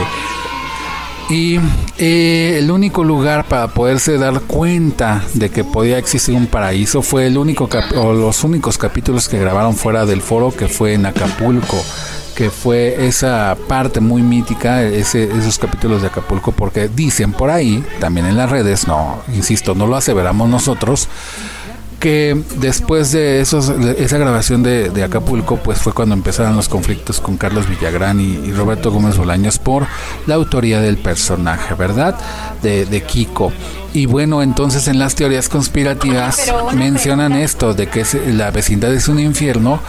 Y 1.31 1.61
eh, 1.99 2.57
el 2.59 2.71
único 2.71 3.05
lugar 3.05 3.47
para 3.47 3.69
poderse 3.69 4.17
dar 4.17 4.41
cuenta 4.41 5.23
de 5.35 5.51
que 5.51 5.63
podía 5.63 5.99
existir 5.99 6.35
un 6.35 6.47
paraíso 6.47 7.03
fue 7.03 7.27
el 7.27 7.37
único 7.37 7.69
o 7.97 8.13
los 8.15 8.45
únicos 8.45 8.79
capítulos 8.79 9.29
que 9.29 9.39
grabaron 9.39 9.77
fuera 9.77 10.07
del 10.07 10.23
foro 10.23 10.51
que 10.51 10.69
fue 10.69 10.95
en 10.95 11.05
Acapulco 11.05 11.77
que 12.39 12.51
fue 12.51 13.09
esa 13.09 13.57
parte 13.67 13.99
muy 13.99 14.23
mítica, 14.23 14.85
ese, 14.85 15.25
esos 15.25 15.59
capítulos 15.59 16.03
de 16.03 16.07
Acapulco, 16.07 16.53
porque 16.53 16.87
dicen 16.87 17.33
por 17.33 17.51
ahí, 17.51 17.85
también 17.99 18.27
en 18.27 18.37
las 18.37 18.49
redes, 18.49 18.87
no, 18.87 19.19
insisto, 19.35 19.75
no 19.75 19.89
lo 19.89 19.97
aseveramos 19.97 20.49
nosotros, 20.49 21.09
que 21.99 22.41
después 22.57 23.11
de, 23.13 23.41
esos, 23.41 23.77
de 23.77 24.05
esa 24.05 24.19
grabación 24.19 24.63
de, 24.63 24.91
de 24.91 25.03
Acapulco, 25.05 25.57
pues 25.57 25.79
fue 25.79 25.93
cuando 25.93 26.15
empezaron 26.15 26.55
los 26.57 26.69
conflictos 26.69 27.21
con 27.21 27.37
Carlos 27.37 27.69
Villagrán 27.69 28.21
y, 28.21 28.35
y 28.47 28.53
Roberto 28.53 28.91
Gómez 28.93 29.17
Bolaños 29.17 29.59
por 29.59 29.87
la 30.27 30.37
autoría 30.37 30.81
del 30.81 30.97
personaje, 30.99 31.75
¿verdad? 31.75 32.15
De, 32.63 32.87
de 32.87 33.03
Kiko. 33.03 33.53
Y 33.95 34.07
bueno, 34.07 34.43
entonces 34.43 34.87
en 34.87 34.99
las 34.99 35.15
teorías 35.15 35.49
conspirativas 35.49 36.53
mencionan 36.75 37.33
esto, 37.33 37.75
de 37.75 37.89
que 37.89 38.03
es- 38.03 38.15
la 38.29 38.51
vecindad 38.51 38.93
es 38.95 39.09
un 39.09 39.19
infierno 39.19 39.81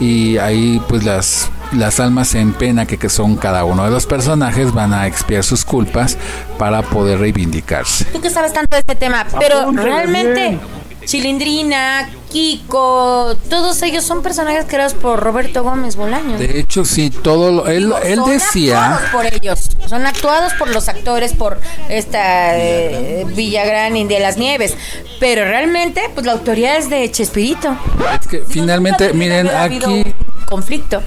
y 0.00 0.36
ahí 0.38 0.82
pues 0.88 1.04
las, 1.04 1.50
las 1.72 2.00
almas 2.00 2.34
en 2.34 2.52
pena 2.52 2.84
que, 2.84 2.98
que 2.98 3.08
son 3.08 3.36
cada 3.36 3.64
uno 3.64 3.84
de 3.84 3.90
los 3.90 4.06
personajes 4.06 4.72
van 4.74 4.92
a 4.92 5.06
expiar 5.06 5.44
sus 5.44 5.64
culpas 5.64 6.18
para 6.58 6.82
poder 6.82 7.20
reivindicarse. 7.20 8.04
Tú 8.06 8.20
que 8.20 8.28
sabes 8.28 8.52
tanto 8.52 8.74
de 8.76 8.80
este 8.80 8.96
tema, 8.96 9.24
pero 9.38 9.70
realmente 9.70 10.58
Chilindrina, 11.04 12.08
Kiko, 12.30 13.36
todos 13.48 13.80
ellos 13.82 14.04
son 14.04 14.22
personajes 14.22 14.64
creados 14.66 14.94
por 14.94 15.20
Roberto 15.20 15.62
Gómez 15.62 15.96
Bolaños. 15.96 16.40
De 16.40 16.58
hecho, 16.58 16.84
sí, 16.84 17.10
todo 17.10 17.52
lo, 17.52 17.66
él, 17.68 17.92
él 18.04 18.18
Son 18.18 18.30
decía, 18.30 18.94
actuados 18.94 19.10
por 19.10 19.26
ellos, 19.26 19.70
son 19.86 20.06
actuados 20.06 20.52
por 20.54 20.68
los 20.70 20.88
actores, 20.88 21.32
por 21.32 21.60
esta 21.88 22.58
eh, 22.58 23.24
Villagrán 23.34 23.96
y 23.96 24.04
de 24.04 24.20
las 24.20 24.36
Nieves, 24.36 24.76
pero 25.20 25.44
realmente, 25.44 26.02
pues 26.14 26.26
la 26.26 26.32
autoría 26.32 26.76
es 26.76 26.90
de 26.90 27.10
Chespirito. 27.10 27.76
es 28.20 28.26
que 28.26 28.42
finalmente, 28.48 29.12
miren, 29.12 29.48
aquí 29.48 30.04
conflicto. 30.46 31.02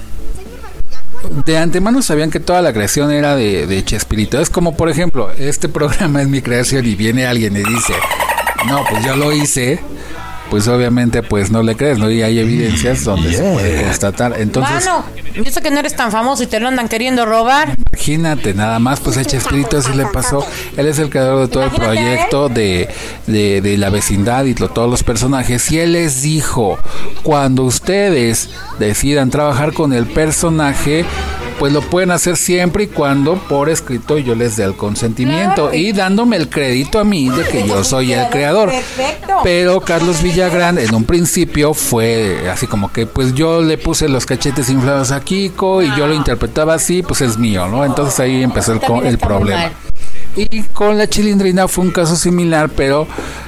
de 1.44 1.58
antemano 1.58 2.02
sabían 2.02 2.30
que 2.30 2.40
toda 2.40 2.62
la 2.62 2.72
creación 2.72 3.10
era 3.10 3.36
de, 3.36 3.66
de 3.66 3.84
Chespirito. 3.84 4.40
Es 4.40 4.50
como, 4.50 4.76
por 4.76 4.88
ejemplo, 4.88 5.30
este 5.32 5.68
programa 5.68 6.22
es 6.22 6.28
mi 6.28 6.42
creación 6.42 6.86
y 6.86 6.94
viene 6.94 7.26
alguien 7.26 7.56
y 7.56 7.62
dice, 7.62 7.94
no, 8.66 8.84
pues 8.88 9.04
yo 9.04 9.16
lo 9.16 9.32
hice. 9.32 9.80
Pues 10.50 10.66
obviamente, 10.66 11.22
pues 11.22 11.50
no 11.50 11.62
le 11.62 11.76
crees, 11.76 11.98
¿no? 11.98 12.10
Y 12.10 12.22
hay 12.22 12.38
evidencias 12.38 13.04
donde 13.04 13.34
se 13.34 13.42
puede 13.52 13.82
constatar. 13.82 14.34
Entonces, 14.40 14.86
Mano, 14.86 15.04
yo 15.34 15.44
sé 15.52 15.60
que 15.60 15.70
no 15.70 15.78
eres 15.78 15.94
tan 15.94 16.10
famoso 16.10 16.42
y 16.42 16.46
te 16.46 16.58
lo 16.58 16.68
andan 16.68 16.88
queriendo 16.88 17.26
robar. 17.26 17.76
Imagínate, 17.92 18.54
nada 18.54 18.78
más, 18.78 18.98
pues 19.00 19.18
a 19.18 19.26
Chespirito 19.26 19.76
así 19.76 19.92
le 19.92 20.06
pasó. 20.06 20.46
Él 20.78 20.86
es 20.86 20.98
el 21.00 21.10
creador 21.10 21.40
de 21.46 21.48
todo 21.52 21.64
el 21.64 21.70
proyecto 21.72 22.48
de, 22.48 22.88
de, 23.26 23.60
de 23.60 23.76
la 23.76 23.90
vecindad 23.90 24.46
y 24.46 24.54
lo- 24.54 24.70
todos 24.70 24.88
los 24.90 25.02
personajes. 25.02 25.70
Y 25.70 25.80
él 25.80 25.92
les 25.92 26.22
dijo, 26.22 26.78
cuando 27.22 27.64
ustedes 27.64 28.48
decidan 28.78 29.28
trabajar 29.28 29.74
con 29.74 29.92
el 29.92 30.06
personaje, 30.06 31.04
pues 31.58 31.72
lo 31.72 31.80
pueden 31.82 32.10
hacer 32.10 32.36
siempre 32.36 32.84
y 32.84 32.86
cuando 32.86 33.34
por 33.36 33.68
escrito 33.68 34.18
yo 34.18 34.34
les 34.34 34.56
dé 34.56 34.64
el 34.64 34.74
consentimiento 34.74 35.72
y 35.72 35.92
dándome 35.92 36.36
el 36.36 36.48
crédito 36.48 36.98
a 36.98 37.04
mí 37.04 37.28
de 37.28 37.44
que 37.44 37.66
yo 37.66 37.82
soy 37.84 38.12
el 38.12 38.28
creador. 38.28 38.70
Perfecto. 38.70 39.34
Pero 39.42 39.80
Carlos 39.80 40.22
Villagrán 40.22 40.78
en 40.78 40.94
un 40.94 41.04
principio 41.04 41.74
fue 41.74 42.48
así 42.50 42.66
como 42.66 42.92
que 42.92 43.06
pues 43.06 43.34
yo 43.34 43.60
le 43.62 43.78
puse 43.78 44.08
los 44.08 44.26
cachetes 44.26 44.70
inflados 44.70 45.10
a 45.10 45.20
Kiko 45.20 45.82
y 45.82 45.88
yo 45.96 46.06
lo 46.06 46.14
interpretaba 46.14 46.74
así, 46.74 47.02
pues 47.02 47.20
es 47.20 47.38
mío, 47.38 47.68
¿no? 47.68 47.84
Entonces 47.84 48.18
ahí 48.20 48.42
empezó 48.42 48.72
el, 48.72 49.06
el 49.06 49.18
problema. 49.18 49.62
mal. 49.62 49.72
Y 50.38 50.62
con 50.72 50.96
la 50.96 51.08
chilindrina 51.08 51.66
fue 51.68 51.84
un 51.84 51.90
caso 51.90 52.14
similar, 52.16 52.68
pero 52.70 53.06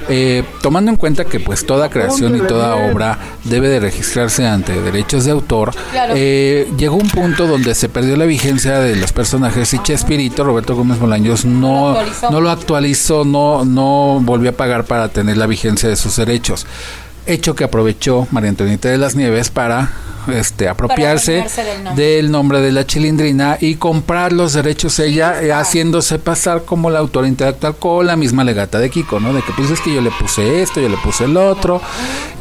eh, 0.09 0.43
tomando 0.61 0.91
en 0.91 0.97
cuenta 0.97 1.25
que 1.25 1.39
pues 1.39 1.65
toda 1.65 1.89
creación 1.89 2.35
y 2.35 2.41
toda 2.41 2.75
obra 2.75 3.17
debe 3.45 3.69
de 3.69 3.79
registrarse 3.79 4.45
ante 4.45 4.79
derechos 4.81 5.25
de 5.25 5.31
autor, 5.31 5.71
Claro. 5.91 6.13
eh, 6.17 6.67
llegó 6.77 6.95
un 6.97 7.09
punto 7.09 7.47
donde 7.47 7.73
se 7.75 7.87
perdió 7.89 8.17
la 8.17 8.25
vigencia 8.25 8.79
de 8.79 8.95
los 8.95 9.13
personajes 9.13 9.73
y 9.73 9.79
Chespirito, 9.79 10.43
Roberto 10.43 10.75
Gómez 10.75 10.99
Bolaños, 10.99 11.45
no, 11.45 11.95
no 12.29 12.41
lo 12.41 12.49
actualizó, 12.51 13.23
no, 13.23 13.63
no 13.65 14.19
volvió 14.21 14.49
a 14.49 14.53
pagar 14.53 14.83
para 14.85 15.07
tener 15.09 15.37
la 15.37 15.47
vigencia 15.47 15.87
de 15.87 15.95
sus 15.95 16.15
derechos. 16.17 16.65
Hecho 17.27 17.55
que 17.55 17.63
aprovechó 17.63 18.27
María 18.31 18.49
Antonieta 18.49 18.89
de 18.89 18.97
las 18.97 19.15
Nieves 19.15 19.49
para 19.51 19.91
este, 20.27 20.67
apropiarse 20.67 21.31
del 21.31 21.83
nombre. 21.83 22.03
del 22.03 22.31
nombre 22.31 22.61
de 22.61 22.71
la 22.71 22.85
chilindrina 22.85 23.57
y 23.59 23.75
comprar 23.75 24.33
los 24.33 24.53
derechos 24.53 24.99
ella 24.99 25.41
eh, 25.41 25.51
haciéndose 25.51 26.19
pasar 26.19 26.63
como 26.63 26.89
la 26.89 26.99
autora 26.99 27.27
intelectual 27.27 27.75
con 27.75 28.05
la 28.05 28.15
misma 28.15 28.43
legata 28.43 28.79
de 28.79 28.89
Kiko, 28.89 29.19
¿no? 29.19 29.33
De 29.33 29.41
que 29.41 29.51
pues 29.53 29.69
es 29.69 29.79
que 29.81 29.93
yo 29.93 30.01
le 30.01 30.11
puse 30.11 30.61
esto, 30.61 30.79
yo 30.79 30.89
le 30.89 30.97
puse 30.97 31.25
el 31.25 31.37
otro, 31.37 31.81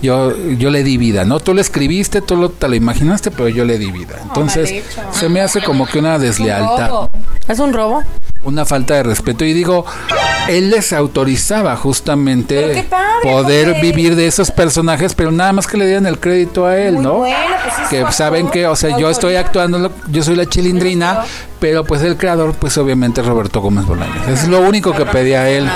yo, 0.03 0.35
yo 0.57 0.71
le 0.71 0.83
di 0.83 0.97
vida, 0.97 1.25
¿no? 1.25 1.41
Tú 1.41 1.55
lo 1.55 1.61
escribiste, 1.61 2.21
tú 2.21 2.37
lo, 2.37 2.51
te 2.51 2.69
lo 2.69 2.75
imaginaste, 2.75 3.31
pero 3.31 3.49
yo 3.49 3.65
le 3.65 3.79
di 3.79 3.91
vida. 3.91 4.17
Entonces, 4.23 4.85
se 5.13 5.29
me 5.29 5.41
hace 5.41 5.63
como 5.63 5.87
que 5.87 5.99
una 5.99 6.19
deslealtad 6.19 6.89
Robo. 6.89 7.11
¿Es 7.49 7.59
un 7.59 7.73
robo? 7.73 8.03
una 8.43 8.65
falta 8.65 8.95
de 8.95 9.03
respeto 9.03 9.45
y 9.45 9.53
digo 9.53 9.85
él 10.49 10.71
les 10.71 10.93
autorizaba 10.93 11.77
justamente 11.77 12.87
padre, 12.89 13.05
poder 13.23 13.81
vivir 13.83 14.17
de 14.17 14.27
esos 14.27 14.51
personajes 14.51 15.15
pero 15.15 15.31
nada 15.31 15.53
más 15.53 15.67
que 15.67 15.77
le 15.77 15.85
dieran 15.85 16.07
el 16.07 16.19
crédito 16.19 16.65
a 16.65 16.79
él 16.79 16.95
Muy 16.95 17.03
no 17.03 17.15
bueno, 17.19 17.37
pues 17.63 17.70
es 17.70 17.70
que 17.89 18.05
saben 18.13 18.49
que 18.49 18.67
o 18.67 18.77
sea 18.77 18.97
yo 18.99 19.11
estoy 19.11 19.37
actuando 19.37 19.93
yo 20.09 20.23
soy 20.23 20.37
la 20.37 20.47
chilindrina 20.47 21.25
pero 21.59 21.85
pues 21.85 22.03
el 22.03 22.17
creador 22.17 22.55
pues 22.55 22.79
obviamente 22.79 23.21
Roberto 23.23 23.61
Gómez 23.61 23.85
Bolaños 23.85 24.27
es 24.29 24.49
lo 24.49 24.61
único 24.61 24.93
que 24.95 25.05
pedía 25.05 25.47
él. 25.51 25.69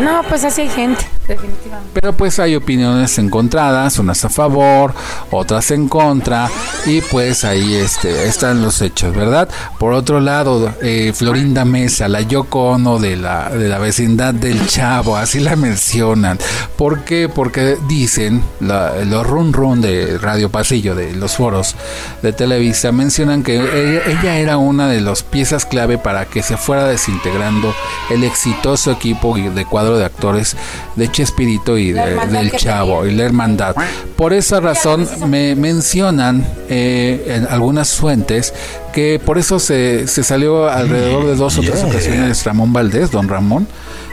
No, 0.00 0.22
pues 0.28 0.44
así 0.44 0.60
hay 0.62 0.68
gente, 0.68 1.04
definitivamente. 1.26 1.90
pero 1.94 2.12
pues 2.12 2.38
hay 2.38 2.54
opiniones 2.54 3.18
encontradas, 3.18 3.98
unas 3.98 4.24
a 4.24 4.28
favor, 4.28 4.94
otras 5.32 5.72
en 5.72 5.88
contra, 5.88 6.48
y 6.86 7.00
pues 7.00 7.42
ahí 7.44 7.74
este, 7.74 8.28
están 8.28 8.62
los 8.62 8.80
hechos, 8.82 9.12
¿verdad? 9.12 9.48
Por 9.80 9.94
otro 9.94 10.20
lado, 10.20 10.72
eh, 10.80 11.12
Florinda 11.12 11.64
Mesa, 11.64 12.06
la 12.06 12.20
Yoko 12.20 12.70
Ono 12.70 13.00
de 13.00 13.16
la, 13.16 13.50
de 13.50 13.68
la 13.68 13.78
vecindad 13.78 14.32
del 14.32 14.64
Chavo, 14.68 15.16
así 15.16 15.40
la 15.40 15.56
mencionan. 15.56 16.38
¿Por 16.76 17.00
qué? 17.00 17.28
Porque 17.28 17.76
dicen, 17.88 18.44
la- 18.60 18.94
los 19.04 19.26
run 19.26 19.52
run 19.52 19.80
de 19.80 20.18
Radio 20.18 20.50
Pasillo, 20.50 20.94
de 20.94 21.09
los 21.14 21.36
foros 21.36 21.74
de 22.22 22.32
Televisa, 22.32 22.92
mencionan 22.92 23.42
que 23.42 23.56
ella, 23.56 24.02
ella 24.06 24.38
era 24.38 24.56
una 24.58 24.88
de 24.88 25.00
las 25.00 25.22
piezas 25.22 25.64
clave 25.66 25.98
para 25.98 26.24
que 26.26 26.42
se 26.42 26.56
fuera 26.56 26.84
desintegrando 26.86 27.74
el 28.10 28.24
exitoso 28.24 28.90
equipo 28.92 29.36
de 29.36 29.64
cuadro 29.64 29.98
de 29.98 30.04
actores 30.04 30.56
de 30.96 31.10
Chespirito 31.10 31.78
y 31.78 31.92
de- 31.92 32.16
del 32.30 32.50
Chavo 32.52 33.06
y 33.06 33.14
la 33.14 33.24
hermandad. 33.24 33.74
Por 34.16 34.32
esa 34.32 34.60
razón 34.60 35.08
me 35.28 35.54
mencionan 35.54 36.46
eh, 36.68 37.34
en 37.36 37.46
algunas 37.46 37.94
fuentes 37.94 38.52
que 38.92 39.20
por 39.24 39.38
eso 39.38 39.58
se, 39.58 40.06
se 40.08 40.22
salió 40.24 40.68
alrededor 40.68 41.26
de 41.26 41.36
dos 41.36 41.56
o 41.58 41.62
tres 41.62 41.82
ocasiones 41.84 42.44
Ramón 42.44 42.72
Valdés, 42.72 43.10
don 43.10 43.28
Ramón, 43.28 43.66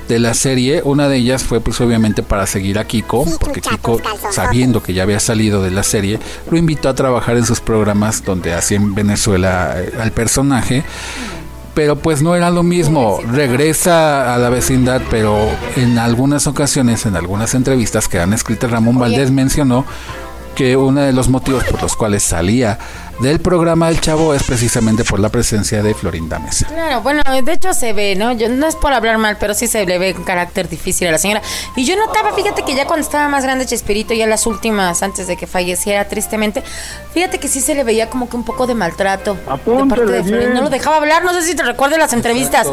de 0.07 0.19
la 0.19 0.33
serie. 0.33 0.81
Una 0.83 1.07
de 1.09 1.17
ellas 1.17 1.43
fue 1.43 1.59
pues 1.59 1.79
obviamente 1.81 2.23
para 2.23 2.47
seguir 2.47 2.79
a 2.79 2.85
Kiko, 2.85 3.25
porque 3.39 3.61
Kiko, 3.61 4.01
sabiendo 4.31 4.81
que 4.81 4.93
ya 4.93 5.03
había 5.03 5.19
salido 5.19 5.61
de 5.63 5.71
la 5.71 5.83
serie, 5.83 6.19
lo 6.49 6.57
invitó 6.57 6.89
a 6.89 6.95
trabajar 6.95 7.37
en 7.37 7.45
sus 7.45 7.59
programas 7.59 8.23
donde 8.23 8.53
hacía 8.53 8.77
en 8.77 8.95
Venezuela 8.95 9.75
eh, 9.77 9.93
al 9.99 10.11
personaje 10.11 10.83
pero 11.73 11.95
pues 11.95 12.23
no 12.23 12.33
era 12.33 12.49
lo 12.49 12.63
mismo. 12.63 13.19
Regresa 13.21 14.33
a 14.33 14.39
la 14.39 14.49
vecindad, 14.49 14.99
pero 15.11 15.37
en 15.75 15.99
algunas 15.99 16.47
ocasiones, 16.47 17.05
en 17.05 17.15
algunas 17.15 17.53
entrevistas 17.53 18.07
que 18.07 18.19
han 18.19 18.33
escrito 18.33 18.67
Ramón 18.67 18.97
Valdés 18.97 19.29
mencionó 19.29 19.85
que 20.55 20.75
uno 20.75 21.01
de 21.01 21.13
los 21.13 21.29
motivos 21.29 21.63
por 21.65 21.79
los 21.83 21.95
cuales 21.95 22.23
salía 22.23 22.79
del 23.19 23.39
programa 23.39 23.87
del 23.87 23.99
Chavo 23.99 24.33
es 24.33 24.43
precisamente 24.43 25.03
por 25.03 25.19
la 25.19 25.29
presencia 25.29 25.81
de 25.81 25.93
Florinda 25.93 26.39
Mesa. 26.39 26.67
Claro, 26.67 27.01
bueno, 27.01 27.23
de 27.43 27.53
hecho 27.53 27.73
se 27.73 27.93
ve, 27.93 28.15
¿no? 28.15 28.31
Yo, 28.33 28.49
no 28.49 28.67
es 28.67 28.75
por 28.75 28.93
hablar 28.93 29.17
mal, 29.17 29.37
pero 29.39 29.53
sí 29.53 29.67
se 29.67 29.85
le 29.85 29.97
ve 29.97 30.13
un 30.17 30.23
carácter 30.23 30.69
difícil 30.69 31.07
a 31.07 31.11
la 31.11 31.17
señora. 31.17 31.41
Y 31.75 31.85
yo 31.85 31.95
notaba, 31.95 32.33
fíjate 32.33 32.63
que 32.63 32.75
ya 32.75 32.85
cuando 32.85 33.05
estaba 33.05 33.27
más 33.27 33.43
grande 33.43 33.65
Chespirito, 33.65 34.13
ya 34.13 34.27
las 34.27 34.45
últimas, 34.45 35.01
antes 35.01 35.27
de 35.27 35.35
que 35.35 35.47
falleciera 35.47 36.07
tristemente, 36.07 36.63
fíjate 37.13 37.39
que 37.39 37.47
sí 37.47 37.61
se 37.61 37.73
le 37.73 37.83
veía 37.83 38.09
como 38.09 38.29
que 38.29 38.35
un 38.35 38.43
poco 38.43 38.67
de 38.67 38.75
maltrato 38.75 39.35
de 39.35 39.85
parte 39.89 40.05
de 40.05 40.23
Florinda. 40.23 40.53
No 40.53 40.61
lo 40.61 40.69
dejaba 40.69 40.97
hablar, 40.97 41.23
no 41.23 41.33
sé 41.33 41.41
si 41.43 41.55
te 41.55 41.63
recuerdas 41.63 41.99
las 41.99 42.13
entrevistas. 42.13 42.67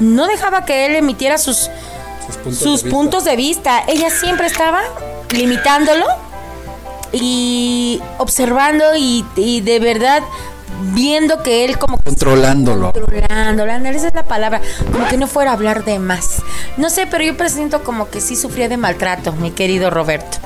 No 0.00 0.26
dejaba 0.26 0.64
que 0.64 0.86
él 0.86 0.96
emitiera 0.96 1.36
sus, 1.38 1.70
sus 2.50 2.82
puntos 2.82 3.24
de 3.24 3.36
vista. 3.36 3.82
Ella 3.86 4.08
siempre 4.10 4.46
estaba 4.46 4.80
limitándolo 5.30 6.06
y 7.12 8.00
observando 8.18 8.96
y, 8.96 9.24
y 9.36 9.60
de 9.60 9.78
verdad 9.80 10.22
viendo 10.94 11.42
que 11.42 11.64
él 11.64 11.78
como 11.78 11.98
que 11.98 12.04
Controlándolo. 12.04 12.92
controlándolo, 12.92 13.72
esa 13.72 14.08
es 14.08 14.14
la 14.14 14.24
palabra, 14.24 14.60
como 14.92 15.06
que 15.08 15.16
no 15.16 15.26
fuera 15.26 15.50
a 15.50 15.54
hablar 15.54 15.84
de 15.84 15.98
más. 15.98 16.42
No 16.76 16.90
sé, 16.90 17.06
pero 17.10 17.24
yo 17.24 17.36
presiento 17.36 17.82
como 17.84 18.08
que 18.10 18.20
sí 18.20 18.36
sufría 18.36 18.68
de 18.68 18.76
maltrato, 18.76 19.32
mi 19.32 19.50
querido 19.50 19.90
Roberto. 19.90 20.38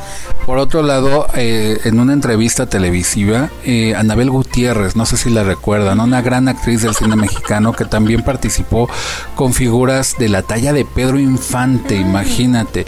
Por 0.45 0.59
otro 0.59 0.83
lado, 0.83 1.27
eh, 1.35 1.79
en 1.85 1.99
una 1.99 2.13
entrevista 2.13 2.67
televisiva, 2.67 3.51
eh, 3.65 3.95
Anabel 3.97 4.31
Gutiérrez, 4.31 4.95
no 4.95 5.07
sé 5.07 5.17
si 5.17 5.31
la 5.31 5.43
recuerdan, 5.43 6.01
una 6.01 6.23
gran 6.23 6.49
actriz 6.49 6.83
del 6.83 6.95
cine 6.95 7.17
mexicano 7.17 7.73
que 7.73 7.85
también 7.85 8.23
participó 8.23 8.89
con 9.35 9.55
figuras 9.55 10.17
de 10.19 10.29
la 10.29 10.43
talla 10.43 10.73
de 10.73 10.85
Pedro 10.85 11.19
Infante, 11.19 11.97
imagínate. 11.97 12.87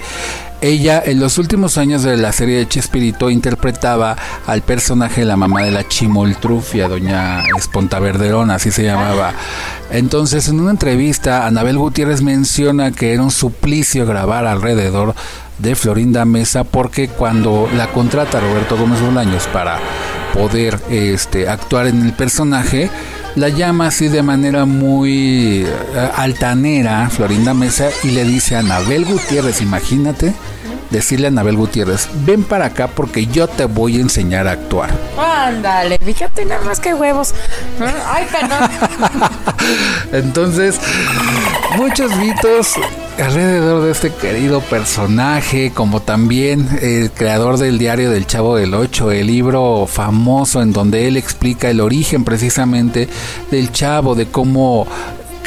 Ella 0.61 1.01
en 1.05 1.21
los 1.21 1.39
últimos 1.39 1.79
años 1.79 2.03
de 2.03 2.17
la 2.17 2.33
serie 2.33 2.59
de 2.59 2.67
Chespirito 2.67 3.31
interpretaba 3.31 4.17
al 4.47 4.63
personaje 4.63 5.21
de 5.21 5.27
la 5.27 5.37
mamá 5.37 5.63
de 5.63 5.71
la 5.71 5.87
Chimoltrufia, 5.87 6.89
doña 6.89 7.43
Esponta 7.57 8.01
Verderón, 8.01 8.51
así 8.51 8.73
se 8.73 8.83
llamaba. 8.83 9.33
Entonces, 9.91 10.49
en 10.49 10.59
una 10.59 10.73
entrevista, 10.73 11.47
Anabel 11.47 11.79
Gutiérrez 11.79 12.23
menciona 12.23 12.91
que 12.91 13.13
era 13.13 13.23
un 13.23 13.31
suplicio 13.31 14.05
grabar 14.05 14.47
alrededor 14.47 15.15
de 15.59 15.77
Florinda 15.77 16.25
Mesa 16.25 16.65
porque 16.65 17.09
cuando 17.09 17.69
la 17.77 17.89
contrata 17.89 18.41
Roberto 18.41 18.77
Gómez 18.77 19.01
Bolaños 19.01 19.47
para 19.53 19.79
poder 20.35 20.81
este, 20.91 21.49
actuar 21.49 21.87
en 21.87 22.05
el 22.05 22.13
personaje, 22.15 22.91
la 23.39 23.49
llama 23.49 23.87
así 23.87 24.09
de 24.09 24.23
manera 24.23 24.65
muy 24.65 25.65
eh, 25.65 26.11
altanera 26.17 27.09
Florinda 27.11 27.55
Mesa 27.55 27.89
y 28.03 28.11
le 28.11 28.25
dice 28.25 28.57
a 28.57 28.61
Anabel 28.61 29.05
Gutiérrez, 29.05 29.61
imagínate, 29.61 30.35
decirle 30.91 31.27
a 31.27 31.29
Anabel 31.29 31.57
Gutiérrez, 31.57 32.09
ven 32.27 32.43
para 32.43 32.67
acá 32.67 32.89
porque 32.89 33.27
yo 33.27 33.47
te 33.47 33.67
voy 33.67 33.97
a 33.99 34.01
enseñar 34.01 34.49
a 34.49 34.53
actuar. 34.53 34.91
Ándale, 35.19 35.99
fíjate 35.99 36.45
nada 36.45 36.63
más 36.65 36.81
que 36.81 36.95
huevos. 36.95 37.35
Ay, 38.07 38.27
perdón. 38.31 38.71
Entonces, 40.13 40.81
muchos 41.77 42.15
mitos 42.17 42.75
alrededor 43.19 43.83
de 43.83 43.91
este 43.91 44.11
querido 44.11 44.61
personaje, 44.61 45.73
como 45.75 46.01
también 46.01 46.69
el 46.81 47.11
creador 47.11 47.59
del 47.59 47.79
diario 47.79 48.11
del 48.11 48.27
Chavo 48.27 48.57
del 48.57 48.75
Ocho, 48.75 49.11
el 49.11 49.27
libro 49.27 49.87
famoso 49.87 50.63
en 50.63 50.73
donde 50.73 51.09
él 51.09 51.17
explica 51.17 51.71
el 51.71 51.81
origen 51.81 52.25
precisamente 52.25 53.09
del 53.51 53.73
Chavo, 53.73 54.15
de 54.15 54.27
cómo 54.27 54.87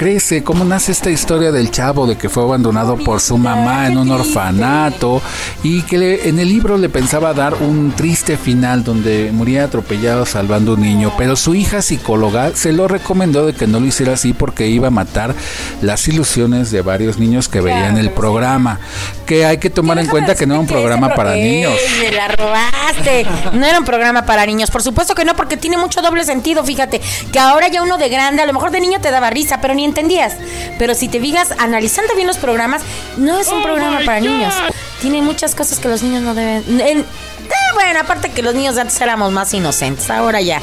crece, 0.06 0.44
cómo 0.44 0.66
nace 0.66 0.92
esta 0.92 1.12
historia 1.12 1.52
del 1.52 1.70
chavo 1.70 2.08
de 2.08 2.18
que 2.18 2.28
fue 2.28 2.42
abandonado 2.42 2.98
por 2.98 3.20
su 3.22 3.38
mamá 3.38 3.86
en 3.86 4.00
un 4.00 4.10
orfanato 4.10 5.22
y 5.62 5.84
que 5.84 6.00
le- 6.00 6.28
en 6.28 6.40
el 6.40 6.50
libro 6.50 6.76
le 6.80 6.90
pensaba 6.90 7.36
dar 7.36 7.54
un 7.54 7.92
triste 7.96 8.36
final 8.36 8.84
donde 8.84 9.30
moría 9.32 9.66
atropellado 9.66 10.26
salvando 10.26 10.74
un 10.74 10.82
niño, 10.82 11.14
pero 11.20 11.36
su 11.36 11.54
hija 11.54 11.84
psicóloga 11.84 12.56
se 12.56 12.74
lo 12.74 12.88
recomendó 12.88 13.46
de 13.46 13.54
que 13.54 13.68
no 13.68 13.80
lo 13.80 13.86
hiciera 13.86 14.14
así 14.14 14.34
porque 14.34 14.66
iba 14.66 14.88
a 14.88 14.90
matar 14.90 15.36
las 15.84 16.08
ilusiones 16.08 16.72
de 16.72 16.82
varios 16.82 17.20
niños 17.20 17.48
que 17.48 17.62
veían 17.62 18.00
el 18.00 18.10
programa, 18.10 18.80
que 19.28 19.46
hay 19.46 19.60
que 19.60 19.70
tomar 19.70 20.00
en 20.00 20.08
cuenta 20.08 20.34
que 20.34 20.48
no 20.48 20.56
era 20.56 20.62
un 20.62 20.68
programa 20.68 21.14
para 21.14 21.36
niños. 21.36 21.74
Me 22.02 22.12
la 22.12 22.28
robaste. 22.28 23.28
No 23.54 23.68
era 23.68 23.78
un 23.78 23.86
programa 23.86 24.26
para 24.26 24.48
niños. 24.48 24.72
Por 24.72 24.82
supuesto 24.82 25.14
que 25.14 25.26
no, 25.26 25.36
porque 25.36 25.58
tiene 25.58 25.78
mucho 25.78 26.02
doble 26.02 26.24
sentido. 26.26 26.64
Fíjate, 26.64 27.00
que 27.32 27.38
ahora 27.40 27.68
ya 27.68 27.84
uno 27.84 28.00
de 28.00 28.10
grande, 28.10 28.42
a 28.42 28.48
lo 28.48 28.54
mejor 28.54 28.72
de 28.72 28.82
niño 28.82 29.00
te 29.00 29.12
daba 29.12 29.30
risa, 29.30 29.62
pero 29.62 29.76
ni 29.76 29.91
entendías. 29.92 30.34
Pero 30.80 30.96
si 30.96 31.08
te 31.08 31.20
fijas, 31.20 31.52
analizando 31.60 32.16
bien 32.16 32.28
los 32.28 32.38
programas, 32.38 32.82
no 33.18 33.38
es 33.40 33.48
un 33.50 33.62
programa 33.62 34.00
para 34.06 34.20
niños. 34.20 34.54
Tiene 35.02 35.22
muchas 35.22 35.54
cosas 35.56 35.80
que 35.80 35.88
los 35.88 36.02
niños 36.04 36.22
no 36.24 36.34
deben. 36.34 36.64
en- 36.82 37.06
eh, 37.52 37.74
bueno, 37.74 38.00
aparte 38.00 38.30
que 38.32 38.42
los 38.42 38.56
niños 38.56 38.76
de 38.76 38.82
antes 38.82 39.00
éramos 39.02 39.32
más 39.32 39.54
inocentes. 39.54 40.10
Ahora 40.10 40.42
ya. 40.42 40.62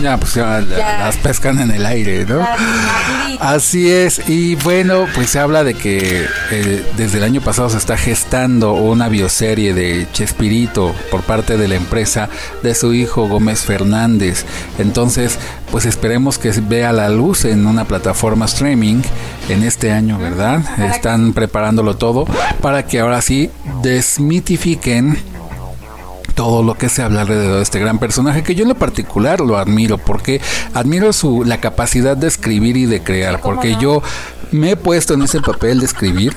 Ya, 0.00 0.16
pues 0.16 0.34
ya, 0.34 0.60
Ya. 0.60 0.98
las 1.00 1.16
pescan 1.18 1.58
en 1.60 1.70
el 1.72 1.84
aire, 1.84 2.24
¿no? 2.24 2.46
Así 3.38 3.90
es, 3.90 4.22
y 4.28 4.54
bueno, 4.54 5.06
pues 5.14 5.28
se 5.30 5.38
habla 5.38 5.62
de 5.62 5.74
que 5.74 6.24
eh, 6.50 6.84
desde 6.96 7.18
el 7.18 7.24
año 7.24 7.40
pasado 7.42 7.68
se 7.68 7.76
está 7.76 7.96
gestando 7.98 8.72
una 8.72 9.08
bioserie 9.08 9.74
de 9.74 10.06
Chespirito 10.12 10.94
por 11.10 11.22
parte 11.22 11.56
de 11.58 11.68
la 11.68 11.74
empresa 11.74 12.30
de 12.62 12.74
su 12.74 12.94
hijo 12.94 13.28
Gómez 13.28 13.60
Fernández. 13.62 14.46
Entonces, 14.78 15.38
pues 15.70 15.84
esperemos 15.84 16.38
que 16.38 16.50
vea 16.62 16.92
la 16.92 17.08
luz 17.10 17.44
en 17.44 17.66
una 17.66 17.84
plataforma 17.84 18.46
streaming 18.46 19.02
en 19.50 19.64
este 19.64 19.92
año, 19.92 20.18
¿verdad? 20.18 20.60
Están 20.78 21.32
preparándolo 21.34 21.96
todo 21.96 22.24
para 22.62 22.86
que 22.86 23.00
ahora 23.00 23.20
sí 23.20 23.50
desmitifiquen 23.82 25.18
todo 26.34 26.62
lo 26.62 26.74
que 26.74 26.88
se 26.88 27.02
habla 27.02 27.22
alrededor 27.22 27.56
de 27.56 27.62
este 27.62 27.80
gran 27.80 27.98
personaje 27.98 28.42
que 28.42 28.54
yo 28.54 28.62
en 28.62 28.68
lo 28.70 28.74
particular 28.74 29.40
lo 29.40 29.58
admiro 29.58 29.98
porque 29.98 30.40
admiro 30.74 31.12
su 31.12 31.44
la 31.44 31.60
capacidad 31.60 32.16
de 32.16 32.28
escribir 32.28 32.76
y 32.76 32.86
de 32.86 33.02
crear 33.02 33.40
porque 33.40 33.76
yo 33.80 34.02
me 34.52 34.72
he 34.72 34.76
puesto 34.76 35.14
en 35.14 35.22
ese 35.22 35.40
papel 35.40 35.80
de 35.80 35.86
escribir. 35.86 36.34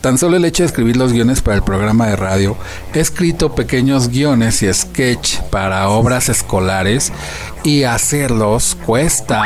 Tan 0.00 0.18
solo 0.18 0.36
el 0.36 0.44
hecho 0.44 0.64
de 0.64 0.66
escribir 0.66 0.96
los 0.96 1.12
guiones 1.12 1.42
para 1.42 1.56
el 1.56 1.62
programa 1.62 2.08
de 2.08 2.16
radio 2.16 2.56
he 2.92 2.98
escrito 2.98 3.54
pequeños 3.54 4.08
guiones 4.08 4.60
y 4.62 4.72
sketch 4.72 5.38
para 5.50 5.88
obras 5.88 6.28
escolares 6.28 7.12
y 7.62 7.84
hacerlos 7.84 8.76
cuesta 8.84 9.44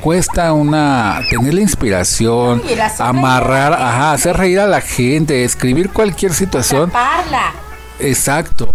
cuesta 0.00 0.54
una 0.54 1.20
tener 1.28 1.52
la 1.52 1.60
inspiración 1.60 2.62
amarrar 2.98 3.74
ajá 3.74 4.12
hacer 4.12 4.36
reír 4.38 4.60
a 4.60 4.66
la 4.66 4.80
gente. 4.80 5.44
escribir 5.44 5.90
cualquier 5.90 6.32
situación. 6.32 6.90
Parla. 6.90 7.52
exacto 7.98 8.72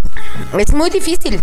Es 0.57 0.73
muy 0.73 0.89
difícil. 0.89 1.41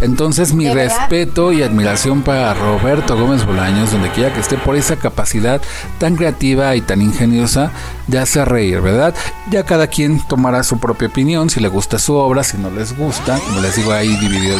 entonces 0.00 0.52
mi 0.54 0.68
respeto 0.72 1.52
y 1.52 1.62
admiración 1.62 2.22
para 2.22 2.54
Roberto 2.54 3.16
Gómez 3.18 3.44
Bolaños, 3.44 3.92
donde 3.92 4.10
quiera 4.10 4.32
que 4.32 4.40
esté, 4.40 4.56
por 4.56 4.76
esa 4.76 4.96
capacidad 4.96 5.60
tan 5.98 6.16
creativa 6.16 6.74
y 6.76 6.80
tan 6.80 7.02
ingeniosa 7.02 7.70
de 8.06 8.18
hacer 8.18 8.48
reír, 8.48 8.80
¿verdad? 8.80 9.14
Ya 9.50 9.64
cada 9.64 9.86
quien 9.88 10.26
tomará 10.26 10.62
su 10.62 10.78
propia 10.78 11.08
opinión, 11.08 11.50
si 11.50 11.60
le 11.60 11.68
gusta 11.68 11.98
su 11.98 12.14
obra, 12.14 12.42
si 12.44 12.56
no 12.58 12.70
les 12.70 12.96
gusta, 12.96 13.38
como 13.38 13.60
les 13.60 13.76
digo, 13.76 13.92
hay 13.92 14.08
dividido- 14.16 14.58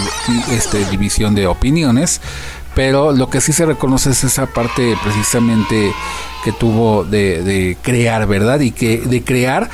este, 0.53 0.85
división 0.87 1.35
de 1.35 1.47
opiniones, 1.47 2.21
pero 2.75 3.13
lo 3.13 3.29
que 3.31 3.41
sí 3.41 3.53
se 3.53 3.67
reconoce 3.67 4.11
es 4.11 4.23
esa 4.25 4.47
parte 4.47 4.97
precisamente 5.03 5.93
que 6.45 6.53
tuvo 6.53 7.05
de, 7.05 7.43
de 7.43 7.77
crear, 7.83 8.27
¿verdad? 8.27 8.61
Y 8.61 8.71
que 8.73 8.99
de 8.99 9.23
crear 9.25 9.69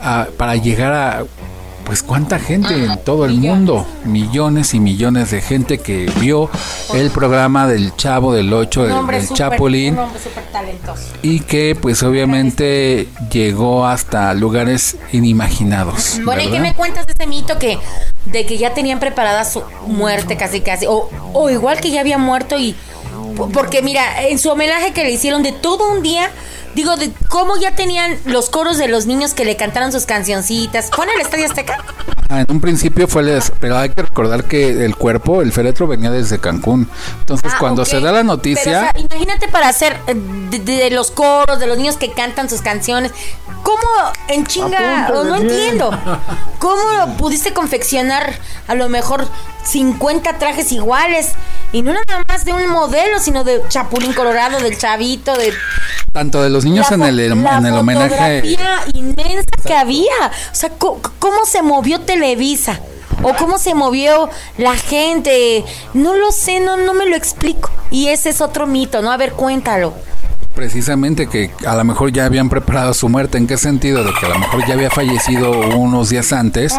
ah, 0.00 0.26
para 0.36 0.56
llegar 0.56 0.92
a 0.92 1.24
pues 1.88 2.02
cuánta 2.02 2.38
gente 2.38 2.84
en 2.84 3.02
todo 3.02 3.24
el 3.24 3.32
mundo, 3.32 3.86
millones 4.04 4.74
y 4.74 4.78
millones 4.78 5.30
de 5.30 5.40
gente 5.40 5.78
que 5.78 6.04
vio 6.20 6.50
el 6.92 7.10
programa 7.10 7.66
del 7.66 7.96
Chavo 7.96 8.34
del 8.34 8.52
8, 8.52 8.82
Un 9.00 9.06
del, 9.06 9.26
Chapulín, 9.30 9.96
y 11.22 11.40
que 11.40 11.74
pues 11.80 12.02
obviamente 12.02 13.08
llegó 13.32 13.86
hasta 13.86 14.34
lugares 14.34 14.98
inimaginados. 15.12 16.20
Bueno, 16.26 16.42
¿y 16.42 16.50
qué 16.50 16.60
me 16.60 16.74
cuentas 16.74 17.06
de 17.06 17.14
ese 17.14 17.26
mito 17.26 17.58
que 17.58 17.78
de 18.26 18.44
que 18.44 18.58
ya 18.58 18.74
tenían 18.74 19.00
preparada 19.00 19.46
su 19.46 19.62
muerte 19.86 20.36
casi 20.36 20.60
casi 20.60 20.84
o, 20.84 21.08
o 21.32 21.48
igual 21.48 21.80
que 21.80 21.90
ya 21.90 22.00
había 22.00 22.18
muerto 22.18 22.58
y 22.58 22.76
porque 23.52 23.82
mira, 23.82 24.26
en 24.26 24.38
su 24.38 24.50
homenaje 24.50 24.92
que 24.92 25.04
le 25.04 25.10
hicieron 25.10 25.42
de 25.42 25.52
todo 25.52 25.90
un 25.90 26.02
día, 26.02 26.30
digo 26.78 26.96
de 26.96 27.10
cómo 27.28 27.56
ya 27.56 27.74
tenían 27.74 28.16
los 28.24 28.50
coros 28.50 28.78
de 28.78 28.86
los 28.86 29.04
niños 29.06 29.34
que 29.34 29.44
le 29.44 29.56
cantaron 29.56 29.90
sus 29.90 30.06
cancioncitas. 30.06 30.90
¿Fue 30.94 31.06
en 31.06 31.10
el 31.10 31.20
Estadio 31.22 31.46
Azteca? 31.46 31.84
Ah, 32.28 32.42
en 32.42 32.46
un 32.48 32.60
principio 32.60 33.08
fue 33.08 33.24
les, 33.24 33.50
pero 33.58 33.76
hay 33.76 33.88
que 33.88 34.02
recordar 34.02 34.44
que 34.44 34.84
el 34.84 34.94
cuerpo, 34.94 35.42
el 35.42 35.50
féretro 35.50 35.88
venía 35.88 36.12
desde 36.12 36.38
Cancún. 36.38 36.88
Entonces, 37.18 37.50
Ah, 37.52 37.56
cuando 37.58 37.84
se 37.84 37.98
da 38.00 38.12
la 38.12 38.22
noticia, 38.22 38.62
Pero, 38.62 38.78
o 38.78 38.80
sea, 38.80 38.92
imagínate 39.16 39.48
para 39.48 39.68
hacer 39.68 39.96
eh, 40.06 40.14
de, 40.50 40.58
de 40.60 40.90
los 40.90 41.10
coros, 41.10 41.58
de 41.58 41.66
los 41.66 41.78
niños 41.78 41.96
que 41.96 42.12
cantan 42.12 42.48
sus 42.48 42.60
canciones. 42.62 43.10
¿Cómo 43.64 43.80
en 44.28 44.46
chinga? 44.46 45.08
No 45.08 45.24
bien. 45.24 45.50
entiendo. 45.50 45.90
¿Cómo 46.60 47.16
pudiste 47.16 47.52
confeccionar 47.52 48.38
a 48.68 48.76
lo 48.76 48.88
mejor 48.88 49.26
50 49.64 50.38
trajes 50.38 50.70
iguales? 50.70 51.32
Y 51.72 51.82
no 51.82 51.92
nada 51.92 52.24
más 52.26 52.44
de 52.44 52.52
un 52.54 52.66
modelo, 52.70 53.18
sino 53.20 53.44
de 53.44 53.62
Chapulín 53.68 54.12
Colorado, 54.14 54.58
del 54.60 54.78
Chavito, 54.78 55.36
de 55.36 55.52
tanto 56.12 56.42
de 56.42 56.48
los 56.48 56.64
niños 56.64 56.86
la 56.90 56.96
en 56.96 57.02
el, 57.02 57.32
fo- 57.32 57.42
la 57.42 57.58
en 57.58 57.66
el 57.66 57.74
homenaje. 57.74 58.56
inmensa 58.94 59.44
que 59.64 59.74
había. 59.74 60.12
O 60.50 60.54
sea, 60.54 60.70
co- 60.70 61.00
¿cómo, 61.18 61.44
se 61.44 61.62
movió 61.62 62.00
Televisa? 62.00 62.80
¿O 63.22 63.34
cómo 63.34 63.58
se 63.58 63.74
movió 63.74 64.30
la 64.56 64.74
gente? 64.76 65.64
No 65.92 66.14
lo 66.14 66.32
sé, 66.32 66.60
no, 66.60 66.76
no 66.78 66.94
me 66.94 67.04
lo 67.06 67.16
explico. 67.16 67.70
Y 67.90 68.08
ese 68.08 68.30
es 68.30 68.40
otro 68.40 68.66
mito, 68.66 69.02
¿no? 69.02 69.10
A 69.12 69.16
ver, 69.16 69.32
cuéntalo. 69.32 69.92
Precisamente 70.58 71.28
que 71.28 71.52
a 71.64 71.76
lo 71.76 71.84
mejor 71.84 72.10
ya 72.10 72.24
habían 72.24 72.48
preparado 72.48 72.92
su 72.92 73.08
muerte. 73.08 73.38
¿En 73.38 73.46
qué 73.46 73.56
sentido? 73.56 74.02
De 74.02 74.10
que 74.12 74.26
a 74.26 74.30
lo 74.30 74.40
mejor 74.40 74.66
ya 74.66 74.74
había 74.74 74.90
fallecido 74.90 75.52
unos 75.52 76.10
días 76.10 76.32
antes 76.32 76.74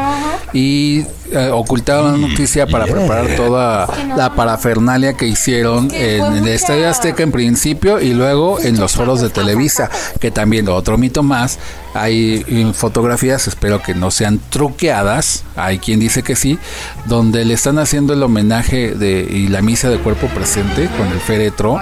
y 0.52 1.06
eh, 1.32 1.50
ocultaron 1.54 2.20
la 2.22 2.28
noticia 2.28 2.68
para 2.68 2.86
preparar 2.88 3.38
toda 3.38 3.88
la 4.18 4.36
parafernalia 4.36 5.14
que 5.14 5.28
hicieron 5.28 5.90
en 5.94 6.24
el 6.24 6.48
Estadio 6.50 6.90
Azteca 6.90 7.24
en 7.24 7.32
principio 7.32 8.02
y 8.02 8.14
luego 8.14 8.60
en 8.60 8.78
los 8.78 8.92
foros 8.98 9.22
de 9.22 9.30
Televisa. 9.30 9.90
Que 10.20 10.30
también 10.30 10.68
otro 10.68 10.98
mito 10.98 11.24
más. 11.24 11.58
Hay 11.94 12.44
fotografías, 12.74 13.48
espero 13.48 13.82
que 13.82 13.96
no 13.96 14.12
sean 14.12 14.42
truqueadas. 14.50 15.46
Hay 15.56 15.80
quien 15.80 16.02
dice 16.02 16.22
que 16.22 16.36
sí, 16.36 16.60
donde 17.06 17.46
le 17.46 17.54
están 17.54 17.80
haciendo 17.80 18.12
el 18.12 18.24
homenaje 18.24 18.92
de, 18.94 19.22
y 19.22 19.48
la 19.48 19.62
misa 19.62 19.90
de 19.90 20.00
cuerpo 20.00 20.28
presente 20.28 20.90
con 20.98 21.08
el 21.08 21.22
féretro. 21.22 21.80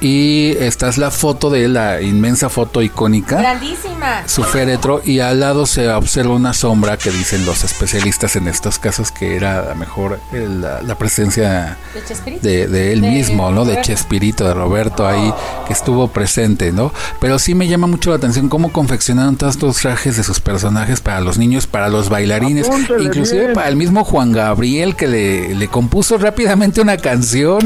Y 0.00 0.52
esta 0.58 0.88
es 0.88 0.96
la 0.96 1.10
foto 1.10 1.50
de 1.50 1.64
él, 1.66 1.74
la 1.74 2.00
inmensa 2.00 2.48
foto 2.48 2.80
icónica, 2.80 3.36
Grandísima. 3.38 4.22
su 4.26 4.42
féretro, 4.44 5.02
y 5.04 5.20
al 5.20 5.40
lado 5.40 5.66
se 5.66 5.88
observa 5.90 6.34
una 6.34 6.54
sombra 6.54 6.96
que 6.96 7.10
dicen 7.10 7.44
los 7.44 7.64
especialistas 7.64 8.34
en 8.36 8.48
estos 8.48 8.78
casos 8.78 9.10
que 9.10 9.36
era 9.36 9.60
a 9.60 9.68
lo 9.70 9.74
mejor 9.74 10.18
el- 10.32 10.62
la, 10.62 10.80
la 10.80 10.94
presencia 10.96 11.76
¿De 11.94 12.02
Chespirito? 12.04 12.46
de, 12.46 12.66
de 12.66 12.92
él 12.94 13.02
De 13.02 13.10
mismo, 13.10 13.50
¿no? 13.50 13.64
De 13.66 13.72
Roberto. 13.72 13.82
Chespirito, 13.88 14.44
de 14.44 14.54
Roberto 14.54 15.06
ahí, 15.06 15.34
que 15.66 15.72
estuvo 15.74 16.08
presente, 16.08 16.72
¿no? 16.72 16.92
Pero 17.20 17.38
sí 17.38 17.54
me 17.54 17.68
llama 17.68 17.86
mucho 17.86 18.08
la 18.10 18.16
atención 18.16 18.48
cómo 18.48 18.72
confeccionaron 18.72 19.36
todos 19.36 19.56
estos 19.56 19.76
trajes 19.78 20.16
de 20.16 20.24
sus 20.24 20.40
personajes 20.40 21.00
para 21.02 21.20
los 21.20 21.36
niños, 21.36 21.66
para 21.66 21.88
los 21.90 22.08
bailarines, 22.08 22.66
Apúntale 22.68 23.04
inclusive 23.04 23.40
bien. 23.42 23.52
para 23.52 23.68
el 23.68 23.76
mismo 23.76 24.04
Juan 24.04 24.32
Gabriel 24.32 24.96
que 24.96 25.06
le, 25.06 25.54
le 25.54 25.68
compuso 25.68 26.16
rápidamente 26.16 26.80
una 26.80 26.96
canción, 26.96 27.58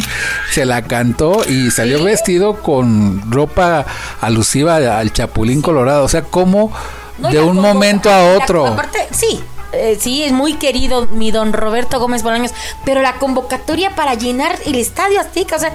se 0.51 0.65
la 0.65 0.83
cantó 0.83 1.43
y 1.49 1.71
salió 1.71 1.99
vestido 2.25 2.63
con 2.63 3.31
ropa 3.31 3.85
alusiva 4.23 4.77
al 4.77 5.13
Chapulín 5.13 5.61
Colorado, 5.61 6.05
o 6.05 6.09
sea, 6.09 6.23
como 6.23 6.73
No, 7.19 7.29
de 7.29 7.39
un 7.41 7.57
momento 7.61 8.09
a 8.11 8.17
la- 8.23 8.39
otro. 8.39 8.67
aparte, 8.67 9.07
sí. 9.11 9.43
eh, 9.73 9.99
sí, 10.01 10.25
es 10.25 10.33
muy 10.33 10.55
querido 10.55 11.07
mi 11.09 11.31
don 11.31 11.53
Roberto 11.53 11.99
Gómez 12.01 12.23
Bolaños, 12.23 12.53
pero 12.87 13.03
la 13.03 13.15
convocatoria 13.17 13.95
para 13.95 14.15
llenar 14.15 14.57
el 14.65 14.77
Estadio 14.77 15.21
Azteca, 15.21 15.57
o 15.57 15.59
sea, 15.59 15.73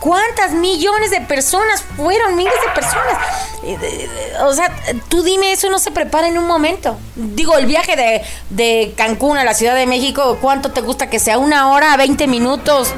¿cuántas 0.00 0.52
millones 0.52 1.10
de 1.12 1.20
personas 1.22 1.82
fueron? 1.96 2.36
Miles 2.36 2.52
de 2.66 2.72
personas. 2.74 3.14
Eh, 3.62 4.08
O 4.44 4.52
sea, 4.52 4.70
tú 5.08 5.22
dime, 5.22 5.52
eso 5.52 5.70
no 5.70 5.78
se 5.78 5.90
prepara 5.92 6.28
en 6.28 6.36
un 6.38 6.46
momento. 6.46 6.96
Digo, 7.14 7.56
el 7.56 7.64
viaje 7.66 7.96
de, 7.96 8.22
de 8.50 8.92
Cancún 8.98 9.38
a 9.38 9.44
la 9.44 9.54
Ciudad 9.54 9.74
de 9.76 9.86
México, 9.86 10.36
¿cuánto 10.42 10.72
te 10.72 10.80
gusta 10.82 11.08
que 11.08 11.18
sea? 11.18 11.38
¿Una 11.38 11.70
hora, 11.70 11.96
20 11.96 12.26
minutos, 12.26 12.92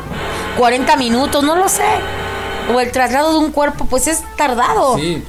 40 0.59 0.97
minutos? 0.97 1.43
No 1.45 1.57
lo 1.57 1.69
sé. 1.69 1.85
O 2.73 2.81
el 2.81 2.91
traslado 2.93 3.33
de 3.33 3.39
un 3.39 3.53
cuerpo, 3.53 3.87
pues 3.87 4.07
es 4.07 4.23
tardado. 4.37 4.97
Sí, 4.97 5.23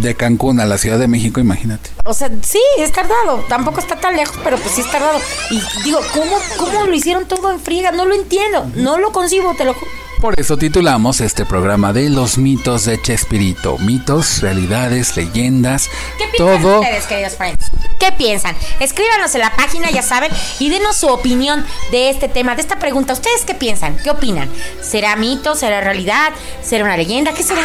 de 0.00 0.14
Cancún 0.14 0.60
a 0.60 0.66
la 0.66 0.78
Ciudad 0.78 0.98
de 0.98 1.08
México, 1.08 1.40
imagínate. 1.40 1.90
O 2.04 2.14
sea, 2.14 2.30
sí, 2.42 2.60
es 2.78 2.92
tardado. 2.92 3.44
Tampoco 3.48 3.80
está 3.80 3.96
tan 3.96 4.16
lejos, 4.16 4.36
pero 4.44 4.56
pues 4.58 4.72
sí 4.74 4.82
es 4.82 4.90
tardado. 4.90 5.18
Y 5.50 5.60
digo, 5.82 6.00
¿cómo, 6.12 6.36
cómo 6.58 6.86
lo 6.86 6.94
hicieron 6.94 7.26
todo 7.26 7.50
en 7.50 7.60
friega? 7.60 7.90
No 7.92 8.04
lo 8.04 8.14
entiendo. 8.14 8.66
No 8.74 8.98
lo 8.98 9.12
concibo, 9.12 9.54
te 9.54 9.64
lo 9.64 9.74
juro. 9.74 9.90
Por 10.24 10.40
eso 10.40 10.56
titulamos 10.56 11.20
este 11.20 11.44
programa 11.44 11.92
de 11.92 12.08
los 12.08 12.38
mitos 12.38 12.86
de 12.86 12.98
Chespirito. 12.98 13.76
Mitos, 13.76 14.40
realidades, 14.40 15.18
leyendas, 15.18 15.90
¿Qué 16.16 16.24
piensan 16.28 16.62
todo. 16.62 16.80
ustedes, 16.80 17.04
queridos 17.04 17.34
friends? 17.34 17.70
¿Qué 18.00 18.10
piensan? 18.10 18.56
Escríbanos 18.80 19.34
en 19.34 19.42
la 19.42 19.54
página, 19.54 19.90
ya 19.90 20.00
saben, 20.00 20.32
y 20.60 20.70
denos 20.70 20.96
su 20.96 21.08
opinión 21.08 21.66
de 21.90 22.08
este 22.08 22.30
tema, 22.30 22.54
de 22.54 22.62
esta 22.62 22.78
pregunta. 22.78 23.12
¿Ustedes 23.12 23.44
qué 23.46 23.52
piensan? 23.52 23.98
¿Qué 23.98 24.08
opinan? 24.08 24.48
¿Será 24.80 25.14
mito? 25.16 25.54
¿Será 25.56 25.82
realidad? 25.82 26.32
¿Será 26.62 26.84
una 26.84 26.96
leyenda? 26.96 27.34
¿Qué 27.34 27.42
será? 27.42 27.60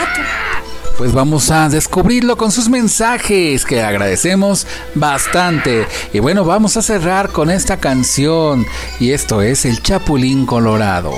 Pues 0.97 1.14
vamos 1.14 1.51
a 1.51 1.70
descubrirlo 1.70 2.36
con 2.36 2.51
sus 2.51 2.68
mensajes, 2.68 3.64
que 3.64 3.82
agradecemos 3.82 4.68
bastante. 4.95 5.88
Y 6.12 6.20
bueno, 6.20 6.43
vamos 6.43 6.76
a 6.76 6.82
cerrar 6.82 7.30
con 7.30 7.51
esta 7.51 7.78
canción. 7.78 8.68
Y 8.99 9.14
esto 9.14 9.41
es 9.41 9.64
El 9.64 9.82
Chapulín 9.82 10.45
Colorado. 10.45 11.14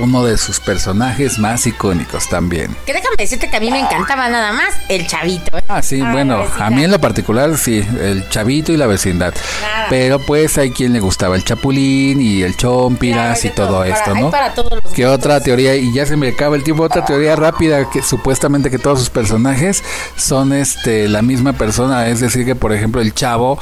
Uno 0.00 0.24
de 0.24 0.36
sus 0.38 0.60
personajes 0.60 1.38
más 1.38 1.66
icónicos 1.66 2.28
también. 2.28 2.74
Que 2.86 2.92
déjame 2.92 3.16
decirte 3.18 3.48
que 3.50 3.56
a 3.56 3.60
mí 3.60 3.70
me 3.70 3.80
encantaba 3.80 4.28
nada 4.28 4.52
más 4.52 4.74
el 4.88 5.06
chavito. 5.06 5.56
¿eh? 5.58 5.62
Ah, 5.68 5.82
sí, 5.82 6.00
Ah, 6.02 6.12
bueno, 6.12 6.44
a 6.58 6.70
mí 6.70 6.84
en 6.84 6.90
lo 6.90 7.00
particular 7.00 7.56
sí, 7.58 7.78
el 8.00 8.28
chavito 8.28 8.72
y 8.72 8.76
la 8.76 8.86
vecindad. 8.86 9.34
Nada. 9.62 9.86
Pero 9.90 10.18
pues 10.20 10.56
hay 10.58 10.70
quien 10.70 10.92
le 10.92 11.00
gustaba 11.00 11.36
el 11.36 11.44
chapulín 11.44 12.20
y 12.20 12.42
el 12.42 12.56
chompiras 12.56 13.44
y 13.44 13.50
todo 13.50 13.78
Para- 13.80 13.94
esto, 13.94 14.14
¿no? 14.14 14.30
para 14.30 14.54
todos 14.54 14.70
los 14.82 14.92
¿Qué 14.92 15.06
otra 15.06 15.40
teoría? 15.40 15.74
Y 15.76 15.92
ya 15.92 16.06
se 16.06 16.16
me 16.16 16.28
acaba 16.28 16.56
el 16.56 16.62
tiempo. 16.64 16.82
Otra 16.84 17.04
teoría 17.04 17.36
rápida 17.36 17.88
que 17.90 18.02
supuestamente 18.02 18.70
que 18.70 18.78
todos 18.78 18.98
sus 18.98 19.10
personajes 19.10 19.82
son 20.16 20.52
este 20.52 21.08
la 21.08 21.22
misma 21.22 21.52
persona. 21.52 22.06
Es 22.08 22.20
decir, 22.20 22.44
que 22.44 22.54
por 22.54 22.72
ejemplo 22.72 23.00
el 23.00 23.14
chavo 23.14 23.58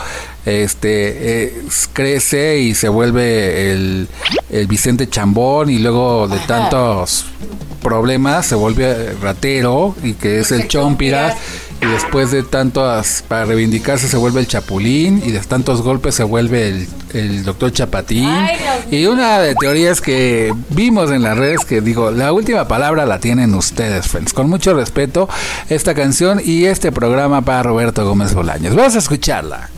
este 0.47 1.45
eh, 1.45 1.63
crece 1.93 2.61
y 2.61 2.75
se 2.75 2.89
vuelve 2.89 3.73
el, 3.73 4.09
el 4.49 4.67
Vicente 4.69 5.09
Chambón 5.09 5.71
y 5.71 5.79
luego 5.79 6.29
de 6.29 6.39
tantos 6.39 7.27
problemas 7.83 8.47
se 8.47 8.55
vuelve 8.55 9.13
ratero 9.21 9.95
y 10.03 10.15
que 10.15 10.41
es 10.41 10.53
el 10.53 10.69
Chompiras. 10.69 11.37
Y 11.83 11.87
después 11.87 12.31
de 12.31 12.43
tantos 12.43 13.23
para 13.29 13.45
reivindicarse 13.45 14.09
se 14.09 14.17
vuelve 14.17 14.41
el 14.41 14.47
Chapulín 14.47 15.23
y 15.23 15.31
de 15.31 15.41
tantos 15.41 15.83
golpes 15.83 16.15
se 16.15 16.25
vuelve 16.25 16.69
el, 16.69 16.89
el 17.13 17.45
doctor 17.45 17.71
Chapatín. 17.71 18.31
Y 18.91 19.05
una 19.05 19.41
de 19.41 19.55
teorías 19.55 20.01
que 20.01 20.55
vimos 20.71 21.11
en 21.11 21.23
las 21.23 21.37
redes 21.37 21.67
que 21.67 21.83
digo 21.83 22.11
la 22.11 22.33
última 22.33 22.67
palabra 22.67 23.05
la 23.05 23.21
tienen 23.21 23.53
ustedes 23.55 24.09
friends. 24.09 24.33
Con 24.33 24.49
mucho 24.49 24.73
respeto 24.73 25.29
esta 25.69 25.95
canción 25.95 26.41
y 26.43 26.65
este 26.65 26.93
programa 26.93 27.43
para 27.43 27.65
Roberto 27.65 28.07
Gómez 28.07 28.33
Bolaños. 28.33 28.75
Vamos 28.75 28.97
a 28.97 28.99
escucharla 28.99 29.69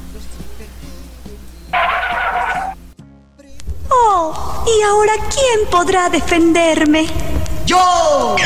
¿y 4.76 4.82
ahora 4.82 5.12
quién 5.30 5.68
podrá 5.70 6.08
defenderme? 6.08 7.06
¡Yo! 7.64 8.36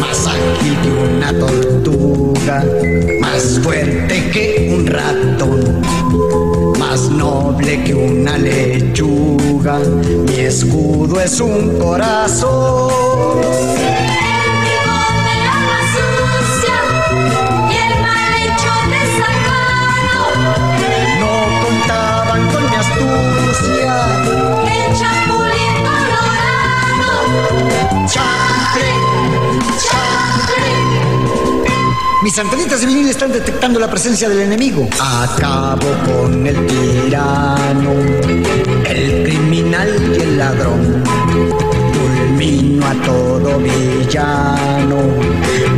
Más 0.00 0.26
ágil 0.26 0.76
que 0.82 0.90
una 0.90 1.38
tortuga, 1.38 2.64
más 3.20 3.60
fuerte 3.62 4.30
que 4.30 4.70
un 4.74 4.86
ratón, 4.86 5.82
más 6.78 7.00
noble 7.10 7.82
que 7.84 7.94
una 7.94 8.38
lechuga. 8.38 9.78
Mi 10.26 10.40
escudo 10.40 11.20
es 11.20 11.40
un 11.40 11.78
corazón. 11.78 12.94
Mis 32.22 32.38
antenitas 32.38 32.80
de 32.80 32.86
vinil 32.86 33.08
están 33.08 33.32
detectando 33.32 33.78
la 33.80 33.88
presencia 33.88 34.28
del 34.28 34.40
enemigo. 34.40 34.88
Acabo 35.00 35.86
con 36.06 36.46
el 36.46 36.66
tirano, 36.66 37.92
el 38.86 39.24
criminal 39.24 40.16
y 40.16 40.20
el 40.22 40.38
ladrón. 40.38 41.02
Fulmino 41.92 42.86
a 42.86 42.94
todo 43.04 43.58
villano 43.58 44.96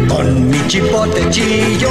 con 0.09 0.49
mi 0.49 0.67
chipote 0.67 1.31
chillo. 1.31 1.91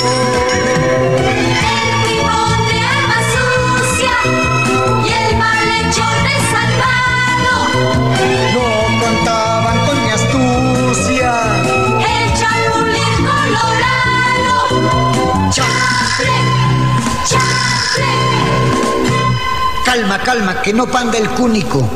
Calma, 20.25 20.59
que 20.63 20.73
no 20.73 20.87
panda 20.87 21.19
el 21.19 21.29
cúnico. 21.29 21.87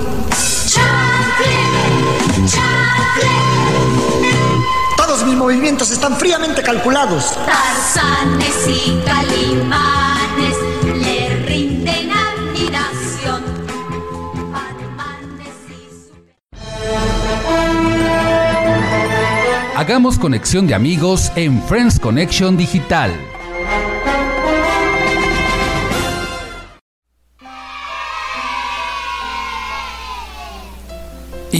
Todos 4.96 5.26
mis 5.26 5.36
movimientos 5.36 5.90
están 5.90 6.16
fríamente 6.16 6.62
calculados. 6.62 7.34
Tarzanes 7.44 8.68
y 8.68 9.02
calimanes 9.04 10.56
le 11.02 11.38
rinden 11.48 12.12
admiración. 12.12 13.44
Hagamos 19.76 20.20
conexión 20.20 20.68
de 20.68 20.76
amigos 20.76 21.32
en 21.36 21.64
Friends 21.64 22.00
Connection 22.00 22.58
Digital. 22.58 23.12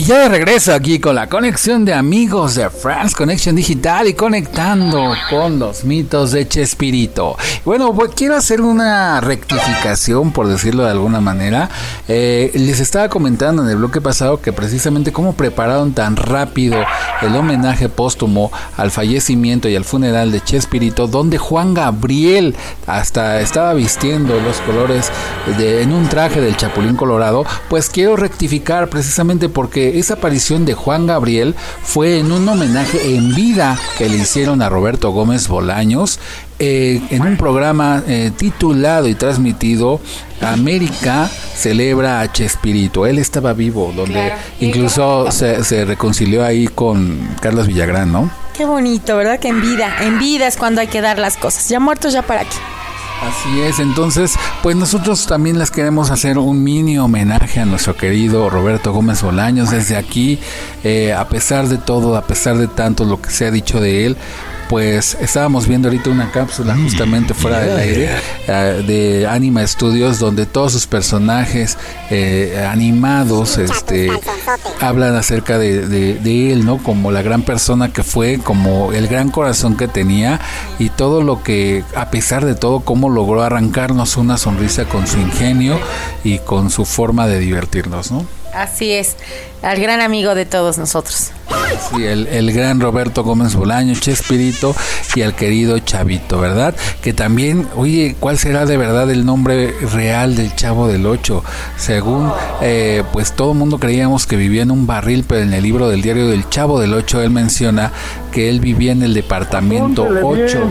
Y 0.00 0.04
ya 0.04 0.20
de 0.20 0.28
regreso 0.30 0.72
aquí 0.72 0.98
con 0.98 1.14
la 1.14 1.28
conexión 1.28 1.84
de 1.84 1.92
amigos 1.92 2.54
de 2.54 2.70
France 2.70 3.14
Connection 3.14 3.54
Digital 3.54 4.08
y 4.08 4.14
conectando 4.14 5.12
con 5.28 5.58
los 5.58 5.84
mitos 5.84 6.32
de 6.32 6.48
Chespirito. 6.48 7.36
Bueno, 7.66 7.92
pues 7.92 8.12
quiero 8.16 8.34
hacer 8.34 8.62
una 8.62 9.20
rectificación, 9.20 10.32
por 10.32 10.48
decirlo 10.48 10.84
de 10.84 10.92
alguna 10.92 11.20
manera. 11.20 11.68
Eh, 12.08 12.50
les 12.54 12.80
estaba 12.80 13.10
comentando 13.10 13.62
en 13.62 13.68
el 13.68 13.76
bloque 13.76 14.00
pasado 14.00 14.40
que 14.40 14.54
precisamente 14.54 15.12
cómo 15.12 15.34
prepararon 15.34 15.92
tan 15.92 16.16
rápido 16.16 16.82
el 17.20 17.36
homenaje 17.36 17.90
póstumo 17.90 18.50
al 18.78 18.90
fallecimiento 18.90 19.68
y 19.68 19.76
al 19.76 19.84
funeral 19.84 20.32
de 20.32 20.40
Chespirito, 20.40 21.08
donde 21.08 21.36
Juan 21.36 21.74
Gabriel 21.74 22.56
hasta 22.86 23.42
estaba 23.42 23.74
vistiendo 23.74 24.40
los 24.40 24.62
colores 24.62 25.12
en 25.58 25.92
un 25.92 26.08
traje 26.08 26.40
del 26.40 26.56
Chapulín 26.56 26.96
Colorado. 26.96 27.44
Pues 27.68 27.90
quiero 27.90 28.16
rectificar 28.16 28.88
precisamente 28.88 29.50
porque 29.50 29.89
esa 29.98 30.14
aparición 30.14 30.64
de 30.64 30.74
Juan 30.74 31.06
Gabriel 31.06 31.54
fue 31.82 32.18
en 32.18 32.30
un 32.32 32.48
homenaje 32.48 33.14
en 33.16 33.34
vida 33.34 33.78
que 33.98 34.08
le 34.08 34.16
hicieron 34.18 34.62
a 34.62 34.68
Roberto 34.68 35.10
Gómez 35.10 35.48
Bolaños 35.48 36.18
eh, 36.58 37.00
en 37.10 37.22
un 37.22 37.36
programa 37.36 38.02
eh, 38.06 38.30
titulado 38.36 39.08
y 39.08 39.14
transmitido 39.14 40.00
América 40.40 41.28
celebra 41.54 42.20
a 42.20 42.32
Chespirito. 42.32 43.06
Él 43.06 43.18
estaba 43.18 43.52
vivo, 43.52 43.92
donde 43.94 44.12
Claro. 44.12 44.34
incluso 44.60 45.30
se, 45.30 45.64
se 45.64 45.84
reconcilió 45.84 46.44
ahí 46.44 46.66
con 46.68 47.18
Carlos 47.40 47.66
Villagrán, 47.66 48.12
¿no? 48.12 48.30
Qué 48.56 48.64
bonito, 48.66 49.16
¿verdad? 49.16 49.38
Que 49.38 49.48
en 49.48 49.60
vida, 49.62 49.90
en 50.02 50.18
vida 50.18 50.46
es 50.46 50.56
cuando 50.56 50.80
hay 50.82 50.86
que 50.88 51.00
dar 51.00 51.18
las 51.18 51.36
cosas. 51.38 51.68
Ya 51.68 51.80
muertos, 51.80 52.12
ya 52.12 52.22
para 52.22 52.42
aquí. 52.42 52.56
Así 53.22 53.60
es, 53.60 53.80
entonces, 53.80 54.34
pues 54.62 54.76
nosotros 54.76 55.26
también 55.26 55.58
les 55.58 55.70
queremos 55.70 56.10
hacer 56.10 56.38
un 56.38 56.64
mini 56.64 56.98
homenaje 56.98 57.60
a 57.60 57.66
nuestro 57.66 57.94
querido 57.94 58.48
Roberto 58.48 58.92
Gómez 58.92 59.22
Bolaños 59.22 59.70
desde 59.70 59.96
aquí, 59.96 60.38
eh, 60.84 61.12
a 61.12 61.28
pesar 61.28 61.68
de 61.68 61.76
todo, 61.76 62.16
a 62.16 62.22
pesar 62.22 62.56
de 62.56 62.66
tanto 62.66 63.04
lo 63.04 63.20
que 63.20 63.28
se 63.28 63.46
ha 63.46 63.50
dicho 63.50 63.78
de 63.78 64.06
él. 64.06 64.16
Pues 64.70 65.16
estábamos 65.20 65.66
viendo 65.66 65.88
ahorita 65.88 66.10
una 66.10 66.30
cápsula 66.30 66.76
justamente 66.76 67.34
fuera 67.34 67.58
del 67.58 67.76
aire 67.76 68.08
eh, 68.46 68.84
de 68.86 69.26
Anima 69.26 69.66
Studios 69.66 70.20
donde 70.20 70.46
todos 70.46 70.70
sus 70.72 70.86
personajes 70.86 71.76
eh, 72.08 72.64
animados 72.70 73.58
este, 73.58 74.08
hablan 74.80 75.16
acerca 75.16 75.58
de, 75.58 75.88
de- 75.88 76.14
de 76.14 76.52
él, 76.52 76.64
¿no? 76.64 76.78
Como 76.78 77.10
la 77.10 77.20
gran 77.22 77.42
persona 77.42 77.92
que 77.92 78.04
fue, 78.04 78.38
como 78.38 78.92
el 78.92 79.08
gran 79.08 79.30
corazón 79.30 79.76
que 79.76 79.88
tenía 79.88 80.38
y 80.78 80.88
todo 80.88 81.22
lo 81.24 81.42
que, 81.42 81.82
a 81.96 82.10
pesar 82.12 82.44
de 82.44 82.54
todo, 82.54 82.78
cómo 82.80 83.08
logró 83.10 83.42
arrancarnos 83.42 84.16
una 84.16 84.38
sonrisa 84.38 84.84
con 84.84 85.08
su 85.08 85.18
ingenio 85.18 85.80
y 86.22 86.38
con 86.38 86.70
su 86.70 86.84
forma 86.84 87.26
de 87.26 87.40
divertirnos, 87.40 88.12
¿no? 88.12 88.24
Así 88.54 88.92
es, 88.92 89.16
al 89.62 89.80
gran 89.80 90.00
amigo 90.00 90.34
de 90.34 90.46
todos 90.46 90.78
nosotros. 90.78 91.30
Sí, 91.90 92.04
el, 92.04 92.26
el 92.26 92.52
gran 92.52 92.80
Roberto 92.80 93.22
Gómez 93.24 93.54
Bolaños, 93.54 94.00
Chespirito 94.00 94.74
y 95.14 95.22
al 95.22 95.34
querido 95.34 95.78
Chavito, 95.78 96.38
¿verdad? 96.38 96.74
Que 97.00 97.12
también, 97.12 97.68
oye, 97.76 98.16
¿cuál 98.18 98.38
será 98.38 98.66
de 98.66 98.76
verdad 98.76 99.10
el 99.10 99.24
nombre 99.24 99.74
real 99.92 100.36
del 100.36 100.54
Chavo 100.54 100.88
del 100.88 101.06
Ocho? 101.06 101.44
Según, 101.76 102.32
eh, 102.60 103.02
pues 103.12 103.32
todo 103.32 103.52
el 103.52 103.58
mundo 103.58 103.78
creíamos 103.78 104.26
que 104.26 104.36
vivía 104.36 104.62
en 104.62 104.70
un 104.70 104.86
barril, 104.86 105.24
pero 105.26 105.42
en 105.42 105.52
el 105.52 105.62
libro 105.62 105.88
del 105.88 106.02
diario 106.02 106.28
del 106.28 106.48
Chavo 106.48 106.80
del 106.80 106.94
Ocho 106.94 107.22
él 107.22 107.30
menciona 107.30 107.92
que 108.32 108.48
él 108.48 108.60
vivía 108.60 108.92
en 108.92 109.02
el 109.02 109.14
departamento 109.14 110.04
Apúntele 110.04 110.44
8. 110.44 110.70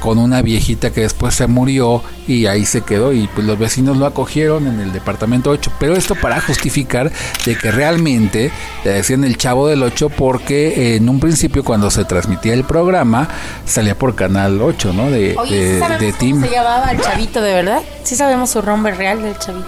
Con 0.00 0.18
una 0.18 0.42
viejita 0.42 0.90
que 0.92 1.00
después 1.02 1.34
se 1.34 1.46
murió 1.46 2.02
y 2.28 2.46
ahí 2.46 2.64
se 2.66 2.82
quedó 2.82 3.12
y 3.12 3.28
pues 3.34 3.46
los 3.46 3.58
vecinos 3.58 3.96
lo 3.96 4.06
acogieron 4.06 4.66
en 4.66 4.80
el 4.80 4.92
departamento 4.92 5.50
8. 5.50 5.72
Pero 5.80 5.94
esto 5.96 6.14
para 6.14 6.40
justificar 6.40 7.10
de 7.44 7.56
que 7.56 7.70
realmente 7.70 8.50
le 8.84 8.90
decían 8.92 9.24
el 9.24 9.36
chavo 9.36 9.68
del 9.68 9.82
8 9.82 10.10
porque 10.10 10.68
eh, 10.92 10.96
en 10.96 11.08
un 11.08 11.20
principio 11.20 11.64
cuando 11.64 11.90
se 11.90 12.04
transmitía 12.04 12.54
el 12.54 12.64
programa 12.64 13.28
salía 13.64 13.96
por 13.98 14.14
canal 14.14 14.60
8, 14.60 14.92
¿no? 14.92 15.10
De, 15.10 15.34
Oye, 15.38 15.56
de, 15.56 15.74
¿sí 15.74 15.80
sabemos 15.80 16.00
de 16.00 16.06
cómo 16.12 16.18
Team. 16.18 16.40
se 16.42 16.50
llamaba 16.50 16.90
el 16.92 17.00
chavito 17.00 17.40
de 17.42 17.52
verdad? 17.54 17.82
¿Sí 18.04 18.16
sabemos 18.16 18.50
su 18.50 18.62
nombre 18.62 18.94
real 18.94 19.22
del 19.22 19.36
chavito? 19.38 19.66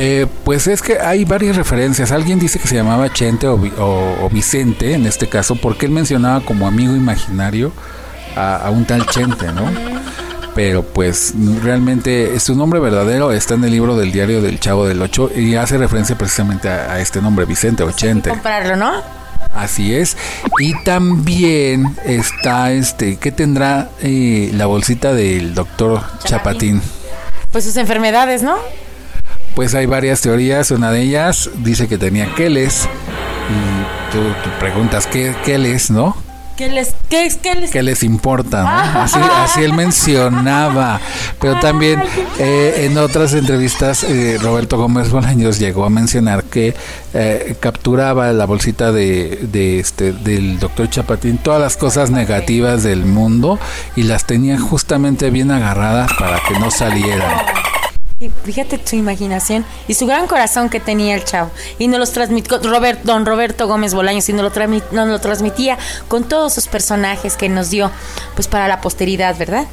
Eh, 0.00 0.26
pues 0.44 0.68
es 0.68 0.80
que 0.80 1.00
hay 1.00 1.24
varias 1.24 1.56
referencias. 1.56 2.12
Alguien 2.12 2.38
dice 2.38 2.60
que 2.60 2.68
se 2.68 2.76
llamaba 2.76 3.12
Chente 3.12 3.48
o, 3.48 3.54
o- 3.56 4.24
o 4.24 4.30
Vicente, 4.30 4.92
en 4.94 5.06
este 5.06 5.28
caso, 5.28 5.56
porque 5.56 5.86
él 5.86 5.92
mencionaba 5.92 6.40
como 6.44 6.68
amigo 6.68 6.94
imaginario 6.94 7.72
a, 8.36 8.56
a 8.56 8.70
un 8.70 8.84
tal 8.84 9.06
Chente, 9.06 9.46
¿no? 9.52 9.70
Pero 10.54 10.82
pues 10.82 11.34
realmente 11.62 12.38
su 12.40 12.56
nombre 12.56 12.80
verdadero 12.80 13.32
está 13.32 13.54
en 13.54 13.64
el 13.64 13.70
libro 13.70 13.96
del 13.96 14.10
diario 14.10 14.42
del 14.42 14.58
Chavo 14.58 14.86
del 14.86 15.00
Ocho 15.00 15.30
y 15.34 15.54
hace 15.54 15.78
referencia 15.78 16.18
precisamente 16.18 16.68
a, 16.68 16.94
a 16.94 17.00
este 17.00 17.22
nombre, 17.22 17.44
Vicente 17.44 17.82
o 17.84 17.92
Chente. 17.92 18.30
Compararlo, 18.30 18.76
¿no? 18.76 19.18
Así 19.54 19.94
es. 19.94 20.16
Y 20.58 20.74
también 20.84 21.96
está 22.04 22.72
este, 22.72 23.16
¿qué 23.16 23.32
tendrá 23.32 23.90
eh, 24.02 24.50
la 24.54 24.66
bolsita 24.66 25.14
del 25.14 25.54
doctor 25.54 26.02
Chapatín? 26.24 26.82
Pues 27.52 27.64
sus 27.64 27.76
enfermedades, 27.76 28.42
¿no? 28.42 28.56
Pues 29.54 29.74
hay 29.74 29.86
varias 29.86 30.20
teorías. 30.20 30.70
Una 30.70 30.90
de 30.90 31.02
ellas 31.02 31.50
dice 31.58 31.88
que 31.88 31.98
tenía 31.98 32.34
Keles. 32.34 32.88
Y 33.48 34.12
tú, 34.12 34.20
tú 34.44 34.50
preguntas, 34.60 35.06
¿qué 35.06 35.34
Keles, 35.44 35.90
no? 35.90 36.16
¿Qué 36.58 36.68
les, 36.68 36.92
qué, 37.08 37.32
qué 37.40 37.54
les... 37.54 37.70
¿Qué 37.70 37.84
les 37.84 38.02
importa? 38.02 38.64
no? 38.64 39.00
Así, 39.02 39.20
así 39.20 39.62
él 39.62 39.74
mencionaba. 39.74 41.00
Pero 41.40 41.60
también 41.60 42.02
eh, 42.40 42.88
en 42.90 42.98
otras 42.98 43.32
entrevistas, 43.32 44.02
eh, 44.02 44.38
Roberto 44.42 44.76
Gómez 44.76 45.08
Bolaños 45.08 45.60
llegó 45.60 45.84
a 45.84 45.88
mencionar 45.88 46.42
que 46.42 46.74
eh, 47.14 47.54
capturaba 47.60 48.32
la 48.32 48.44
bolsita 48.44 48.90
de, 48.90 49.38
de 49.52 49.78
este, 49.78 50.12
del 50.12 50.58
doctor 50.58 50.90
Chapatín 50.90 51.38
todas 51.38 51.60
las 51.60 51.76
cosas 51.76 52.10
negativas 52.10 52.82
del 52.82 53.04
mundo 53.04 53.60
y 53.94 54.02
las 54.02 54.24
tenía 54.24 54.58
justamente 54.58 55.30
bien 55.30 55.52
agarradas 55.52 56.10
para 56.18 56.40
que 56.40 56.58
no 56.58 56.72
salieran. 56.72 57.67
Fíjate 58.44 58.80
su 58.84 58.96
imaginación 58.96 59.64
y 59.86 59.94
su 59.94 60.04
gran 60.04 60.26
corazón 60.26 60.68
que 60.70 60.80
tenía 60.80 61.14
el 61.14 61.24
chavo. 61.24 61.52
Y 61.78 61.86
nos 61.86 62.00
los 62.00 62.10
transmitió 62.12 62.58
Robert, 62.58 63.02
don 63.04 63.24
Roberto 63.24 63.68
Gómez 63.68 63.94
Bolaños 63.94 64.28
y 64.28 64.32
nos 64.32 64.42
lo, 64.42 64.52
transmi- 64.52 64.82
nos 64.90 65.06
lo 65.06 65.20
transmitía 65.20 65.78
con 66.08 66.24
todos 66.24 66.52
sus 66.52 66.66
personajes 66.66 67.36
que 67.36 67.48
nos 67.48 67.70
dio 67.70 67.92
pues 68.34 68.48
para 68.48 68.66
la 68.66 68.80
posteridad, 68.80 69.38
¿verdad? 69.38 69.66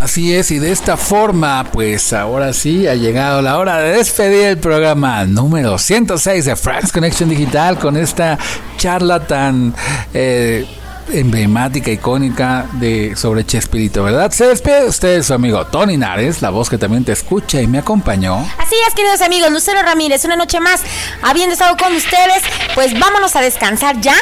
Así 0.00 0.34
es, 0.34 0.50
y 0.50 0.58
de 0.58 0.72
esta 0.72 0.96
forma, 0.96 1.64
pues 1.72 2.12
ahora 2.14 2.52
sí 2.54 2.86
ha 2.88 2.94
llegado 2.94 3.42
la 3.42 3.58
hora 3.58 3.78
de 3.78 3.96
despedir 3.98 4.46
el 4.48 4.58
programa 4.58 5.24
número 5.24 5.78
106 5.78 6.44
de 6.46 6.56
Frank's 6.56 6.90
Connection 6.90 7.28
Digital 7.28 7.78
con 7.78 7.96
esta 7.96 8.38
charla 8.76 9.26
tan 9.26 9.74
eh, 10.12 10.66
emblemática, 11.12 11.90
icónica 11.90 12.66
de 12.72 13.14
sobre 13.16 13.44
Chespirito, 13.44 14.02
¿verdad? 14.02 14.30
Se 14.30 14.46
despide 14.46 14.82
de 14.82 14.88
ustedes 14.88 15.26
su 15.26 15.34
amigo 15.34 15.66
Tony 15.66 15.96
Nares, 15.96 16.42
la 16.42 16.50
voz 16.50 16.70
que 16.70 16.78
también 16.78 17.04
te 17.04 17.12
escucha 17.12 17.60
y 17.60 17.66
me 17.66 17.78
acompañó. 17.78 18.38
Así 18.58 18.74
es, 18.86 18.94
queridos 18.94 19.20
amigos, 19.20 19.50
Lucero 19.50 19.82
Ramírez, 19.82 20.24
una 20.24 20.36
noche 20.36 20.60
más, 20.60 20.82
habiendo 21.22 21.52
estado 21.52 21.76
con 21.76 21.94
ustedes, 21.94 22.42
pues 22.74 22.98
vámonos 22.98 23.36
a 23.36 23.40
descansar 23.40 24.00
ya, 24.00 24.16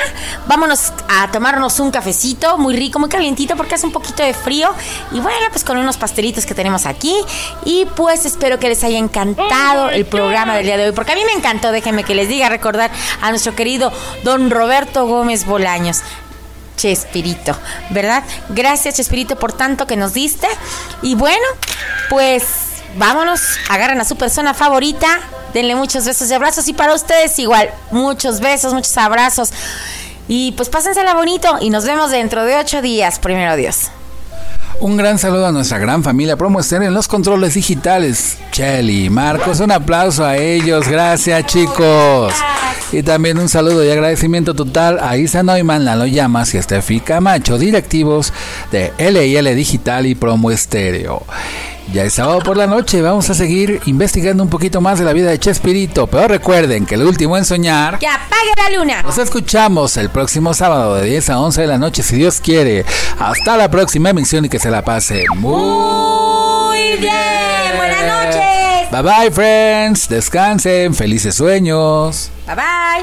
vámonos 0.47 0.93
a 1.09 1.31
tomarnos 1.31 1.81
un 1.81 1.91
cafecito 1.91 2.59
muy 2.59 2.77
rico, 2.77 2.99
muy 2.99 3.09
calientito, 3.09 3.57
porque 3.57 3.75
hace 3.75 3.87
un 3.87 3.93
poquito 3.93 4.23
de 4.23 4.35
frío, 4.35 4.71
y 5.13 5.21
bueno, 5.21 5.47
pues 5.51 5.65
con 5.65 5.79
unos 5.79 5.97
pastelitos 5.97 6.47
que 6.47 6.55
tenemos 6.55 6.87
aquí, 6.87 7.15
y 7.65 7.87
pues 7.97 8.27
espero 8.27 8.59
que 8.59 8.69
les 8.69 8.83
haya 8.85 8.99
encantado 8.99 9.91
el 9.91 10.05
programa 10.07 10.57
del 10.57 10.67
día 10.67 10.77
de 10.77 10.87
hoy, 10.87 10.93
porque 10.93 11.13
a 11.13 11.15
mí 11.15 11.23
me 11.25 11.33
encantó, 11.33 11.73
déjenme 11.73 12.05
que 12.05 12.15
les 12.15 12.29
diga, 12.29 12.49
recordar 12.49 12.91
a 13.21 13.31
nuestro 13.31 13.55
querido 13.55 13.93
don 14.25 14.51
Roberto 14.51 15.07
Gómez 15.07 15.47
Bolaños. 15.47 16.03
Chespirito, 16.83 17.57
¿verdad? 17.91 18.25
Gracias 18.49 18.97
Chespirito 18.97 19.37
por 19.37 19.53
tanto 19.53 19.87
que 19.87 19.97
nos 19.97 20.15
diste. 20.15 20.49
Y 21.01 21.15
bueno, 21.15 21.47
pues 22.11 22.43
vámonos, 22.97 23.41
agarren 23.69 24.01
a 24.01 24.05
su 24.05 24.17
persona 24.17 24.53
favorita, 24.53 25.21
denle 25.55 25.77
muchos 25.77 26.05
besos 26.05 26.29
y 26.29 26.35
abrazos 26.35 26.67
y 26.67 26.73
para 26.73 26.93
ustedes 26.93 27.39
igual, 27.39 27.71
muchos 27.93 28.41
besos, 28.41 28.75
muchos 28.75 28.97
abrazos. 28.97 29.53
Y 30.27 30.53
pues 30.53 30.69
pásensela 30.69 31.15
bonito 31.15 31.57
y 31.61 31.71
nos 31.71 31.85
vemos 31.85 32.11
dentro 32.11 32.45
de 32.45 32.57
ocho 32.57 32.83
días, 32.83 33.21
primero 33.21 33.55
Dios. 33.55 33.93
Un 34.83 34.97
gran 34.97 35.17
saludo 35.17 35.47
a 35.47 35.53
nuestra 35.53 35.79
gran 35.79 36.03
familia 36.03 36.37
Promo 36.37 36.59
Estéreo 36.59 36.89
en 36.89 36.95
los 36.95 37.07
controles 37.07 37.55
digitales. 37.55 38.39
Chelly, 38.51 39.11
Marcos, 39.11 39.61
un 39.61 39.71
aplauso 39.71 40.25
a 40.25 40.37
ellos. 40.37 40.89
Gracias, 40.89 41.47
chicos. 41.47 42.35
Y 42.91 43.05
también 43.05 43.39
un 43.39 43.49
saludo 43.49 43.85
y 43.85 43.91
agradecimiento 43.93 44.55
total 44.55 44.99
a 45.01 45.17
Isa 45.17 45.45
Neumann, 45.45 45.85
Lalo 45.85 46.07
Llamas 46.07 46.53
y 46.55 46.59
a 46.59 46.63
Steffi 46.65 46.99
Camacho, 46.99 47.59
directivos 47.59 48.33
de 48.73 48.93
LL 48.99 49.55
Digital 49.55 50.07
y 50.07 50.17
Promo 50.17 50.51
Estéreo. 50.51 51.23
Ya 51.91 52.05
es 52.05 52.15
sábado 52.15 52.39
por 52.41 52.57
la 52.57 52.67
noche, 52.67 53.03
vamos 53.03 53.29
a 53.29 53.35
seguir 53.35 53.81
investigando 53.87 54.43
un 54.43 54.49
poquito 54.49 54.81
más 54.81 54.99
de 54.99 55.05
la 55.05 55.13
vida 55.13 55.31
de 55.31 55.39
Chespirito, 55.39 56.07
pero 56.07 56.29
recuerden 56.29 56.87
que 56.87 56.95
el 56.95 57.03
último 57.03 57.37
en 57.37 57.45
soñar... 57.45 57.99
¡Que 57.99 58.07
apague 58.07 58.53
la 58.57 58.79
luna! 58.79 59.03
Nos 59.03 59.19
escuchamos 59.19 59.97
el 59.97 60.09
próximo 60.09 60.55
sábado 60.55 60.95
de 60.95 61.07
10 61.07 61.31
a 61.31 61.41
11 61.41 61.61
de 61.61 61.67
la 61.67 61.79
noche, 61.79 62.03
si 62.03 62.17
Dios 62.17 62.41
quiere. 62.41 62.85
Hasta 63.19 63.57
la 63.57 63.71
próxima 63.71 64.11
emisión 64.11 64.45
y 64.45 64.49
que 64.49 64.59
se 64.59 64.71
la 64.71 64.83
pase 64.83 65.25
muy 65.35 65.53
Muy 65.53 66.97
bien, 66.99 67.77
buenas 67.77 68.07
noches. 68.07 68.91
Bye 68.91 69.03
bye, 69.03 69.31
friends. 69.31 70.09
Descansen. 70.09 70.95
Felices 70.95 71.35
sueños. 71.35 72.31
Bye 72.47 72.57
bye. 72.57 73.03